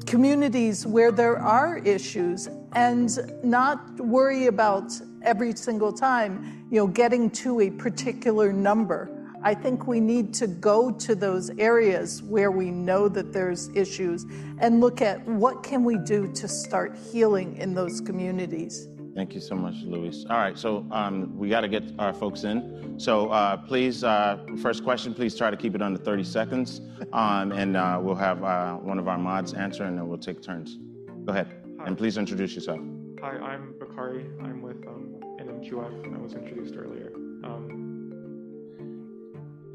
communities 0.05 0.85
where 0.85 1.11
there 1.11 1.37
are 1.37 1.79
issues 1.79 2.47
and 2.73 3.17
not 3.43 3.99
worry 3.99 4.45
about 4.47 4.91
every 5.23 5.55
single 5.55 5.91
time, 5.91 6.67
you 6.69 6.77
know, 6.77 6.87
getting 6.87 7.29
to 7.31 7.61
a 7.61 7.71
particular 7.71 8.53
number. 8.53 9.09
I 9.45 9.53
think 9.53 9.85
we 9.85 9.99
need 9.99 10.33
to 10.35 10.47
go 10.47 10.89
to 10.89 11.13
those 11.13 11.51
areas 11.59 12.23
where 12.23 12.49
we 12.49 12.71
know 12.71 13.07
that 13.07 13.31
there's 13.31 13.69
issues 13.75 14.25
and 14.57 14.81
look 14.81 15.03
at 15.03 15.23
what 15.27 15.61
can 15.61 15.83
we 15.83 15.99
do 15.99 16.31
to 16.33 16.47
start 16.47 16.97
healing 17.11 17.55
in 17.57 17.75
those 17.75 18.01
communities. 18.01 18.87
Thank 19.13 19.35
you 19.35 19.39
so 19.39 19.53
much, 19.53 19.75
Lois. 19.83 20.25
All 20.31 20.37
right, 20.37 20.57
so 20.57 20.87
um, 20.89 21.37
we 21.37 21.47
got 21.47 21.61
to 21.61 21.67
get 21.67 21.83
our 21.99 22.11
folks 22.11 22.43
in. 22.43 22.95
So 22.97 23.29
uh, 23.29 23.57
please, 23.57 24.03
uh, 24.03 24.43
first 24.63 24.83
question, 24.83 25.13
please 25.13 25.37
try 25.37 25.51
to 25.51 25.57
keep 25.57 25.75
it 25.75 25.81
under 25.81 25.99
30 25.99 26.23
seconds, 26.23 26.81
um, 27.13 27.51
and 27.51 27.77
uh, 27.77 27.99
we'll 28.01 28.15
have 28.15 28.43
uh, 28.43 28.73
one 28.77 28.97
of 28.97 29.07
our 29.07 29.19
mods 29.19 29.53
answer, 29.53 29.83
and 29.83 29.95
then 29.95 30.07
we'll 30.07 30.17
take 30.17 30.41
turns. 30.41 30.79
Go 31.23 31.33
ahead, 31.33 31.53
Hi. 31.79 31.85
and 31.85 31.95
please 31.95 32.17
introduce 32.17 32.55
yourself. 32.55 32.79
Hi, 33.21 33.37
I'm 33.37 33.75
Bakari. 33.77 34.25
I'm 34.41 34.63
with 34.63 34.85
um, 34.87 35.15
NMQF. 35.39 36.03
And 36.03 36.15
I 36.15 36.19
was 36.19 36.33
introduced 36.33 36.75
earlier. 36.75 37.11
Um, 37.43 37.84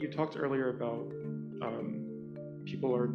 you 0.01 0.11
talked 0.11 0.37
earlier 0.39 0.71
about 0.71 1.13
um, 1.63 2.07
people 2.65 2.95
are 2.95 3.11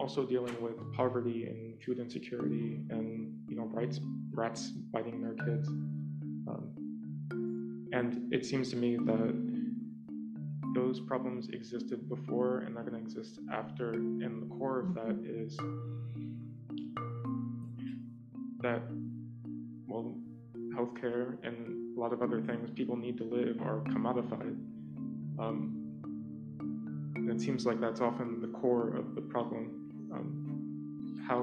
also 0.00 0.24
dealing 0.24 0.54
with 0.60 0.74
poverty 0.94 1.46
and 1.46 1.80
food 1.82 1.98
insecurity, 1.98 2.80
and 2.90 3.32
you 3.48 3.56
know, 3.56 3.68
rats, 3.72 4.00
rats 4.32 4.70
biting 4.92 5.22
their 5.22 5.34
kids. 5.34 5.68
Um, 5.68 7.88
and 7.92 8.32
it 8.32 8.44
seems 8.44 8.70
to 8.70 8.76
me 8.76 8.96
that 8.96 9.44
those 10.74 11.00
problems 11.00 11.48
existed 11.50 12.08
before, 12.08 12.58
and 12.58 12.76
they're 12.76 12.84
going 12.84 12.94
to 12.94 13.00
exist 13.00 13.40
after. 13.52 13.92
And 13.92 14.42
the 14.42 14.54
core 14.56 14.80
of 14.80 14.94
that 14.94 15.18
is 15.24 15.56
that 18.60 18.82
well, 19.86 20.16
healthcare 20.74 21.36
and 21.44 21.96
a 21.96 22.00
lot 22.00 22.12
of 22.12 22.22
other 22.22 22.42
things 22.42 22.70
people 22.74 22.96
need 22.96 23.16
to 23.18 23.24
live 23.24 23.60
are 23.62 23.80
commodified. 23.88 24.56
Um, 25.38 25.77
it 27.38 27.42
seems 27.42 27.64
like 27.64 27.80
that's 27.80 28.00
often 28.00 28.40
the 28.40 28.48
core 28.48 28.88
of 28.96 29.14
the 29.14 29.20
problem. 29.20 29.70
Um, 30.12 31.22
how 31.28 31.42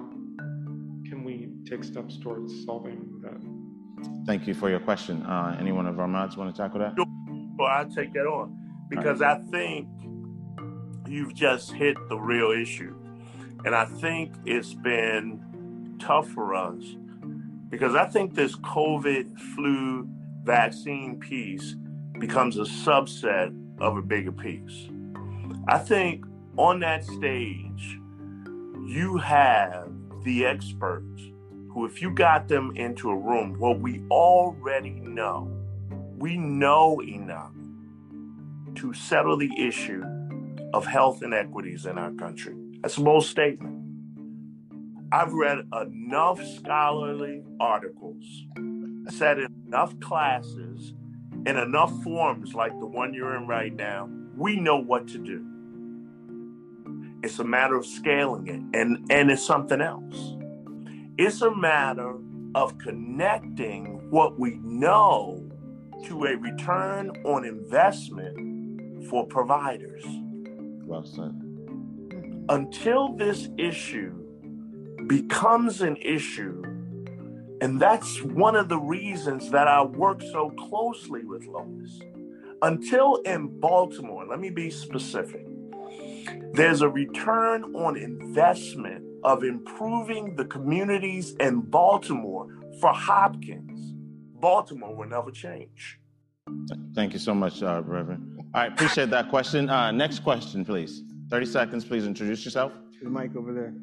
can 1.09 1.23
we 1.23 1.47
take 1.65 1.85
steps 1.85 2.17
towards 2.17 2.65
solving 2.65 3.21
that? 3.21 4.25
Thank 4.25 4.45
you 4.45 4.53
for 4.53 4.69
your 4.69 4.81
question. 4.81 5.23
Uh, 5.23 5.55
any 5.57 5.71
one 5.71 5.87
of 5.87 5.97
our 5.97 6.07
mods 6.07 6.35
want 6.35 6.53
to 6.53 6.61
tackle 6.61 6.79
that? 6.79 6.95
Well, 7.57 7.69
I'll 7.69 7.89
take 7.89 8.11
that 8.11 8.25
on 8.25 8.57
because 8.89 9.21
I 9.21 9.35
think 9.51 9.87
you've 11.07 11.33
just 11.33 11.71
hit 11.71 11.95
the 12.09 12.17
real 12.17 12.51
issue. 12.51 12.93
And 13.63 13.73
I 13.73 13.85
think 13.85 14.33
it's 14.45 14.73
been 14.73 15.95
tough 15.97 16.27
for 16.27 16.55
us 16.55 16.83
because 17.69 17.95
I 17.95 18.05
think 18.05 18.35
this 18.35 18.57
COVID 18.57 19.39
flu 19.55 20.09
vaccine 20.43 21.21
piece 21.21 21.77
becomes 22.19 22.57
a 22.57 22.63
subset 22.63 23.55
of 23.79 23.95
a 23.95 24.01
bigger 24.01 24.33
piece. 24.33 24.89
I 25.67 25.79
think 25.79 26.23
on 26.57 26.79
that 26.81 27.03
stage, 27.03 27.99
you 28.85 29.17
have 29.17 29.89
the 30.23 30.45
experts 30.45 31.23
who, 31.69 31.87
if 31.87 32.03
you 32.03 32.11
got 32.11 32.47
them 32.47 32.71
into 32.75 33.09
a 33.09 33.15
room, 33.15 33.57
what 33.57 33.79
we 33.79 34.03
already 34.11 34.91
know, 34.91 35.51
we 36.17 36.37
know 36.37 37.01
enough 37.01 37.51
to 38.75 38.93
settle 38.93 39.37
the 39.37 39.51
issue 39.57 40.03
of 40.73 40.85
health 40.85 41.23
inequities 41.23 41.87
in 41.87 41.97
our 41.97 42.11
country. 42.11 42.55
That's 42.81 42.97
a 42.97 43.01
bold 43.01 43.25
statement. 43.25 43.73
I've 45.11 45.33
read 45.33 45.65
enough 45.81 46.45
scholarly 46.45 47.41
articles, 47.59 48.45
sat 49.09 49.39
in 49.39 49.51
enough 49.65 49.99
classes, 49.99 50.93
in 51.47 51.57
enough 51.57 51.91
forums 52.03 52.53
like 52.53 52.77
the 52.79 52.85
one 52.85 53.15
you're 53.15 53.35
in 53.35 53.47
right 53.47 53.73
now. 53.73 54.07
We 54.37 54.57
know 54.57 54.77
what 54.77 55.07
to 55.07 55.17
do. 55.17 55.54
It's 57.25 57.39
a 57.39 57.43
matter 57.43 57.75
of 57.75 57.87
scaling 57.87 58.47
it, 58.47 58.79
and, 58.79 59.03
and 59.09 59.31
it's 59.31 59.43
something 59.43 59.81
else. 59.81 60.35
It's 61.17 61.41
a 61.41 61.49
matter 61.49 62.19
of 62.53 62.77
connecting 62.77 64.11
what 64.11 64.37
we 64.39 64.59
know 64.61 65.49
to 66.05 66.25
a 66.25 66.37
return 66.37 67.09
on 67.25 67.43
investment 67.43 69.09
for 69.09 69.25
providers. 69.25 70.03
Well 70.85 71.03
said. 71.03 71.31
Mm-hmm. 71.31 72.45
Until 72.49 73.15
this 73.15 73.49
issue 73.57 74.13
becomes 75.07 75.81
an 75.81 75.97
issue, 75.97 76.61
and 77.59 77.81
that's 77.81 78.21
one 78.21 78.55
of 78.55 78.69
the 78.69 78.77
reasons 78.77 79.49
that 79.49 79.67
I 79.67 79.81
work 79.81 80.21
so 80.21 80.51
closely 80.51 81.25
with 81.25 81.47
Lois. 81.47 81.99
Until 82.61 83.15
in 83.25 83.59
Baltimore, 83.59 84.27
let 84.27 84.39
me 84.39 84.51
be 84.51 84.69
specific, 84.69 85.47
there's 86.53 86.81
a 86.81 86.89
return 86.89 87.63
on 87.75 87.97
investment 87.97 89.03
of 89.23 89.43
improving 89.43 90.35
the 90.35 90.45
communities 90.45 91.35
in 91.39 91.61
Baltimore 91.61 92.47
for 92.79 92.93
Hopkins. 92.93 93.93
Baltimore 94.39 94.95
will 94.95 95.07
never 95.07 95.31
change. 95.31 95.99
Thank 96.93 97.13
you 97.13 97.19
so 97.19 97.33
much, 97.33 97.63
uh, 97.63 97.81
Reverend. 97.85 98.39
All 98.53 98.61
right, 98.61 98.71
appreciate 98.71 99.09
that 99.09 99.29
question. 99.29 99.69
Uh, 99.69 99.91
next 99.91 100.19
question, 100.19 100.63
please. 100.63 101.03
30 101.29 101.45
seconds, 101.47 101.85
please 101.85 102.05
introduce 102.05 102.45
yourself. 102.45 102.71
The 103.01 103.09
mic 103.09 103.35
over 103.35 103.53
there. 103.53 103.73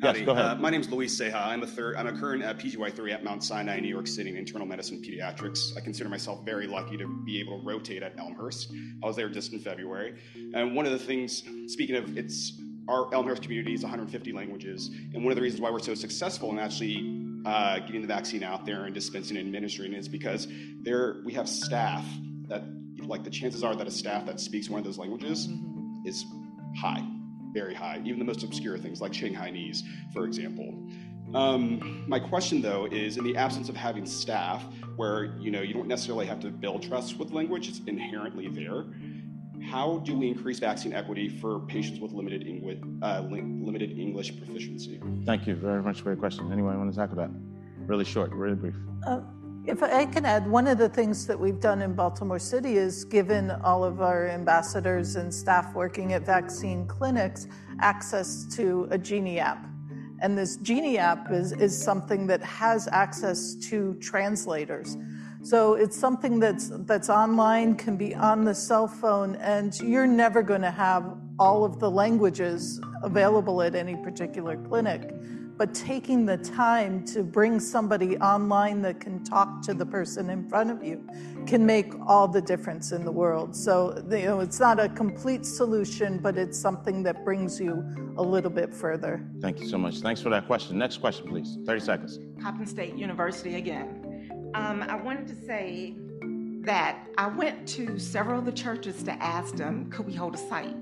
Yes, 0.00 0.20
go 0.20 0.32
ahead. 0.32 0.44
Uh, 0.44 0.54
my 0.56 0.70
name 0.70 0.80
is 0.80 0.90
Luis 0.90 1.16
Seja. 1.16 1.36
I'm 1.36 1.62
a 1.64 1.66
third. 1.66 1.96
I'm 1.96 2.06
a 2.06 2.12
current 2.12 2.44
uh, 2.44 2.54
PGY3 2.54 3.12
at 3.12 3.24
Mount 3.24 3.42
Sinai, 3.42 3.80
New 3.80 3.88
York 3.88 4.06
City, 4.06 4.30
in 4.30 4.36
internal 4.36 4.66
medicine 4.66 5.02
pediatrics. 5.02 5.76
I 5.76 5.80
consider 5.80 6.08
myself 6.08 6.44
very 6.44 6.68
lucky 6.68 6.96
to 6.98 7.08
be 7.24 7.40
able 7.40 7.58
to 7.58 7.66
rotate 7.66 8.04
at 8.04 8.16
Elmhurst. 8.16 8.72
I 9.02 9.06
was 9.06 9.16
there 9.16 9.28
just 9.28 9.52
in 9.52 9.58
February, 9.58 10.14
and 10.54 10.76
one 10.76 10.86
of 10.86 10.92
the 10.92 10.98
things, 11.00 11.42
speaking 11.66 11.96
of, 11.96 12.16
it's 12.16 12.60
our 12.88 13.12
Elmhurst 13.12 13.42
community 13.42 13.74
is 13.74 13.82
150 13.82 14.32
languages, 14.32 14.88
and 15.14 15.24
one 15.24 15.32
of 15.32 15.36
the 15.36 15.42
reasons 15.42 15.60
why 15.60 15.70
we're 15.70 15.80
so 15.80 15.94
successful 15.94 16.50
in 16.50 16.60
actually 16.60 17.42
uh, 17.44 17.80
getting 17.80 18.00
the 18.00 18.06
vaccine 18.06 18.44
out 18.44 18.64
there 18.64 18.84
and 18.84 18.94
dispensing 18.94 19.36
and 19.36 19.46
administering 19.46 19.94
is 19.94 20.08
because 20.08 20.46
there 20.82 21.22
we 21.24 21.32
have 21.32 21.48
staff 21.48 22.06
that, 22.46 22.62
like, 23.00 23.24
the 23.24 23.30
chances 23.30 23.64
are 23.64 23.74
that 23.74 23.88
a 23.88 23.90
staff 23.90 24.24
that 24.26 24.38
speaks 24.38 24.70
one 24.70 24.78
of 24.78 24.84
those 24.84 24.98
languages 24.98 25.48
is 26.04 26.24
high 26.80 27.04
very 27.52 27.74
high, 27.74 28.00
even 28.04 28.18
the 28.18 28.24
most 28.24 28.42
obscure 28.42 28.78
things 28.78 29.00
like 29.00 29.12
Shanghainese, 29.12 29.82
for 30.12 30.24
example. 30.24 30.74
Um, 31.34 32.04
my 32.08 32.18
question, 32.18 32.62
though, 32.62 32.86
is 32.86 33.18
in 33.18 33.24
the 33.24 33.36
absence 33.36 33.68
of 33.68 33.76
having 33.76 34.06
staff, 34.06 34.64
where 34.96 35.36
you 35.38 35.50
know 35.50 35.60
you 35.60 35.74
don't 35.74 35.88
necessarily 35.88 36.26
have 36.26 36.40
to 36.40 36.48
build 36.48 36.82
trust 36.82 37.18
with 37.18 37.32
language; 37.32 37.68
it's 37.68 37.80
inherently 37.86 38.48
there. 38.48 38.86
How 39.70 39.98
do 39.98 40.16
we 40.16 40.28
increase 40.28 40.58
vaccine 40.58 40.94
equity 40.94 41.28
for 41.28 41.60
patients 41.60 42.00
with 42.00 42.12
limited 42.12 42.46
English, 42.46 42.78
uh, 43.02 43.20
li- 43.28 43.42
limited 43.42 43.98
English 43.98 44.38
proficiency? 44.38 45.00
Thank 45.26 45.46
you 45.46 45.54
very 45.54 45.82
much 45.82 46.00
for 46.00 46.10
your 46.10 46.16
question. 46.16 46.50
Anyone 46.50 46.78
want 46.78 46.90
to 46.92 46.98
tackle 46.98 47.16
that? 47.16 47.30
Really 47.86 48.04
short, 48.04 48.30
really 48.32 48.54
brief. 48.54 48.74
Uh, 49.06 49.20
If 49.68 49.82
I 49.82 50.06
can 50.06 50.24
add, 50.24 50.50
one 50.50 50.66
of 50.66 50.78
the 50.78 50.88
things 50.88 51.26
that 51.26 51.38
we've 51.38 51.60
done 51.60 51.82
in 51.82 51.92
Baltimore 51.92 52.38
City 52.38 52.78
is 52.78 53.04
given 53.04 53.50
all 53.50 53.84
of 53.84 54.00
our 54.00 54.26
ambassadors 54.26 55.16
and 55.16 55.32
staff 55.32 55.74
working 55.74 56.14
at 56.14 56.22
vaccine 56.22 56.86
clinics 56.86 57.46
access 57.78 58.46
to 58.56 58.88
a 58.90 58.96
Jeenie 58.96 59.36
app. 59.36 59.62
And 60.22 60.38
this 60.38 60.56
Jeenie 60.56 60.96
app 60.96 61.30
is, 61.30 61.52
is 61.52 61.76
something 61.76 62.26
that 62.28 62.42
has 62.42 62.88
access 62.92 63.56
to 63.68 63.92
translators. 64.00 64.96
So 65.42 65.74
it's 65.74 65.98
something 65.98 66.40
that's, 66.40 66.70
that's 66.86 67.10
online, 67.10 67.74
can 67.74 67.98
be 67.98 68.14
on 68.14 68.44
the 68.44 68.54
cell 68.54 68.88
phone, 68.88 69.34
and 69.36 69.78
you're 69.80 70.06
never 70.06 70.42
going 70.42 70.62
to 70.62 70.70
have 70.70 71.14
all 71.38 71.62
of 71.62 71.78
the 71.78 71.90
languages 71.90 72.80
available 73.02 73.60
at 73.60 73.74
any 73.74 73.96
particular 73.96 74.56
clinic 74.56 75.12
but 75.58 75.74
taking 75.74 76.24
the 76.24 76.36
time 76.36 77.04
to 77.04 77.24
bring 77.24 77.58
somebody 77.58 78.16
online 78.18 78.80
that 78.80 79.00
can 79.00 79.22
talk 79.24 79.60
to 79.62 79.74
the 79.74 79.84
person 79.84 80.30
in 80.30 80.48
front 80.48 80.70
of 80.70 80.84
you 80.84 81.04
can 81.46 81.66
make 81.66 81.92
all 82.06 82.28
the 82.28 82.40
difference 82.40 82.92
in 82.92 83.04
the 83.04 83.10
world. 83.10 83.56
So, 83.56 84.00
you 84.08 84.26
know, 84.26 84.40
it's 84.40 84.60
not 84.60 84.78
a 84.78 84.88
complete 84.88 85.44
solution, 85.44 86.18
but 86.18 86.38
it's 86.38 86.56
something 86.56 87.02
that 87.02 87.24
brings 87.24 87.60
you 87.60 87.84
a 88.16 88.22
little 88.22 88.50
bit 88.50 88.72
further. 88.72 89.28
Thank 89.40 89.58
you 89.58 89.66
so 89.66 89.76
much. 89.76 89.98
Thanks 89.98 90.22
for 90.22 90.30
that 90.30 90.46
question. 90.46 90.78
Next 90.78 90.98
question, 90.98 91.26
please. 91.26 91.58
30 91.66 91.80
seconds. 91.80 92.18
Coppin 92.40 92.66
State 92.66 92.94
University 92.94 93.56
again. 93.56 94.52
Um, 94.54 94.82
I 94.84 94.94
wanted 94.94 95.26
to 95.26 95.34
say 95.34 95.96
that 96.60 97.08
I 97.16 97.26
went 97.26 97.66
to 97.68 97.98
several 97.98 98.38
of 98.38 98.44
the 98.44 98.52
churches 98.52 99.02
to 99.04 99.12
ask 99.22 99.56
them, 99.56 99.90
could 99.90 100.06
we 100.06 100.14
hold 100.14 100.34
a 100.34 100.38
site 100.38 100.76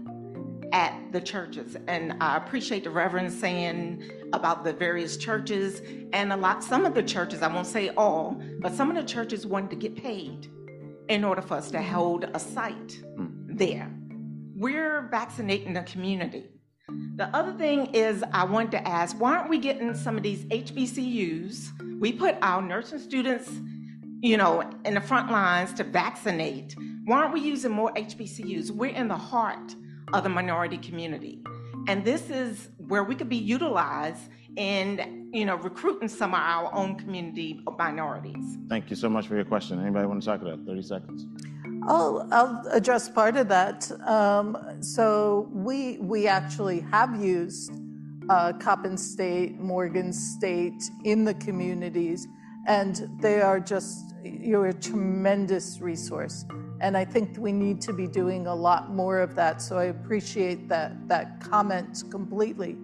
at 0.73 1.13
the 1.13 1.21
churches? 1.21 1.77
And 1.87 2.15
I 2.21 2.37
appreciate 2.37 2.85
the 2.85 2.91
Reverend 2.91 3.33
saying 3.33 4.03
about 4.33 4.65
the 4.65 4.73
various 4.73 5.17
churches 5.17 5.83
and 6.13 6.33
a 6.33 6.37
lot, 6.37 6.63
some 6.63 6.85
of 6.85 6.95
the 6.95 7.03
churches, 7.03 7.43
I 7.43 7.49
won't 7.49 7.67
say 7.67 7.91
all, 7.91 8.41
but 8.61 8.73
some 8.73 8.91
of 8.91 8.97
the 8.97 9.05
churches 9.05 9.47
wanted 9.47 9.71
to 9.71 9.77
get 9.77 9.97
paid 9.97 10.49
in 11.09 11.25
order 11.25 11.43
for 11.43 11.55
us 11.55 11.71
to 11.71 11.83
hold 11.83 12.25
a 12.35 12.39
site 12.39 13.01
hmm. 13.17 13.27
there. 13.47 13.91
We're 14.57 15.09
vaccinating 15.11 15.75
the 15.75 15.83
community. 15.83 16.51
The 17.17 17.27
other 17.37 17.53
thing 17.53 17.87
is, 17.95 18.23
I 18.33 18.45
want 18.45 18.71
to 18.73 18.89
ask, 18.89 19.21
why 19.21 19.37
aren't 19.37 19.51
we 19.51 19.59
getting 19.59 19.95
some 19.95 20.17
of 20.17 20.23
these 20.23 20.45
HBCUs? 20.45 21.99
We 22.01 22.13
put 22.13 22.37
our 22.43 22.63
nursing 22.63 23.01
students 23.01 23.51
you 24.21 24.37
know, 24.37 24.69
in 24.85 24.95
the 24.95 25.01
front 25.01 25.31
lines 25.31 25.73
to 25.75 25.85
vaccinate. 25.85 26.75
Why 27.05 27.19
aren't 27.19 27.35
we 27.35 27.41
using 27.41 27.71
more 27.71 27.93
HBCUs? 27.95 28.71
We're 28.71 28.95
in 28.95 29.09
the 29.09 29.17
heart 29.17 29.75
of 30.13 30.23
the 30.23 30.29
minority 30.29 30.79
community. 30.79 31.41
And 31.89 32.05
this 32.05 32.31
is 32.31 32.71
where 32.79 33.05
we 33.05 33.15
could 33.15 33.29
be 33.29 33.37
utilized 33.37 34.29
in, 34.57 35.29
you 35.33 35.45
know, 35.45 35.57
recruiting 35.57 36.09
some 36.09 36.35
of 36.35 36.41
our 36.41 36.75
own 36.75 36.97
community 36.97 37.61
minorities. 37.79 38.59
Thank 38.69 38.91
you 38.91 38.97
so 38.97 39.09
much 39.09 39.27
for 39.27 39.37
your 39.37 39.45
question. 39.45 39.81
Anybody 39.81 40.07
want 40.07 40.23
to 40.23 40.27
talk 40.27 40.41
about 40.43 40.65
30 40.67 40.83
seconds? 40.83 41.27
I'll, 41.87 42.27
I'll 42.33 42.67
address 42.73 43.09
part 43.09 43.37
of 43.37 43.49
that. 43.49 43.91
Um, 44.07 44.57
so 44.81 45.49
we 45.53 45.99
we 45.99 46.27
actually 46.27 46.81
have 46.81 47.23
used 47.23 47.71
uh, 48.29 48.53
Coppin 48.55 48.97
State, 48.97 49.59
Morgan 49.61 50.13
State 50.13 50.83
in 51.05 51.25
the 51.25 51.35
communities, 51.35 52.27
and 52.67 53.09
they 53.21 53.41
are 53.41 53.61
just 53.61 54.15
you're 54.25 54.67
a 54.67 54.75
tremendous 54.75 55.81
resource. 55.81 56.45
And 56.81 56.97
I 56.97 57.05
think 57.05 57.39
we 57.39 57.53
need 57.53 57.81
to 57.83 57.93
be 57.93 58.07
doing 58.07 58.47
a 58.47 58.55
lot 58.55 58.91
more 58.91 59.21
of 59.21 59.35
that. 59.35 59.63
So 59.63 59.79
I 59.79 59.85
appreciate 59.85 60.69
that 60.69 61.09
that 61.09 61.41
comment 61.41 62.05
completely. 62.11 62.77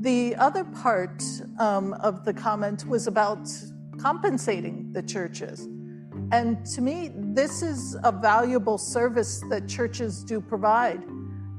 The 0.00 0.36
other 0.36 0.64
part 0.64 1.22
um, 1.58 1.94
of 1.94 2.24
the 2.24 2.32
comment 2.32 2.86
was 2.86 3.08
about 3.08 3.48
compensating 3.98 4.92
the 4.92 5.02
churches. 5.02 5.68
And 6.30 6.64
to 6.66 6.80
me, 6.80 7.10
this 7.14 7.62
is 7.62 7.96
a 8.04 8.12
valuable 8.12 8.78
service 8.78 9.42
that 9.48 9.68
churches 9.68 10.22
do 10.22 10.40
provide. 10.40 11.02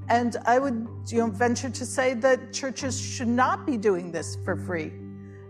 And 0.07 0.37
I 0.45 0.59
would 0.59 0.87
you 1.07 1.19
know, 1.19 1.27
venture 1.27 1.69
to 1.69 1.85
say 1.85 2.13
that 2.15 2.53
churches 2.53 2.99
should 2.99 3.27
not 3.27 3.65
be 3.65 3.77
doing 3.77 4.11
this 4.11 4.37
for 4.45 4.55
free. 4.55 4.91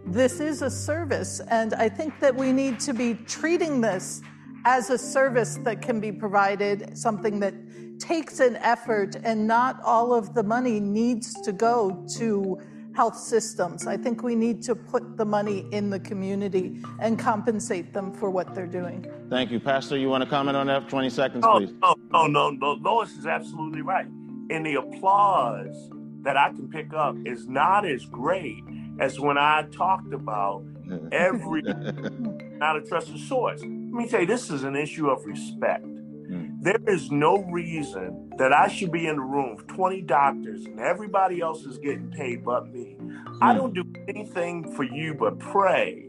This 0.05 0.39
is 0.39 0.61
a 0.61 0.69
service, 0.69 1.39
and 1.51 1.73
I 1.75 1.87
think 1.87 2.19
that 2.19 2.35
we 2.35 2.51
need 2.51 2.79
to 2.81 2.93
be 2.93 3.13
treating 3.27 3.79
this 3.79 4.21
as 4.65 4.89
a 4.89 4.97
service 4.97 5.57
that 5.63 5.81
can 5.81 5.99
be 5.99 6.11
provided, 6.11 6.97
something 6.97 7.39
that 7.39 7.53
takes 7.99 8.39
an 8.39 8.55
effort, 8.57 9.15
and 9.23 9.47
not 9.47 9.79
all 9.83 10.13
of 10.13 10.33
the 10.33 10.43
money 10.43 10.79
needs 10.79 11.33
to 11.41 11.51
go 11.51 12.05
to 12.17 12.59
health 12.95 13.17
systems. 13.17 13.87
I 13.87 13.97
think 13.97 14.23
we 14.23 14.35
need 14.35 14.61
to 14.63 14.75
put 14.75 15.15
the 15.17 15.25
money 15.25 15.65
in 15.71 15.89
the 15.89 15.99
community 15.99 16.81
and 16.99 17.17
compensate 17.19 17.93
them 17.93 18.11
for 18.13 18.29
what 18.29 18.53
they're 18.55 18.65
doing. 18.67 19.05
Thank 19.29 19.51
you. 19.51 19.59
Pastor, 19.59 19.97
you 19.97 20.09
want 20.09 20.23
to 20.23 20.29
comment 20.29 20.57
on 20.57 20.67
that? 20.67 20.89
20 20.89 21.09
seconds, 21.09 21.45
Oh, 21.47 21.59
please. 21.59 21.73
no, 21.81 21.95
no, 22.11 22.27
no, 22.27 22.49
no. 22.51 22.71
Lois 22.73 23.11
is 23.17 23.25
absolutely 23.25 23.81
right. 23.81 24.07
And 24.49 24.65
the 24.65 24.75
applause 24.75 25.89
that 26.23 26.35
I 26.35 26.49
can 26.49 26.67
pick 26.69 26.93
up 26.93 27.15
is 27.25 27.47
not 27.47 27.85
as 27.85 28.05
great 28.05 28.63
as 28.99 29.19
when 29.19 29.37
I 29.37 29.63
talked 29.71 30.11
about 30.13 30.63
every 31.11 31.61
not 32.57 32.75
a 32.75 32.81
trusted 32.81 33.19
source. 33.19 33.61
Let 33.91 34.03
me 34.03 34.07
tell 34.07 34.21
you, 34.21 34.27
this 34.27 34.51
is 34.51 34.63
an 34.63 34.75
issue 34.75 35.09
of 35.09 35.25
respect. 35.25 35.83
Hmm. 35.83 36.49
There 36.61 36.79
is 36.87 37.09
no 37.09 37.39
reason 37.45 38.29
that 38.37 38.53
I 38.53 38.67
should 38.67 38.91
be 38.91 39.07
in 39.07 39.15
the 39.15 39.23
room 39.23 39.55
with 39.55 39.65
20 39.65 40.01
doctors 40.03 40.65
and 40.65 40.79
everybody 40.79 41.41
else 41.41 41.65
is 41.65 41.79
getting 41.79 42.11
paid 42.11 42.45
but 42.45 42.71
me. 42.71 42.97
I 43.41 43.53
hmm. 43.53 43.57
don't 43.57 43.73
do 43.73 43.83
anything 44.07 44.71
for 44.75 44.83
you 44.83 45.15
but 45.15 45.39
pray 45.39 46.05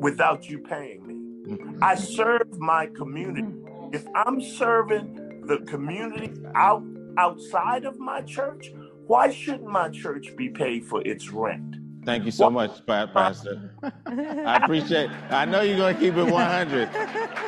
without 0.00 0.50
you 0.50 0.58
paying 0.58 1.06
me. 1.06 1.54
Hmm. 1.54 1.78
I 1.80 1.94
serve 1.94 2.58
my 2.58 2.86
community. 2.86 3.54
If 3.92 4.04
I'm 4.16 4.40
serving 4.40 5.44
the 5.46 5.58
community 5.58 6.32
out 6.56 6.82
outside 7.16 7.84
of 7.84 7.96
my 8.00 8.22
church, 8.22 8.72
why 9.06 9.30
shouldn't 9.30 9.70
my 9.70 9.88
church 9.88 10.34
be 10.36 10.48
paid 10.48 10.84
for 10.84 11.00
its 11.06 11.30
rent? 11.30 11.76
Thank 12.08 12.24
you 12.24 12.30
so 12.30 12.48
much, 12.48 12.86
Pastor. 12.86 13.70
I 14.06 14.56
appreciate. 14.62 15.10
I 15.28 15.44
know 15.44 15.60
you're 15.60 15.76
gonna 15.76 15.92
keep 15.98 16.16
it 16.16 16.24
100. 16.24 16.90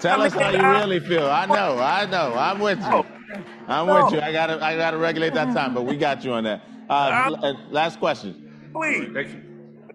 Tell 0.02 0.20
us 0.20 0.34
how 0.34 0.50
you 0.50 0.58
really 0.62 1.00
feel. 1.00 1.26
I 1.30 1.46
know. 1.46 1.78
I 1.78 2.04
know. 2.04 2.34
I'm 2.36 2.58
with 2.58 2.78
you. 2.78 3.02
I'm 3.66 3.86
with 3.86 4.12
you. 4.12 4.20
I 4.20 4.32
gotta. 4.32 4.62
I 4.62 4.76
gotta 4.76 4.98
regulate 4.98 5.32
that 5.32 5.54
time, 5.54 5.72
but 5.72 5.86
we 5.86 5.96
got 5.96 6.22
you 6.24 6.34
on 6.34 6.44
that. 6.44 6.60
Uh, 6.90 6.92
uh, 7.42 7.54
last 7.70 7.98
question. 8.00 8.52
Please. 8.74 9.08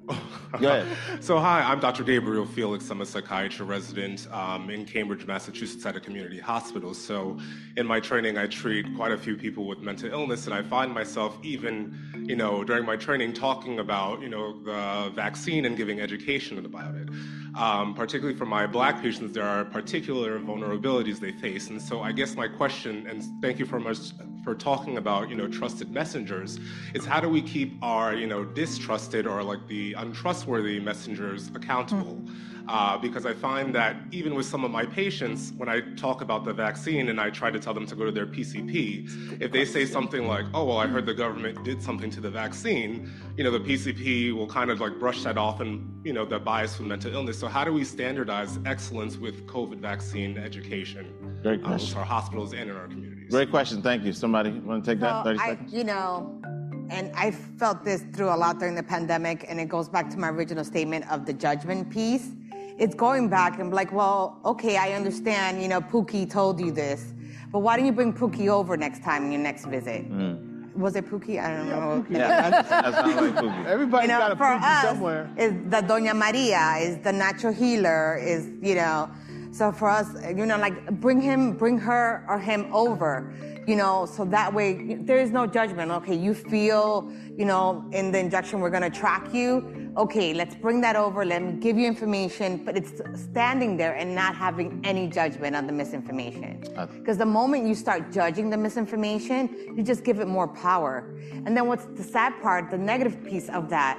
Thank. 0.07 0.19
Go 0.61 0.69
ahead. 0.69 1.23
So, 1.23 1.39
hi, 1.39 1.61
I'm 1.61 1.79
Dr. 1.79 2.03
Gabriel 2.03 2.45
Felix. 2.45 2.89
I'm 2.89 3.01
a 3.01 3.05
psychiatry 3.05 3.65
resident 3.65 4.27
um, 4.31 4.69
in 4.69 4.85
Cambridge, 4.85 5.25
Massachusetts 5.25 5.85
at 5.85 5.95
a 5.95 5.99
community 5.99 6.39
hospital. 6.39 6.93
So, 6.93 7.37
in 7.77 7.85
my 7.85 7.99
training, 7.99 8.37
I 8.37 8.47
treat 8.47 8.85
quite 8.95 9.11
a 9.11 9.17
few 9.17 9.35
people 9.35 9.67
with 9.67 9.79
mental 9.79 10.11
illness, 10.11 10.45
and 10.45 10.53
I 10.53 10.61
find 10.61 10.93
myself 10.93 11.37
even, 11.43 12.25
you 12.25 12.35
know, 12.35 12.63
during 12.63 12.85
my 12.85 12.95
training 12.95 13.33
talking 13.33 13.79
about, 13.79 14.21
you 14.21 14.29
know, 14.29 14.61
the 14.63 15.11
vaccine 15.13 15.65
and 15.65 15.75
giving 15.75 15.99
education 15.99 16.63
about 16.65 16.95
it. 16.95 17.09
Um, 17.55 17.93
particularly 17.93 18.37
for 18.37 18.45
my 18.45 18.67
black 18.67 19.01
patients, 19.01 19.33
there 19.33 19.45
are 19.45 19.63
particular 19.63 20.39
vulnerabilities 20.39 21.19
they 21.19 21.31
face. 21.31 21.69
And 21.69 21.81
so, 21.81 22.01
I 22.01 22.11
guess 22.11 22.35
my 22.35 22.49
question, 22.49 23.07
and 23.07 23.23
thank 23.41 23.59
you 23.59 23.65
for 23.65 23.79
much 23.79 24.11
for 24.43 24.53
talking 24.55 24.97
about, 24.97 25.29
you 25.29 25.35
know, 25.35 25.47
trusted 25.47 25.89
messengers, 25.89 26.59
is 26.93 27.05
how 27.05 27.21
do 27.21 27.29
we 27.29 27.41
keep 27.41 27.81
our, 27.81 28.13
you 28.13 28.27
know, 28.27 28.43
distrusted 28.43 29.25
or 29.25 29.41
like 29.41 29.65
the 29.67 29.93
untrustworthy 29.93 30.79
messengers 30.79 31.49
accountable? 31.55 32.21
Uh, 32.67 32.97
because 32.97 33.25
I 33.25 33.33
find 33.33 33.75
that 33.75 33.95
even 34.11 34.33
with 34.33 34.47
some 34.47 34.63
of 34.63 34.71
my 34.71 34.85
patients, 34.85 35.53
when 35.57 35.69
I 35.69 35.81
talk 35.95 36.21
about 36.21 36.45
the 36.45 36.53
vaccine 36.53 37.09
and 37.09 37.21
I 37.21 37.29
try 37.29 37.51
to 37.51 37.59
tell 37.59 37.73
them 37.73 37.85
to 37.85 37.95
go 37.95 38.05
to 38.05 38.11
their 38.11 38.25
PCP, 38.25 39.41
if 39.41 39.51
they 39.51 39.65
say 39.65 39.85
something 39.85 40.27
like, 40.27 40.45
"Oh, 40.53 40.65
well, 40.65 40.77
I 40.77 40.87
heard 40.87 41.05
the 41.05 41.13
government 41.13 41.63
did 41.63 41.81
something 41.81 42.09
to 42.11 42.21
the 42.21 42.31
vaccine," 42.31 43.11
you 43.37 43.43
know, 43.43 43.51
the 43.51 43.59
PCP 43.59 44.31
will 44.31 44.47
kind 44.47 44.71
of 44.71 44.79
like 44.79 44.99
brush 44.99 45.23
that 45.23 45.37
off 45.37 45.59
and 45.59 46.05
you 46.05 46.13
know 46.13 46.25
the 46.25 46.39
bias 46.39 46.75
for 46.75 46.83
mental 46.83 47.13
illness. 47.13 47.37
So 47.37 47.47
how 47.47 47.63
do 47.63 47.71
we 47.71 47.83
standardize 47.83 48.57
excellence 48.65 49.17
with 49.17 49.45
COVID 49.45 49.77
vaccine 49.77 50.37
education 50.37 51.13
Great 51.43 51.61
uh, 51.63 51.67
question. 51.67 51.89
with 51.89 51.97
our 51.97 52.05
hospitals 52.05 52.53
and 52.53 52.69
in 52.69 52.75
our 52.75 52.87
communities? 52.87 53.29
Great 53.29 53.51
question. 53.51 53.81
Thank 53.81 54.03
you. 54.03 54.13
Somebody 54.13 54.51
want 54.51 54.83
to 54.83 54.91
take 54.91 54.99
that? 55.01 55.23
30 55.23 55.39
I, 55.39 55.49
seconds. 55.49 55.73
you 55.73 55.83
know, 55.83 56.41
and 56.89 57.11
I 57.15 57.31
felt 57.31 57.83
this 57.83 58.03
through 58.13 58.29
a 58.29 58.37
lot 58.37 58.59
during 58.59 58.75
the 58.75 58.83
pandemic, 58.83 59.45
and 59.47 59.59
it 59.59 59.69
goes 59.69 59.89
back 59.89 60.09
to 60.11 60.17
my 60.17 60.29
original 60.29 60.63
statement 60.63 61.09
of 61.11 61.25
the 61.25 61.33
judgment 61.33 61.89
piece. 61.89 62.31
It's 62.77 62.95
going 62.95 63.29
back 63.29 63.59
and 63.59 63.73
like, 63.73 63.91
well, 63.93 64.39
okay, 64.43 64.75
I 64.77 64.93
understand, 64.93 65.61
you 65.61 65.69
know, 65.69 65.79
Pookie 65.79 66.29
told 66.29 66.59
you 66.59 66.71
this, 66.71 67.13
but 67.51 67.59
why 67.59 67.77
don't 67.77 67.85
you 67.85 67.93
bring 67.93 68.13
Pookie 68.13 68.49
over 68.49 68.75
next 68.75 69.01
time 69.01 69.25
in 69.25 69.31
your 69.31 69.41
next 69.41 69.65
visit? 69.65 70.11
Mm. 70.11 70.73
Was 70.75 70.97
it 70.97 71.05
Pookie? 71.05 71.41
I 71.41 71.55
don't 71.55 71.69
know. 71.69 72.05
Yeah, 72.09 72.49
that 72.49 72.67
sounds 72.67 72.95
like 72.95 73.15
Pookie. 73.35 73.65
Everybody's 73.75 74.09
you 74.09 74.13
know, 74.13 74.19
got 74.19 74.31
a 74.33 74.35
for 74.35 74.43
pookie 74.43 74.77
us, 74.77 74.83
somewhere. 74.83 75.29
is 75.37 75.53
the 75.69 75.77
Doña 75.77 76.13
Maria, 76.13 76.75
is 76.81 76.97
the 77.01 77.13
natural 77.13 77.53
healer, 77.53 78.17
is 78.17 78.49
you 78.61 78.75
know. 78.75 79.09
So 79.51 79.71
for 79.71 79.87
us, 79.89 80.09
you 80.35 80.45
know, 80.45 80.57
like 80.57 80.99
bring 80.99 81.21
him, 81.21 81.53
bring 81.53 81.77
her 81.77 82.25
or 82.27 82.37
him 82.37 82.67
over, 82.73 83.33
you 83.65 83.77
know, 83.77 84.05
so 84.05 84.25
that 84.25 84.53
way 84.53 84.95
there 84.95 85.17
is 85.17 85.31
no 85.31 85.47
judgment. 85.47 85.91
Okay, 85.91 86.13
you 86.13 86.33
feel, 86.33 87.09
you 87.37 87.45
know, 87.45 87.85
in 87.93 88.11
the 88.11 88.19
injection 88.19 88.59
we're 88.59 88.69
gonna 88.69 88.89
track 88.89 89.33
you. 89.33 89.84
Okay, 89.97 90.33
let's 90.33 90.55
bring 90.55 90.81
that 90.81 90.97
over. 90.97 91.23
Let 91.23 91.41
me 91.41 91.53
give 91.53 91.77
you 91.77 91.87
information, 91.87 92.65
but 92.65 92.75
it's 92.75 93.01
standing 93.13 93.77
there 93.77 93.93
and 93.95 94.13
not 94.13 94.35
having 94.35 94.81
any 94.83 95.07
judgment 95.07 95.55
on 95.55 95.67
the 95.67 95.71
misinformation. 95.71 96.61
Because 96.99 97.17
the 97.17 97.25
moment 97.25 97.65
you 97.65 97.75
start 97.75 98.11
judging 98.11 98.49
the 98.49 98.57
misinformation, 98.57 99.73
you 99.73 99.83
just 99.83 100.03
give 100.03 100.19
it 100.19 100.27
more 100.27 100.49
power. 100.49 101.17
And 101.31 101.55
then 101.55 101.67
what's 101.67 101.85
the 101.85 102.03
sad 102.03 102.33
part, 102.41 102.71
the 102.71 102.77
negative 102.77 103.23
piece 103.23 103.47
of 103.47 103.69
that, 103.69 103.97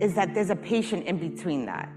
is 0.00 0.14
that 0.14 0.32
there's 0.32 0.48
a 0.48 0.56
patient 0.56 1.04
in 1.04 1.18
between 1.18 1.66
that. 1.66 1.90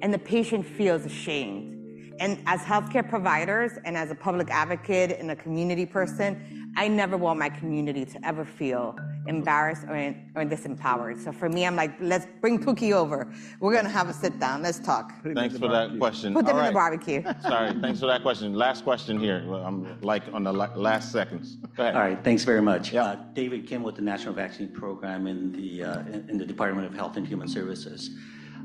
And 0.00 0.12
the 0.12 0.18
patient 0.18 0.64
feels 0.64 1.04
ashamed. 1.04 1.72
And 2.20 2.38
as 2.46 2.60
healthcare 2.60 3.06
providers 3.06 3.72
and 3.84 3.98
as 3.98 4.10
a 4.12 4.14
public 4.14 4.48
advocate 4.50 5.18
and 5.18 5.30
a 5.30 5.36
community 5.36 5.84
person, 5.84 6.63
I 6.76 6.88
never 6.88 7.16
want 7.16 7.38
my 7.38 7.48
community 7.48 8.04
to 8.04 8.26
ever 8.26 8.44
feel 8.44 8.96
embarrassed 9.26 9.84
or, 9.84 10.14
or 10.34 10.44
disempowered. 10.44 11.22
So 11.22 11.32
for 11.32 11.48
me, 11.48 11.66
I'm 11.66 11.76
like, 11.76 11.92
let's 12.00 12.26
bring 12.40 12.62
Pookie 12.62 12.92
over. 12.92 13.32
We're 13.60 13.74
gonna 13.74 13.88
have 13.88 14.08
a 14.08 14.12
sit 14.12 14.38
down. 14.40 14.62
Let's 14.62 14.78
talk. 14.78 15.12
Thanks 15.34 15.56
for 15.56 15.68
that 15.68 15.96
question. 15.98 16.34
Put 16.34 16.46
them 16.46 16.56
All 16.56 16.62
in 16.62 16.66
the 16.68 16.72
barbecue. 16.72 17.22
Sorry. 17.42 17.72
Thanks 17.80 18.00
for 18.00 18.06
that 18.06 18.22
question. 18.22 18.54
Last 18.54 18.84
question 18.84 19.18
here. 19.18 19.44
Well, 19.46 19.64
I'm 19.64 20.00
like 20.02 20.24
on 20.32 20.44
the 20.44 20.52
last 20.52 21.12
seconds. 21.12 21.56
Go 21.76 21.82
ahead. 21.84 21.94
All 21.94 22.02
right, 22.02 22.22
thanks 22.24 22.44
very 22.44 22.62
much. 22.62 22.94
Uh, 22.94 23.16
David 23.34 23.66
Kim 23.66 23.82
with 23.82 23.96
the 23.96 24.02
National 24.02 24.34
Vaccine 24.34 24.68
Program 24.68 25.26
in 25.26 25.52
the, 25.52 25.84
uh, 25.84 26.00
in 26.00 26.26
in 26.30 26.38
the 26.38 26.46
Department 26.46 26.86
of 26.86 26.94
Health 26.94 27.16
and 27.16 27.26
Human 27.26 27.48
Services. 27.48 28.10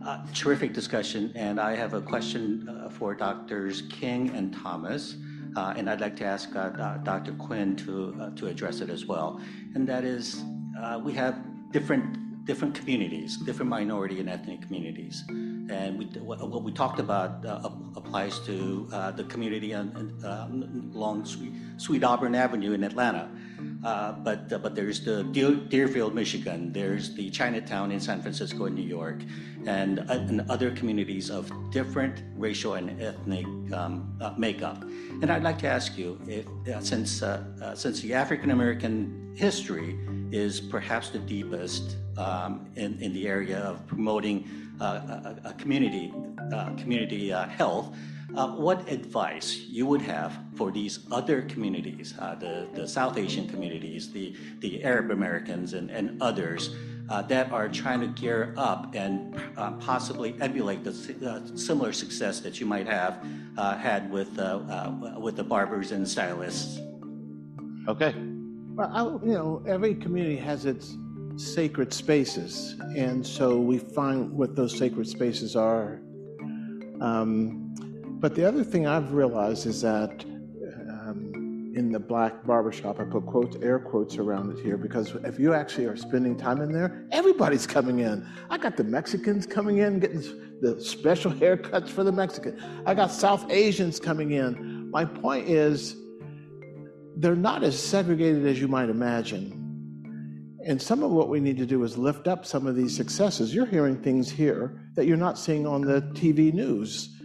Uh, 0.05 0.25
Terrific 0.33 0.73
discussion, 0.73 1.31
and 1.35 1.59
I 1.59 1.75
have 1.75 1.93
a 1.93 2.01
question 2.01 2.69
uh, 2.69 2.89
for 2.89 3.13
Doctors 3.13 3.83
King 3.89 4.29
and 4.29 4.53
Thomas, 4.53 5.15
uh, 5.15 5.28
and 5.55 5.89
I'd 5.89 6.01
like 6.01 6.15
to 6.17 6.25
ask 6.25 6.55
uh, 6.55 6.97
Dr. 7.03 7.33
Quinn 7.33 7.75
to, 7.77 8.15
uh, 8.19 8.29
to 8.31 8.47
address 8.47 8.81
it 8.81 8.89
as 8.89 9.05
well. 9.05 9.41
And 9.75 9.87
that 9.87 10.03
is, 10.03 10.43
uh, 10.81 10.99
we 11.03 11.13
have 11.13 11.35
different, 11.71 12.45
different 12.45 12.75
communities, 12.75 13.37
different 13.37 13.69
minority 13.69 14.19
and 14.19 14.29
ethnic 14.29 14.61
communities. 14.61 15.23
And 15.29 15.99
what 16.21 16.63
we 16.63 16.71
talked 16.71 16.99
about 16.99 17.45
uh, 17.45 17.69
applies 17.95 18.39
to 18.39 18.89
uh, 18.91 19.11
the 19.11 19.23
community 19.25 19.73
on, 19.73 20.19
uh, 20.23 20.47
along 20.95 21.25
Sweet 21.77 22.03
Auburn 22.03 22.35
Avenue 22.35 22.73
in 22.73 22.83
Atlanta. 22.83 23.29
Uh, 23.83 24.11
but 24.11 24.51
uh, 24.51 24.57
but 24.57 24.75
there's 24.75 25.01
the 25.01 25.23
Dearborn, 25.23 26.13
Michigan. 26.13 26.71
There's 26.73 27.13
the 27.15 27.29
Chinatown 27.29 27.91
in 27.91 27.99
San 27.99 28.21
Francisco 28.21 28.65
and 28.65 28.75
New 28.75 28.87
York, 28.87 29.21
and, 29.65 29.99
uh, 29.99 30.03
and 30.09 30.41
other 30.49 30.71
communities 30.71 31.29
of 31.29 31.51
different 31.71 32.23
racial 32.35 32.73
and 32.73 33.01
ethnic 33.01 33.45
um, 33.73 34.17
uh, 34.19 34.33
makeup. 34.37 34.83
And 35.21 35.31
I'd 35.31 35.43
like 35.43 35.59
to 35.59 35.67
ask 35.67 35.97
you, 35.97 36.19
if, 36.27 36.45
uh, 36.67 36.81
since 36.81 37.21
uh, 37.23 37.75
since 37.75 38.01
the 38.01 38.13
African 38.13 38.51
American 38.51 39.33
history 39.35 39.97
is 40.31 40.59
perhaps 40.59 41.09
the 41.09 41.19
deepest 41.19 41.95
um, 42.17 42.69
in 42.75 42.99
in 42.99 43.13
the 43.13 43.27
area 43.27 43.59
of 43.59 43.85
promoting 43.87 44.47
a, 44.81 45.37
a, 45.45 45.53
community 45.57 46.13
community 46.77 47.29
health. 47.29 47.95
Uh, 48.35 48.47
what 48.47 48.87
advice 48.91 49.65
you 49.67 49.85
would 49.85 50.01
have 50.01 50.37
for 50.55 50.71
these 50.71 50.99
other 51.11 51.41
communities, 51.43 52.13
uh, 52.19 52.35
the, 52.35 52.67
the 52.73 52.87
South 52.87 53.17
Asian 53.17 53.47
communities, 53.49 54.11
the, 54.11 54.35
the 54.59 54.83
Arab 54.83 55.11
Americans, 55.11 55.73
and, 55.73 55.89
and 55.89 56.21
others 56.21 56.75
uh, 57.09 57.23
that 57.23 57.51
are 57.51 57.67
trying 57.67 57.99
to 57.99 58.07
gear 58.07 58.53
up 58.55 58.93
and 58.93 59.35
uh, 59.57 59.71
possibly 59.73 60.35
emulate 60.41 60.83
the 60.83 60.91
uh, 61.27 61.57
similar 61.57 61.91
success 61.91 62.39
that 62.39 62.59
you 62.59 62.65
might 62.65 62.85
have 62.85 63.25
uh, 63.57 63.75
had 63.75 64.11
with, 64.11 64.37
with 65.17 65.35
the 65.35 65.43
barbers 65.43 65.91
and 65.91 66.07
stylists? 66.07 66.79
Okay. 67.87 68.13
Well, 68.75 68.91
I, 68.93 69.03
you 69.25 69.33
know, 69.33 69.63
every 69.67 69.95
community 69.95 70.37
has 70.37 70.65
its 70.65 70.95
sacred 71.35 71.91
spaces, 71.93 72.75
and 72.95 73.25
so 73.25 73.57
we 73.57 73.79
find 73.79 74.31
what 74.31 74.55
those 74.55 74.77
sacred 74.77 75.07
spaces 75.07 75.55
are. 75.55 75.99
Um, 77.01 77.68
but 78.19 78.35
the 78.35 78.45
other 78.45 78.63
thing 78.63 78.85
I've 78.85 79.13
realized 79.13 79.65
is 79.65 79.81
that 79.81 80.25
um, 80.89 81.73
in 81.75 81.91
the 81.91 81.99
black 81.99 82.45
barbershop, 82.45 82.99
I 82.99 83.05
put 83.05 83.25
quotes, 83.25 83.55
air 83.57 83.79
quotes 83.79 84.17
around 84.17 84.51
it 84.51 84.63
here, 84.63 84.77
because 84.77 85.15
if 85.23 85.39
you 85.39 85.53
actually 85.53 85.85
are 85.85 85.95
spending 85.95 86.37
time 86.37 86.61
in 86.61 86.71
there, 86.71 87.07
everybody's 87.11 87.65
coming 87.65 87.99
in. 87.99 88.27
I 88.49 88.57
got 88.57 88.75
the 88.75 88.83
Mexicans 88.83 89.45
coming 89.45 89.77
in, 89.77 89.99
getting 89.99 90.21
the 90.61 90.81
special 90.81 91.31
haircuts 91.43 91.87
for 91.87 92.03
the 92.03 92.11
Mexican. 92.11 92.61
I 92.85 92.93
got 92.93 93.11
South 93.11 93.49
Asians 93.49 93.99
coming 93.99 94.31
in. 94.31 94.91
My 94.91 95.05
point 95.05 95.47
is, 95.47 95.95
they're 97.15 97.35
not 97.35 97.63
as 97.63 97.81
segregated 97.81 98.45
as 98.45 98.59
you 98.59 98.67
might 98.67 98.89
imagine. 98.89 99.55
And 100.65 100.81
some 100.81 101.03
of 101.03 101.11
what 101.11 101.29
we 101.29 101.39
need 101.39 101.57
to 101.57 101.65
do 101.65 101.83
is 101.83 101.97
lift 101.97 102.27
up 102.27 102.45
some 102.45 102.67
of 102.67 102.75
these 102.75 102.95
successes. 102.95 103.55
You're 103.55 103.65
hearing 103.65 104.01
things 104.01 104.29
here 104.29 104.81
that 104.95 105.05
you're 105.05 105.17
not 105.17 105.37
seeing 105.37 105.65
on 105.65 105.81
the 105.81 106.01
TV 106.13 106.53
news. 106.53 107.18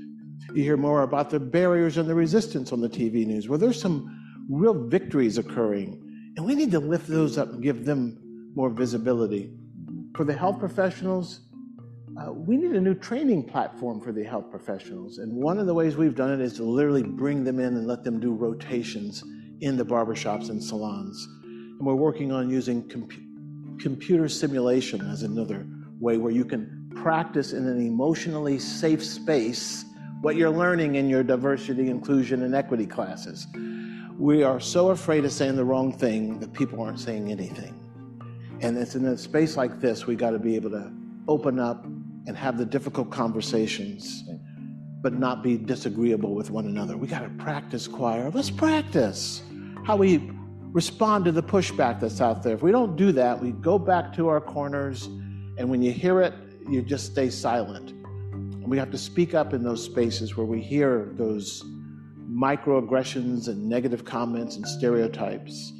You 0.54 0.62
hear 0.62 0.76
more 0.76 1.02
about 1.02 1.30
the 1.30 1.40
barriers 1.40 1.96
and 1.96 2.08
the 2.08 2.14
resistance 2.14 2.72
on 2.72 2.80
the 2.80 2.88
TV 2.88 3.26
news, 3.26 3.48
where 3.48 3.58
there's 3.58 3.80
some 3.80 4.08
real 4.48 4.86
victories 4.86 5.36
occurring. 5.36 6.00
And 6.36 6.46
we 6.46 6.54
need 6.54 6.70
to 6.70 6.78
lift 6.78 7.08
those 7.08 7.38
up 7.38 7.48
and 7.48 7.60
give 7.60 7.84
them 7.84 8.52
more 8.54 8.70
visibility. 8.70 9.52
For 10.14 10.24
the 10.24 10.32
health 10.32 10.60
professionals, 10.60 11.40
uh, 12.16 12.32
we 12.32 12.56
need 12.56 12.70
a 12.70 12.80
new 12.80 12.94
training 12.94 13.48
platform 13.48 14.00
for 14.00 14.12
the 14.12 14.22
health 14.22 14.48
professionals. 14.48 15.18
And 15.18 15.32
one 15.32 15.58
of 15.58 15.66
the 15.66 15.74
ways 15.74 15.96
we've 15.96 16.14
done 16.14 16.30
it 16.30 16.40
is 16.40 16.54
to 16.54 16.62
literally 16.62 17.02
bring 17.02 17.42
them 17.42 17.58
in 17.58 17.76
and 17.76 17.88
let 17.88 18.04
them 18.04 18.20
do 18.20 18.32
rotations 18.32 19.24
in 19.60 19.76
the 19.76 19.84
barbershops 19.84 20.50
and 20.50 20.62
salons. 20.62 21.26
And 21.42 21.80
we're 21.80 21.94
working 21.94 22.30
on 22.30 22.48
using 22.48 22.88
computer 23.80 24.28
simulation 24.28 25.00
as 25.10 25.24
another 25.24 25.66
way 25.98 26.16
where 26.16 26.32
you 26.32 26.44
can 26.44 26.88
practice 26.94 27.52
in 27.52 27.66
an 27.66 27.84
emotionally 27.84 28.60
safe 28.60 29.04
space 29.04 29.83
what 30.24 30.36
you're 30.36 30.48
learning 30.48 30.94
in 30.94 31.06
your 31.06 31.22
diversity, 31.22 31.90
inclusion, 31.90 32.44
and 32.44 32.54
equity 32.54 32.86
classes. 32.86 33.46
We 34.18 34.42
are 34.42 34.58
so 34.58 34.88
afraid 34.88 35.26
of 35.26 35.32
saying 35.32 35.56
the 35.56 35.66
wrong 35.66 35.92
thing 35.92 36.40
that 36.40 36.50
people 36.54 36.80
aren't 36.80 36.98
saying 36.98 37.30
anything. 37.30 37.78
And 38.62 38.78
it's 38.78 38.94
in 38.94 39.04
a 39.04 39.18
space 39.18 39.58
like 39.58 39.82
this, 39.82 40.06
we 40.06 40.16
got 40.16 40.30
to 40.30 40.38
be 40.38 40.56
able 40.56 40.70
to 40.70 40.90
open 41.28 41.58
up 41.58 41.84
and 41.84 42.34
have 42.38 42.56
the 42.56 42.64
difficult 42.64 43.10
conversations, 43.10 44.24
but 45.02 45.12
not 45.12 45.42
be 45.42 45.58
disagreeable 45.58 46.34
with 46.34 46.50
one 46.50 46.64
another. 46.64 46.96
We 46.96 47.06
got 47.06 47.20
to 47.20 47.28
practice 47.44 47.86
choir. 47.86 48.30
Let's 48.30 48.50
practice 48.50 49.42
how 49.84 49.96
we 49.96 50.30
respond 50.72 51.26
to 51.26 51.32
the 51.32 51.42
pushback 51.42 52.00
that's 52.00 52.22
out 52.22 52.42
there. 52.42 52.54
If 52.54 52.62
we 52.62 52.72
don't 52.72 52.96
do 52.96 53.12
that, 53.12 53.42
we 53.42 53.50
go 53.50 53.78
back 53.78 54.14
to 54.14 54.28
our 54.28 54.40
corners, 54.40 55.04
and 55.58 55.68
when 55.68 55.82
you 55.82 55.92
hear 55.92 56.22
it, 56.22 56.32
you 56.66 56.80
just 56.80 57.12
stay 57.12 57.28
silent. 57.28 57.93
And 58.64 58.70
we 58.70 58.78
have 58.78 58.90
to 58.92 58.98
speak 58.98 59.34
up 59.34 59.52
in 59.52 59.62
those 59.62 59.84
spaces 59.84 60.38
where 60.38 60.46
we 60.46 60.62
hear 60.62 61.12
those 61.18 61.62
microaggressions 62.26 63.48
and 63.48 63.68
negative 63.68 64.06
comments 64.06 64.56
and 64.56 64.66
stereotypes. 64.66 65.74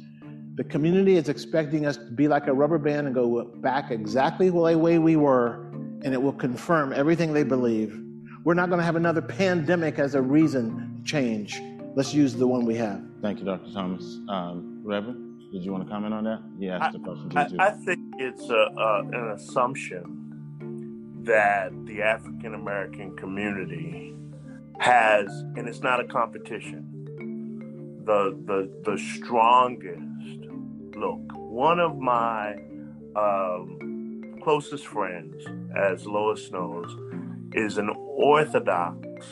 The 0.53 0.65
community 0.65 1.17
is 1.17 1.27
expecting 1.27 1.87
us 1.87 1.97
to 1.97 2.11
be 2.11 2.27
like 2.27 2.45
a 2.45 2.53
rubber 2.53 2.77
band 2.77 3.07
and 3.07 3.15
go 3.15 3.45
back 3.55 3.89
exactly 3.89 4.51
the 4.51 4.77
way 4.77 4.99
we 4.99 5.15
were, 5.15 5.65
and 6.03 6.13
it 6.13 6.21
will 6.21 6.31
confirm 6.31 6.93
everything 6.93 7.33
they 7.33 7.41
believe. 7.41 7.99
We're 8.43 8.53
not 8.53 8.69
going 8.69 8.77
to 8.77 8.85
have 8.85 8.95
another 8.95 9.23
pandemic 9.23 9.97
as 9.97 10.13
a 10.13 10.21
reason 10.21 10.97
to 10.97 11.03
change. 11.03 11.59
Let's 11.95 12.13
use 12.13 12.35
the 12.35 12.47
one 12.47 12.65
we 12.65 12.75
have. 12.75 13.01
Thank 13.23 13.39
you, 13.39 13.45
Dr. 13.45 13.73
Thomas. 13.73 14.19
Um, 14.29 14.81
Reverend, 14.83 15.41
did 15.51 15.63
you 15.63 15.71
want 15.71 15.85
to 15.85 15.89
comment 15.89 16.13
on 16.13 16.23
that? 16.25 16.43
Yeah, 16.59 16.77
I, 16.77 16.91
I, 17.35 17.67
I, 17.67 17.71
think 17.71 17.99
it's 18.19 18.47
a, 18.51 18.71
uh, 18.77 19.01
an 19.11 19.31
assumption 19.31 20.14
that 21.25 21.71
the 21.85 22.01
African 22.01 22.53
American 22.53 23.15
community 23.15 24.15
has, 24.79 25.27
and 25.55 25.67
it's 25.67 25.81
not 25.81 25.99
a 25.99 26.05
competition, 26.05 28.03
the 28.05 28.37
the 28.45 28.71
the 28.83 28.97
strongest. 28.97 30.01
Look, 30.95 31.19
one 31.33 31.79
of 31.79 31.97
my 31.97 32.55
um, 33.15 34.39
closest 34.43 34.87
friends, 34.87 35.43
as 35.75 36.05
Lois 36.05 36.51
knows, 36.51 36.95
is 37.53 37.77
an 37.77 37.89
Orthodox 37.97 39.25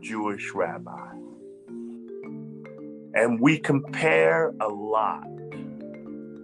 Jewish 0.00 0.52
rabbi. 0.54 1.08
And 3.12 3.40
we 3.40 3.58
compare 3.58 4.54
a 4.60 4.68
lot 4.68 5.26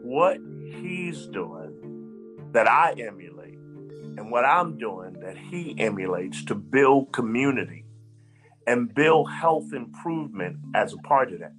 what 0.02 0.38
he's 0.64 1.26
doing 1.26 2.48
that 2.52 2.68
I 2.68 2.92
emulate 2.92 3.35
and 4.16 4.30
what 4.30 4.44
I'm 4.44 4.78
doing 4.78 5.14
that 5.20 5.36
he 5.36 5.74
emulates 5.78 6.44
to 6.46 6.54
build 6.54 7.12
community 7.12 7.84
and 8.66 8.92
build 8.94 9.30
health 9.30 9.72
improvement 9.72 10.58
as 10.74 10.92
a 10.92 10.98
part 10.98 11.32
of 11.32 11.40
that. 11.40 11.52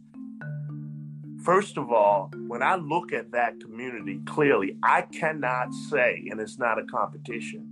First 1.44 1.78
of 1.78 1.92
all, 1.92 2.32
when 2.48 2.62
I 2.62 2.76
look 2.76 3.14
at 3.14 3.32
that 3.32 3.60
community 3.62 4.20
clearly, 4.26 4.78
I 4.84 5.04
cannot 5.04 5.74
say, 5.74 6.28
and 6.30 6.42
it's 6.42 6.58
not 6.58 6.80
a 6.80 6.84
competition, 6.86 7.70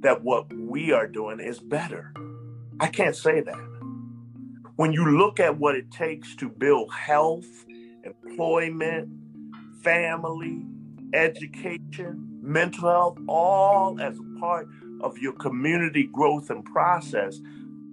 that 0.00 0.22
what 0.22 0.52
we 0.52 0.92
are 0.92 1.08
doing 1.08 1.40
is 1.40 1.58
better. 1.58 2.12
I 2.78 2.88
can't 2.88 3.16
say 3.16 3.40
that. 3.40 3.68
When 4.76 4.92
you 4.92 5.18
look 5.18 5.40
at 5.40 5.58
what 5.58 5.74
it 5.74 5.90
takes 5.90 6.36
to 6.36 6.48
build 6.48 6.92
health, 6.92 7.46
employment, 8.04 9.08
family, 9.82 10.64
education, 11.12 12.31
mental 12.42 12.88
health, 12.88 13.18
all 13.28 14.00
as 14.00 14.18
a 14.18 14.40
part 14.40 14.68
of 15.00 15.18
your 15.18 15.32
community 15.34 16.08
growth 16.12 16.50
and 16.50 16.64
process. 16.64 17.40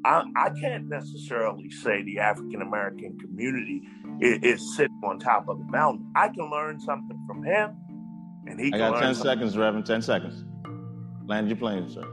I, 0.06 0.24
I 0.36 0.50
can't 0.50 0.88
necessarily 0.88 1.70
say 1.70 2.04
the 2.04 2.20
African 2.20 2.62
American 2.62 3.20
community 3.20 3.84
is, 4.22 4.40
is, 4.44 4.76
sitting 4.76 5.02
on 5.04 5.20
top 5.20 5.50
of 5.50 5.60
the 5.60 5.66
mountain. 5.66 6.10
I 6.16 6.30
can 6.30 6.50
learn 6.50 6.80
something 6.80 7.22
from 7.28 7.44
him, 7.44 7.76
and 8.48 8.60
he. 8.60 8.74
I 8.74 8.78
got 8.78 9.02
ten 9.02 9.14
seconds, 9.14 9.58
Reverend. 9.58 9.86
Ten 9.86 10.02
seconds. 10.02 10.46
Land 11.28 11.50
your 11.50 11.58
plane, 11.58 11.90
sir. 11.90 12.06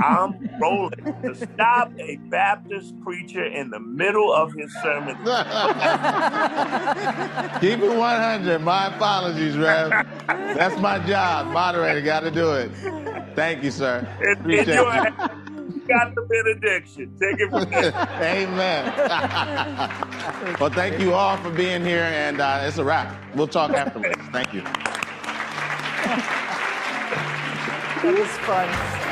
I'm 0.00 0.48
rolling 0.60 1.04
to 1.22 1.34
stop 1.34 1.92
a 1.98 2.16
Baptist 2.16 3.00
preacher 3.02 3.44
in 3.44 3.70
the 3.70 3.80
middle 3.80 4.32
of 4.32 4.52
his 4.52 4.72
sermon. 4.82 5.16
Keep 7.60 7.80
it 7.80 7.96
100. 7.96 8.60
My 8.60 8.94
apologies, 8.94 9.56
Rev. 9.56 10.06
That's 10.26 10.78
my 10.80 10.98
job. 11.00 11.48
Moderator, 11.48 12.00
got 12.00 12.20
to 12.20 12.30
do 12.30 12.52
it. 12.52 12.70
Thank 13.34 13.62
you, 13.62 13.70
sir. 13.70 14.06
Appreciate 14.38 14.68
it. 14.68 14.78
got 14.78 16.14
the 16.14 16.22
benediction. 16.28 17.16
Take 17.20 17.40
it 17.40 17.50
from 17.50 17.70
there. 17.70 17.92
Amen. 18.20 18.92
well, 20.60 20.70
thank 20.70 21.00
you 21.00 21.14
all 21.14 21.36
for 21.38 21.50
being 21.50 21.84
here, 21.84 22.04
and 22.04 22.40
uh, 22.40 22.62
it's 22.64 22.78
a 22.78 22.84
wrap. 22.84 23.14
We'll 23.34 23.48
talk 23.48 23.72
afterwards. 23.72 24.16
Thank 24.32 24.54
you. 24.54 24.62
That 28.02 28.18
was 28.18 28.28
fun. 28.38 29.03